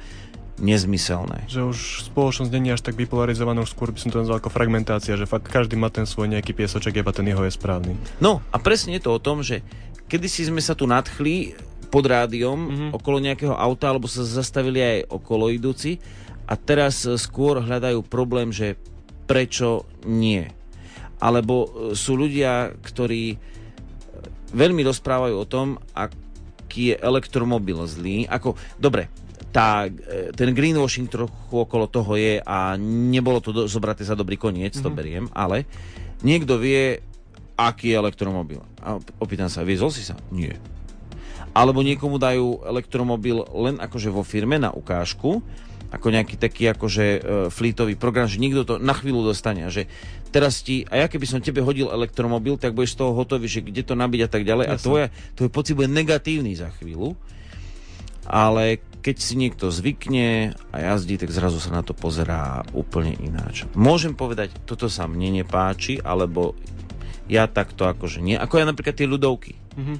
nezmyselné. 0.58 1.46
Že 1.46 1.70
už 1.70 1.80
spoločnosť 2.10 2.50
není 2.50 2.74
až 2.74 2.82
tak 2.82 2.98
bipolarizovaná, 2.98 3.62
už 3.62 3.78
skôr 3.78 3.94
by 3.94 4.00
som 4.02 4.10
to 4.10 4.22
nazval 4.26 4.42
ako 4.42 4.50
fragmentácia, 4.50 5.14
že 5.14 5.30
fakt 5.30 5.46
každý 5.50 5.78
má 5.78 5.94
ten 5.94 6.10
svoj 6.10 6.34
nejaký 6.34 6.58
piesoček, 6.58 6.98
iba 6.98 7.14
ten 7.14 7.30
jeho 7.30 7.46
je 7.46 7.54
správny. 7.54 7.94
No 8.18 8.42
a 8.50 8.58
presne 8.58 8.98
je 8.98 9.06
to 9.06 9.14
o 9.14 9.22
tom, 9.22 9.46
že 9.46 9.62
kedysi 10.10 10.50
sme 10.50 10.62
sa 10.62 10.74
tu 10.74 10.90
nadchli 10.90 11.54
pod 11.88 12.04
rádiom 12.10 12.58
mm-hmm. 12.58 12.90
okolo 12.98 13.22
nejakého 13.22 13.56
auta, 13.56 13.94
alebo 13.94 14.10
sa 14.10 14.26
zastavili 14.26 14.82
aj 14.82 15.14
okolo 15.14 15.54
idúci 15.54 16.02
a 16.50 16.58
teraz 16.58 17.06
skôr 17.06 17.62
hľadajú 17.62 18.04
problém, 18.04 18.52
že 18.52 18.76
prečo 19.30 19.86
nie. 20.04 20.48
Alebo 21.22 21.92
sú 21.94 22.18
ľudia, 22.18 22.74
ktorí 22.82 23.38
veľmi 24.54 24.82
rozprávajú 24.88 25.36
o 25.36 25.50
tom, 25.50 25.76
aký 25.92 26.94
je 26.94 26.96
elektromobil 26.98 27.84
zlý. 27.84 28.24
Ako, 28.32 28.56
dobre, 28.80 29.12
tá, 29.58 29.90
e, 29.90 30.30
ten 30.38 30.54
greenwashing 30.54 31.10
trochu 31.10 31.34
okolo 31.58 31.90
toho 31.90 32.14
je 32.14 32.38
a 32.46 32.78
nebolo 32.78 33.42
to 33.42 33.50
do, 33.50 33.62
zobraté 33.66 34.06
za 34.06 34.14
dobrý 34.14 34.38
koniec, 34.38 34.78
mm-hmm. 34.78 34.86
to 34.86 34.90
mhm. 34.94 34.98
beriem, 34.98 35.26
ale 35.34 35.66
niekto 36.22 36.62
vie, 36.62 37.02
aký 37.58 37.90
je 37.90 37.98
elektromobil. 37.98 38.62
A 38.86 39.02
opýtam 39.18 39.50
sa, 39.50 39.66
viezol 39.66 39.90
si 39.90 40.06
sa? 40.06 40.14
Nie. 40.30 40.62
Alebo 41.58 41.82
niekomu 41.82 42.22
dajú 42.22 42.70
elektromobil 42.70 43.42
len 43.50 43.82
akože 43.82 44.14
vo 44.14 44.22
firme 44.22 44.62
na 44.62 44.70
ukážku, 44.70 45.42
ako 45.90 46.08
nejaký 46.14 46.36
taký 46.38 46.70
akože 46.70 47.06
uh, 47.08 47.22
flítový 47.50 47.98
program, 47.98 48.30
že 48.30 48.38
nikto 48.44 48.62
to 48.68 48.76
na 48.76 48.92
chvíľu 48.92 49.24
dostane 49.24 49.64
že 49.72 49.88
teraz 50.36 50.60
ti, 50.60 50.84
a 50.92 51.00
ja 51.00 51.08
keby 51.08 51.24
som 51.24 51.40
tebe 51.40 51.64
hodil 51.64 51.88
elektromobil, 51.88 52.60
tak 52.60 52.76
budeš 52.76 52.94
z 52.94 53.00
toho 53.00 53.16
hotový, 53.16 53.48
že 53.48 53.64
kde 53.64 53.88
to 53.88 53.96
nabiť 53.96 54.28
a 54.28 54.30
tak 54.30 54.44
ďalej 54.44 54.66
Jasne. 54.68 54.76
a 54.76 54.84
tvoje, 54.84 55.06
tvoj 55.40 55.50
pocit 55.50 55.74
bude 55.80 55.90
negatívny 55.90 56.54
za 56.54 56.70
chvíľu 56.78 57.16
ale 58.28 58.84
keď 59.00 59.16
si 59.24 59.40
niekto 59.40 59.72
zvykne 59.72 60.52
a 60.76 60.78
jazdí, 60.84 61.16
tak 61.16 61.32
zrazu 61.32 61.64
sa 61.64 61.72
na 61.72 61.80
to 61.80 61.96
pozerá 61.96 62.68
úplne 62.76 63.16
ináč. 63.16 63.64
Môžem 63.72 64.12
povedať, 64.12 64.52
toto 64.68 64.92
sa 64.92 65.08
mne 65.08 65.40
nepáči, 65.42 66.04
alebo 66.04 66.60
ja 67.32 67.48
takto 67.48 67.88
akože 67.88 68.20
nie. 68.20 68.36
Ako 68.36 68.60
ja 68.60 68.68
napríklad 68.68 69.00
tie 69.00 69.08
ľudovky. 69.08 69.56
Mm-hmm. 69.56 69.98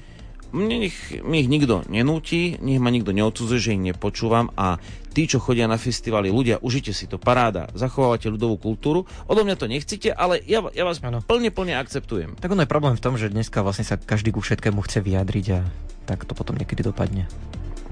Mne 0.48 0.76
ich, 0.88 0.96
mi 1.24 1.44
ich 1.44 1.48
nikto 1.48 1.84
nenúti, 1.92 2.56
nech 2.60 2.80
ma 2.80 2.88
nikto 2.88 3.12
neodsudzuje, 3.12 3.60
že 3.60 3.74
ich 3.76 3.84
nepočúvam 3.92 4.48
a 4.56 4.80
tí, 5.12 5.28
čo 5.28 5.40
chodia 5.44 5.68
na 5.68 5.76
festivaly, 5.76 6.32
ľudia, 6.32 6.60
užite 6.64 6.96
si 6.96 7.04
to, 7.04 7.20
paráda, 7.20 7.68
zachovávate 7.76 8.32
ľudovú 8.32 8.56
kultúru, 8.56 9.04
odo 9.28 9.44
mňa 9.44 9.56
to 9.60 9.68
nechcete, 9.68 10.08
ale 10.08 10.40
ja, 10.48 10.64
ja 10.72 10.88
vás 10.88 11.04
ano. 11.04 11.20
plne, 11.20 11.52
plne 11.52 11.76
akceptujem. 11.76 12.40
Tak 12.40 12.48
ono 12.48 12.64
je 12.64 12.70
problém 12.70 12.96
v 12.96 13.04
tom, 13.04 13.20
že 13.20 13.28
dneska 13.28 13.60
vlastne 13.60 13.84
sa 13.84 14.00
každý 14.00 14.32
ku 14.32 14.40
všetkému 14.40 14.80
chce 14.88 15.04
vyjadriť 15.04 15.46
a 15.52 15.60
tak 16.08 16.24
to 16.24 16.32
potom 16.32 16.56
niekedy 16.56 16.80
dopadne 16.80 17.28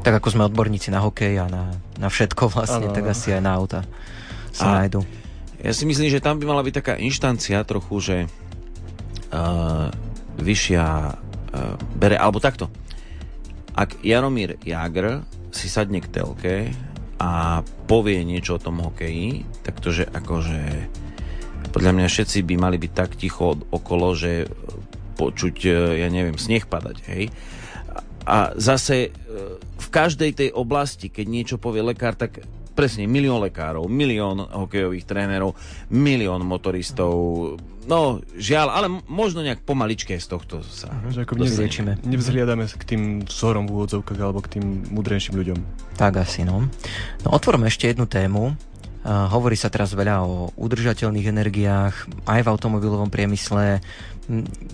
tak 0.06 0.22
ako 0.22 0.38
sme 0.38 0.46
odborníci 0.46 0.94
na 0.94 1.02
hokej 1.02 1.34
a 1.42 1.50
na, 1.50 1.74
na 1.98 2.06
všetko 2.06 2.46
vlastne, 2.54 2.86
ano, 2.86 2.94
tak 2.94 3.10
asi 3.10 3.34
aj 3.34 3.42
na 3.42 3.58
auta 3.58 3.82
sa 4.54 4.78
a 4.78 4.86
nájdu. 4.86 5.02
Ja 5.58 5.74
si 5.74 5.82
myslím, 5.82 6.06
že 6.06 6.22
tam 6.22 6.38
by 6.38 6.46
mala 6.46 6.62
byť 6.62 6.74
taká 6.78 6.94
inštancia 6.94 7.58
trochu, 7.66 7.98
že 7.98 8.16
uh, 9.34 9.90
vyššia 10.38 10.86
uh, 10.86 11.74
bere, 11.98 12.14
alebo 12.14 12.38
takto. 12.38 12.70
Ak 13.74 13.98
Jaromír 14.06 14.62
Jagr 14.62 15.26
si 15.50 15.66
sadne 15.66 15.98
k 15.98 16.06
telke 16.06 16.70
a 17.18 17.66
povie 17.90 18.22
niečo 18.22 18.56
o 18.56 18.62
tom 18.62 18.78
hokeji, 18.86 19.42
tak 19.66 19.82
to, 19.82 19.90
že 19.90 20.06
akože 20.06 20.86
podľa 21.74 21.92
mňa 21.98 22.06
všetci 22.06 22.46
by 22.46 22.54
mali 22.62 22.78
byť 22.78 22.92
tak 22.94 23.18
ticho 23.18 23.58
okolo, 23.74 24.14
že 24.14 24.46
počuť, 25.18 25.56
ja 25.98 26.06
neviem, 26.14 26.38
sneh 26.38 26.62
padať, 26.62 26.96
hej. 27.10 27.34
A 28.22 28.54
zase 28.54 29.10
v 29.86 29.88
každej 29.94 30.30
tej 30.34 30.48
oblasti, 30.50 31.06
keď 31.06 31.26
niečo 31.30 31.56
povie 31.62 31.86
lekár, 31.86 32.18
tak 32.18 32.42
presne 32.76 33.08
milión 33.08 33.40
lekárov, 33.40 33.88
milión 33.88 34.44
hokejových 34.44 35.08
trénerov, 35.08 35.56
milión 35.88 36.44
motoristov. 36.44 37.14
No, 37.88 38.20
žiaľ, 38.36 38.68
ale 38.74 38.86
možno 39.08 39.40
nejak 39.40 39.64
pomaličke 39.64 40.18
z 40.18 40.26
tohto 40.28 40.60
sa 40.60 40.92
uh-huh. 40.92 41.14
Že 41.14 41.24
ako 41.24 41.32
nevzliečime. 41.40 41.92
Nevzhliadame 42.04 42.68
k 42.68 42.84
tým 42.84 43.02
vzorom 43.24 43.64
v 43.64 43.80
úvodzovkách 43.80 44.20
alebo 44.20 44.44
k 44.44 44.58
tým 44.58 44.92
mudrejším 44.92 45.38
ľuďom. 45.40 45.58
Tak 45.96 46.20
asi, 46.20 46.44
no. 46.44 46.68
No 47.24 47.28
otvorme 47.32 47.70
ešte 47.70 47.88
jednu 47.88 48.04
tému. 48.04 48.52
Uh, 49.06 49.30
hovorí 49.30 49.54
sa 49.54 49.70
teraz 49.70 49.94
veľa 49.94 50.26
o 50.26 50.50
udržateľných 50.58 51.30
energiách, 51.30 51.94
aj 52.26 52.40
v 52.42 52.50
automobilovom 52.50 53.06
priemysle. 53.06 53.78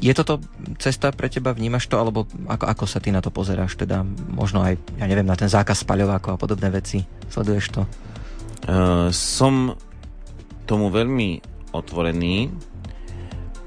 Je 0.00 0.12
toto 0.16 0.40
cesta 0.80 1.12
pre 1.12 1.28
teba, 1.28 1.53
vnímaš 1.53 1.84
to, 1.84 2.00
alebo 2.00 2.24
ako, 2.48 2.64
ako 2.64 2.84
sa 2.88 3.05
ty 3.05 3.12
na 3.12 3.20
to 3.20 3.28
pozeráš, 3.28 3.76
teda 3.76 4.00
možno 4.32 4.64
aj, 4.64 4.80
ja 4.96 5.05
neviem, 5.05 5.28
na 5.28 5.36
ten 5.36 5.53
zákaz 5.53 5.84
spaľovákov 5.84 6.36
a 6.36 6.40
podobné 6.40 6.72
veci, 6.72 7.05
sleduješ 7.28 7.66
to? 7.68 7.82
Uh, 8.64 9.12
som 9.12 9.76
tomu 10.64 10.88
veľmi 10.88 11.44
otvorený, 11.76 12.48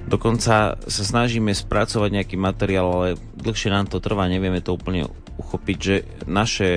dokonca 0.09 0.73
sa 0.77 1.03
snažíme 1.05 1.53
spracovať 1.53 2.09
nejaký 2.21 2.35
materiál, 2.37 2.87
ale 2.89 3.09
dlhšie 3.37 3.69
nám 3.69 3.85
to 3.85 4.01
trvá, 4.01 4.25
nevieme 4.25 4.65
to 4.65 4.73
úplne 4.73 5.05
uchopiť, 5.35 5.77
že 5.77 5.95
naše, 6.25 6.71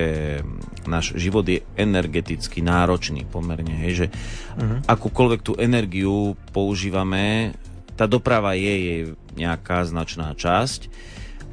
náš 0.83 1.15
život 1.15 1.47
je 1.47 1.63
energeticky 1.79 2.59
náročný 2.59 3.23
pomerne, 3.23 3.71
hej, 3.71 3.93
že 3.95 4.07
uh-huh. 4.11 4.83
akúkoľvek 4.83 5.41
tú 5.41 5.55
energiu 5.55 6.35
používame, 6.51 7.55
tá 7.99 8.07
doprava 8.07 8.55
je 8.55 8.71
jej 8.71 9.01
nejaká 9.35 9.83
značná 9.83 10.31
časť 10.31 10.87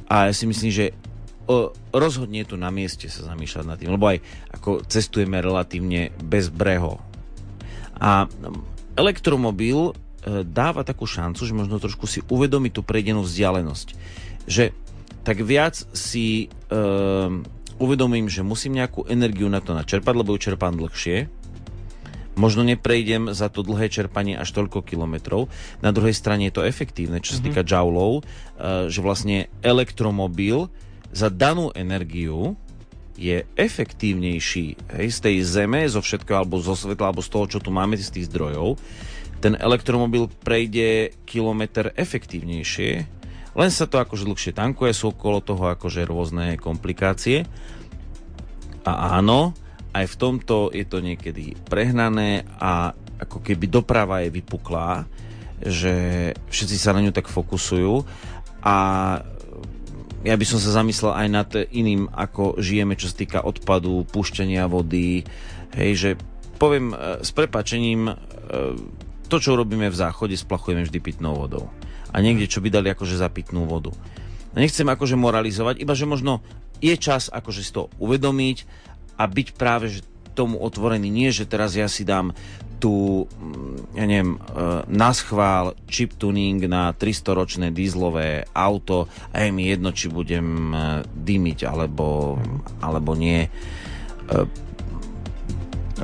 a 0.06 0.30
ja 0.30 0.32
si 0.32 0.46
myslím, 0.46 0.70
že 0.70 0.86
rozhodne 1.90 2.46
tu 2.46 2.54
na 2.54 2.70
mieste 2.70 3.10
sa 3.10 3.26
zamýšľať 3.34 3.64
nad 3.66 3.78
tým, 3.78 3.90
lebo 3.94 4.14
aj 4.14 4.22
ako 4.54 4.86
cestujeme 4.86 5.42
relatívne 5.42 6.14
bez 6.22 6.50
breho. 6.50 7.02
A 7.98 8.30
elektromobil 8.98 9.90
e, 9.90 10.42
dáva 10.42 10.82
takú 10.82 11.06
šancu, 11.06 11.42
že 11.46 11.54
možno 11.54 11.78
trošku 11.78 12.10
si 12.10 12.22
uvedomiť 12.26 12.72
tú 12.74 12.82
prejdenú 12.82 13.22
vzdialenosť. 13.22 13.88
Že 14.50 14.74
tak 15.22 15.38
viac 15.46 15.78
si 15.94 16.46
e, 16.46 16.76
uvedomím, 17.78 18.26
že 18.26 18.42
musím 18.42 18.82
nejakú 18.82 19.06
energiu 19.06 19.46
na 19.46 19.62
to 19.62 19.70
načerpať, 19.70 20.14
lebo 20.18 20.34
ju 20.34 20.50
čerpám 20.50 20.74
dlhšie 20.74 21.30
možno 22.36 22.62
neprejdem 22.62 23.32
za 23.32 23.48
to 23.48 23.64
dlhé 23.64 23.88
čerpanie 23.88 24.36
až 24.36 24.52
toľko 24.52 24.84
kilometrov. 24.84 25.48
Na 25.80 25.90
druhej 25.90 26.12
strane 26.12 26.46
je 26.46 26.54
to 26.60 26.68
efektívne, 26.68 27.18
čo 27.24 27.34
sa 27.34 27.40
mm-hmm. 27.40 27.46
týka 27.50 27.62
joulov, 27.64 28.22
uh, 28.22 28.86
že 28.92 29.00
vlastne 29.00 29.48
elektromobil 29.64 30.68
za 31.10 31.32
danú 31.32 31.72
energiu 31.72 32.54
je 33.16 33.48
efektívnejší 33.56 34.76
hej, 35.00 35.08
z 35.08 35.18
tej 35.24 35.36
zeme, 35.40 35.88
zo 35.88 36.04
všetkého, 36.04 36.44
alebo 36.44 36.60
zo 36.60 36.76
svetla, 36.76 37.10
alebo 37.10 37.24
z 37.24 37.32
toho, 37.32 37.44
čo 37.48 37.58
tu 37.64 37.72
máme, 37.72 37.96
z 37.96 38.12
tých 38.12 38.28
zdrojov, 38.28 38.76
ten 39.40 39.56
elektromobil 39.56 40.28
prejde 40.44 41.16
kilometr 41.24 41.96
efektívnejšie, 41.96 43.16
len 43.56 43.70
sa 43.72 43.88
to 43.88 43.96
akože 43.96 44.28
dlhšie 44.28 44.52
tankuje, 44.52 44.92
sú 44.92 45.16
okolo 45.16 45.40
toho 45.40 45.72
akože 45.72 46.04
rôzne 46.04 46.60
komplikácie. 46.60 47.48
A 48.84 49.16
áno, 49.16 49.56
aj 49.96 50.04
v 50.12 50.18
tomto 50.20 50.68
je 50.76 50.84
to 50.84 51.00
niekedy 51.00 51.56
prehnané 51.68 52.44
a 52.60 52.92
ako 53.16 53.40
keby 53.40 53.72
doprava 53.72 54.20
je 54.20 54.28
vypuklá, 54.28 55.08
že 55.56 55.94
všetci 56.52 56.76
sa 56.76 56.92
na 56.92 57.00
ňu 57.00 57.16
tak 57.16 57.32
fokusujú 57.32 58.04
a 58.60 58.76
ja 60.26 60.34
by 60.34 60.44
som 60.44 60.58
sa 60.58 60.74
zamyslel 60.82 61.14
aj 61.14 61.28
nad 61.30 61.50
iným, 61.70 62.10
ako 62.10 62.58
žijeme, 62.58 62.98
čo 62.98 63.06
sa 63.08 63.16
týka 63.16 63.38
odpadu, 63.46 64.04
púšťania 64.10 64.66
vody, 64.66 65.22
hej, 65.78 65.92
že 65.94 66.10
poviem 66.58 66.90
e, 66.90 67.22
s 67.22 67.30
prepačením, 67.30 68.10
e, 68.10 68.14
to, 69.30 69.36
čo 69.38 69.54
robíme 69.54 69.86
v 69.86 69.96
záchode, 69.96 70.34
splachujeme 70.34 70.82
vždy 70.82 70.98
pitnou 70.98 71.38
vodou. 71.38 71.70
A 72.10 72.18
niekde, 72.18 72.50
čo 72.50 72.58
by 72.58 72.74
dali 72.74 72.90
akože 72.90 73.22
za 73.22 73.30
pitnú 73.30 73.70
vodu. 73.70 73.94
Nechcem 74.58 74.88
akože 74.88 75.14
moralizovať, 75.14 75.78
iba 75.78 75.94
že 75.94 76.10
možno 76.10 76.42
je 76.82 76.94
čas 76.98 77.28
akože 77.30 77.60
si 77.62 77.70
to 77.72 77.88
uvedomiť 78.02 78.66
a 79.16 79.22
byť 79.24 79.48
práve 79.56 79.88
že 79.88 80.00
tomu 80.36 80.60
otvorený. 80.60 81.08
Nie, 81.08 81.32
že 81.32 81.48
teraz 81.48 81.72
ja 81.72 81.88
si 81.88 82.04
dám 82.04 82.36
tu, 82.76 83.24
mm, 83.24 83.96
ja 83.96 84.04
neviem, 84.04 84.36
e, 84.36 84.38
na 84.92 85.10
schvál 85.16 85.72
chip 85.88 86.12
tuning 86.20 86.60
na 86.68 86.92
300-ročné 86.92 87.72
dízlové 87.72 88.44
auto 88.52 89.08
a 89.32 89.48
je 89.48 89.50
mi 89.50 89.64
jedno, 89.64 89.96
či 89.96 90.12
budem 90.12 90.76
e, 90.76 90.76
dymiť 91.08 91.64
alebo, 91.64 92.36
alebo 92.84 93.16
nie. 93.16 93.48
E, 94.28 94.66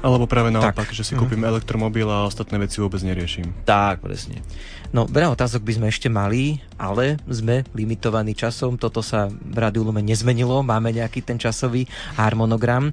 alebo 0.00 0.24
práve 0.24 0.48
naopak, 0.48 0.88
tak. 0.88 0.96
že 0.96 1.04
si 1.04 1.12
kúpim 1.12 1.44
mm. 1.44 1.50
elektromobil 1.52 2.08
a 2.08 2.24
ostatné 2.24 2.56
veci 2.56 2.80
vôbec 2.80 3.04
neriešim. 3.04 3.52
Tak, 3.68 4.00
presne. 4.00 4.40
No, 4.92 5.08
veľa 5.08 5.32
otázok 5.32 5.64
by 5.64 5.72
sme 5.72 5.86
ešte 5.88 6.12
mali, 6.12 6.60
ale 6.76 7.16
sme 7.24 7.64
limitovaní 7.72 8.36
časom. 8.36 8.76
Toto 8.76 9.00
sa 9.00 9.24
v 9.32 9.56
Rádiu 9.56 9.88
Lumen 9.88 10.04
nezmenilo. 10.04 10.60
Máme 10.60 10.92
nejaký 10.92 11.24
ten 11.24 11.40
časový 11.40 11.88
harmonogram. 12.20 12.92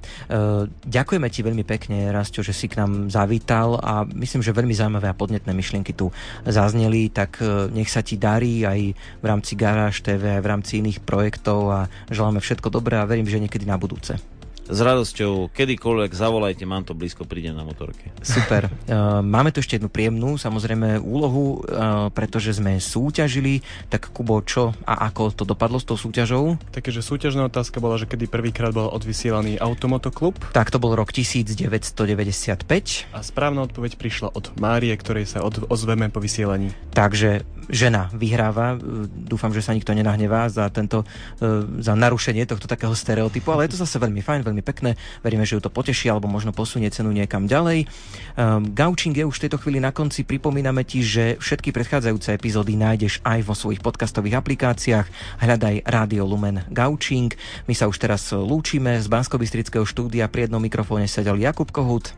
ďakujeme 0.88 1.28
ti 1.28 1.44
veľmi 1.44 1.60
pekne, 1.60 2.08
Rastio, 2.08 2.40
že 2.40 2.56
si 2.56 2.72
k 2.72 2.80
nám 2.80 3.12
zavítal 3.12 3.76
a 3.84 4.08
myslím, 4.16 4.40
že 4.40 4.56
veľmi 4.56 4.72
zaujímavé 4.72 5.12
a 5.12 5.18
podnetné 5.20 5.52
myšlienky 5.52 5.92
tu 5.92 6.08
zazneli, 6.48 7.12
tak 7.12 7.36
e, 7.44 7.68
nech 7.68 7.92
sa 7.92 8.00
ti 8.00 8.16
darí 8.16 8.64
aj 8.64 8.80
v 8.96 9.24
rámci 9.28 9.52
Garáž 9.52 10.00
TV, 10.00 10.40
aj 10.40 10.42
v 10.42 10.50
rámci 10.56 10.72
iných 10.80 11.04
projektov 11.04 11.68
a 11.68 11.80
želáme 12.08 12.40
všetko 12.40 12.72
dobré 12.72 12.96
a 12.96 13.04
verím, 13.04 13.28
že 13.28 13.36
niekedy 13.36 13.68
na 13.68 13.76
budúce 13.76 14.16
s 14.70 14.78
radosťou, 14.78 15.50
kedykoľvek 15.50 16.14
zavolajte, 16.14 16.62
mám 16.62 16.86
to 16.86 16.94
blízko, 16.94 17.26
prídem 17.26 17.58
na 17.58 17.66
motorke. 17.66 18.14
Super. 18.22 18.70
Uh, 18.86 19.18
máme 19.34 19.50
tu 19.50 19.58
ešte 19.58 19.76
jednu 19.76 19.90
príjemnú, 19.90 20.38
samozrejme, 20.38 21.02
úlohu, 21.02 21.66
uh, 21.66 22.08
pretože 22.14 22.56
sme 22.56 22.78
súťažili. 22.78 23.66
Tak 23.90 24.14
Kubo, 24.14 24.38
čo 24.46 24.70
a 24.86 25.10
ako 25.10 25.34
to 25.34 25.42
dopadlo 25.42 25.82
s 25.82 25.86
tou 25.86 25.98
súťažou? 25.98 26.54
Takže 26.70 27.02
súťažná 27.02 27.50
otázka 27.50 27.82
bola, 27.82 27.98
že 27.98 28.06
kedy 28.06 28.30
prvýkrát 28.30 28.70
bol 28.70 28.86
odvysielaný 28.88 29.58
Automotoklub. 29.58 30.38
Tak 30.54 30.70
to 30.70 30.78
bol 30.78 30.94
rok 30.94 31.10
1995. 31.10 33.10
A 33.10 33.18
správna 33.26 33.66
odpoveď 33.66 33.98
prišla 33.98 34.30
od 34.30 34.54
Márie, 34.62 34.94
ktorej 34.94 35.26
sa 35.26 35.42
od, 35.42 35.66
ozveme 35.66 36.06
po 36.08 36.22
vysielaní. 36.22 36.70
Takže 36.94 37.42
žena 37.70 38.10
vyhráva. 38.14 38.78
Dúfam, 39.06 39.54
že 39.54 39.62
sa 39.62 39.74
nikto 39.74 39.94
nenahnevá 39.94 40.50
za 40.50 40.70
tento, 40.70 41.02
uh, 41.02 41.06
za 41.82 41.98
narušenie 41.98 42.46
tohto 42.46 42.70
takého 42.70 42.94
stereotypu, 42.94 43.50
ale 43.50 43.66
je 43.66 43.74
to 43.74 43.82
zase 43.82 43.98
veľmi 43.98 44.22
fajn, 44.22 44.46
veľmi 44.46 44.59
veľmi 44.60 44.62
pekné. 44.62 45.00
Veríme, 45.24 45.48
že 45.48 45.56
ju 45.56 45.64
to 45.64 45.72
poteší 45.72 46.12
alebo 46.12 46.28
možno 46.28 46.52
posunie 46.52 46.92
cenu 46.92 47.08
niekam 47.10 47.48
ďalej. 47.48 47.88
Um, 48.36 48.76
Gaučing 48.76 49.16
je 49.16 49.24
už 49.24 49.40
v 49.40 49.44
tejto 49.48 49.58
chvíli 49.64 49.80
na 49.80 49.90
konci. 49.90 50.28
Pripomíname 50.28 50.84
ti, 50.84 51.00
že 51.00 51.40
všetky 51.40 51.72
predchádzajúce 51.72 52.36
epizódy 52.36 52.76
nájdeš 52.76 53.24
aj 53.24 53.40
vo 53.48 53.56
svojich 53.56 53.80
podcastových 53.80 54.36
aplikáciách. 54.36 55.06
Hľadaj 55.40 55.88
Rádio 55.88 56.28
Lumen 56.28 56.68
Gaučing. 56.68 57.32
My 57.64 57.72
sa 57.72 57.88
už 57.88 57.96
teraz 57.96 58.28
lúčime 58.36 59.00
z 59.00 59.08
bansko 59.08 59.40
štúdia. 59.88 60.28
Pri 60.28 60.46
jednom 60.46 60.60
mikrofóne 60.60 61.08
sedel 61.08 61.40
Jakub 61.40 61.72
Kohut. 61.72 62.12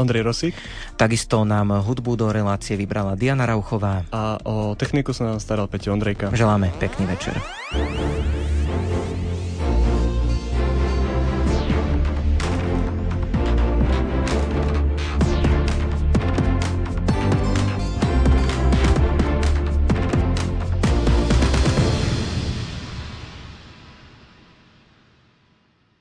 Ondrej 0.00 0.24
Rosík. 0.24 0.54
Takisto 0.96 1.44
nám 1.44 1.76
hudbu 1.84 2.16
do 2.16 2.32
relácie 2.32 2.72
vybrala 2.72 3.20
Diana 3.20 3.44
Rauchová. 3.44 4.08
A 4.08 4.40
o 4.48 4.72
techniku 4.72 5.12
sa 5.12 5.28
nám 5.28 5.44
staral 5.44 5.68
Peťo 5.68 5.92
Ondrejka. 5.92 6.32
Želáme 6.32 6.72
pekný 6.80 7.04
večer. 7.04 7.36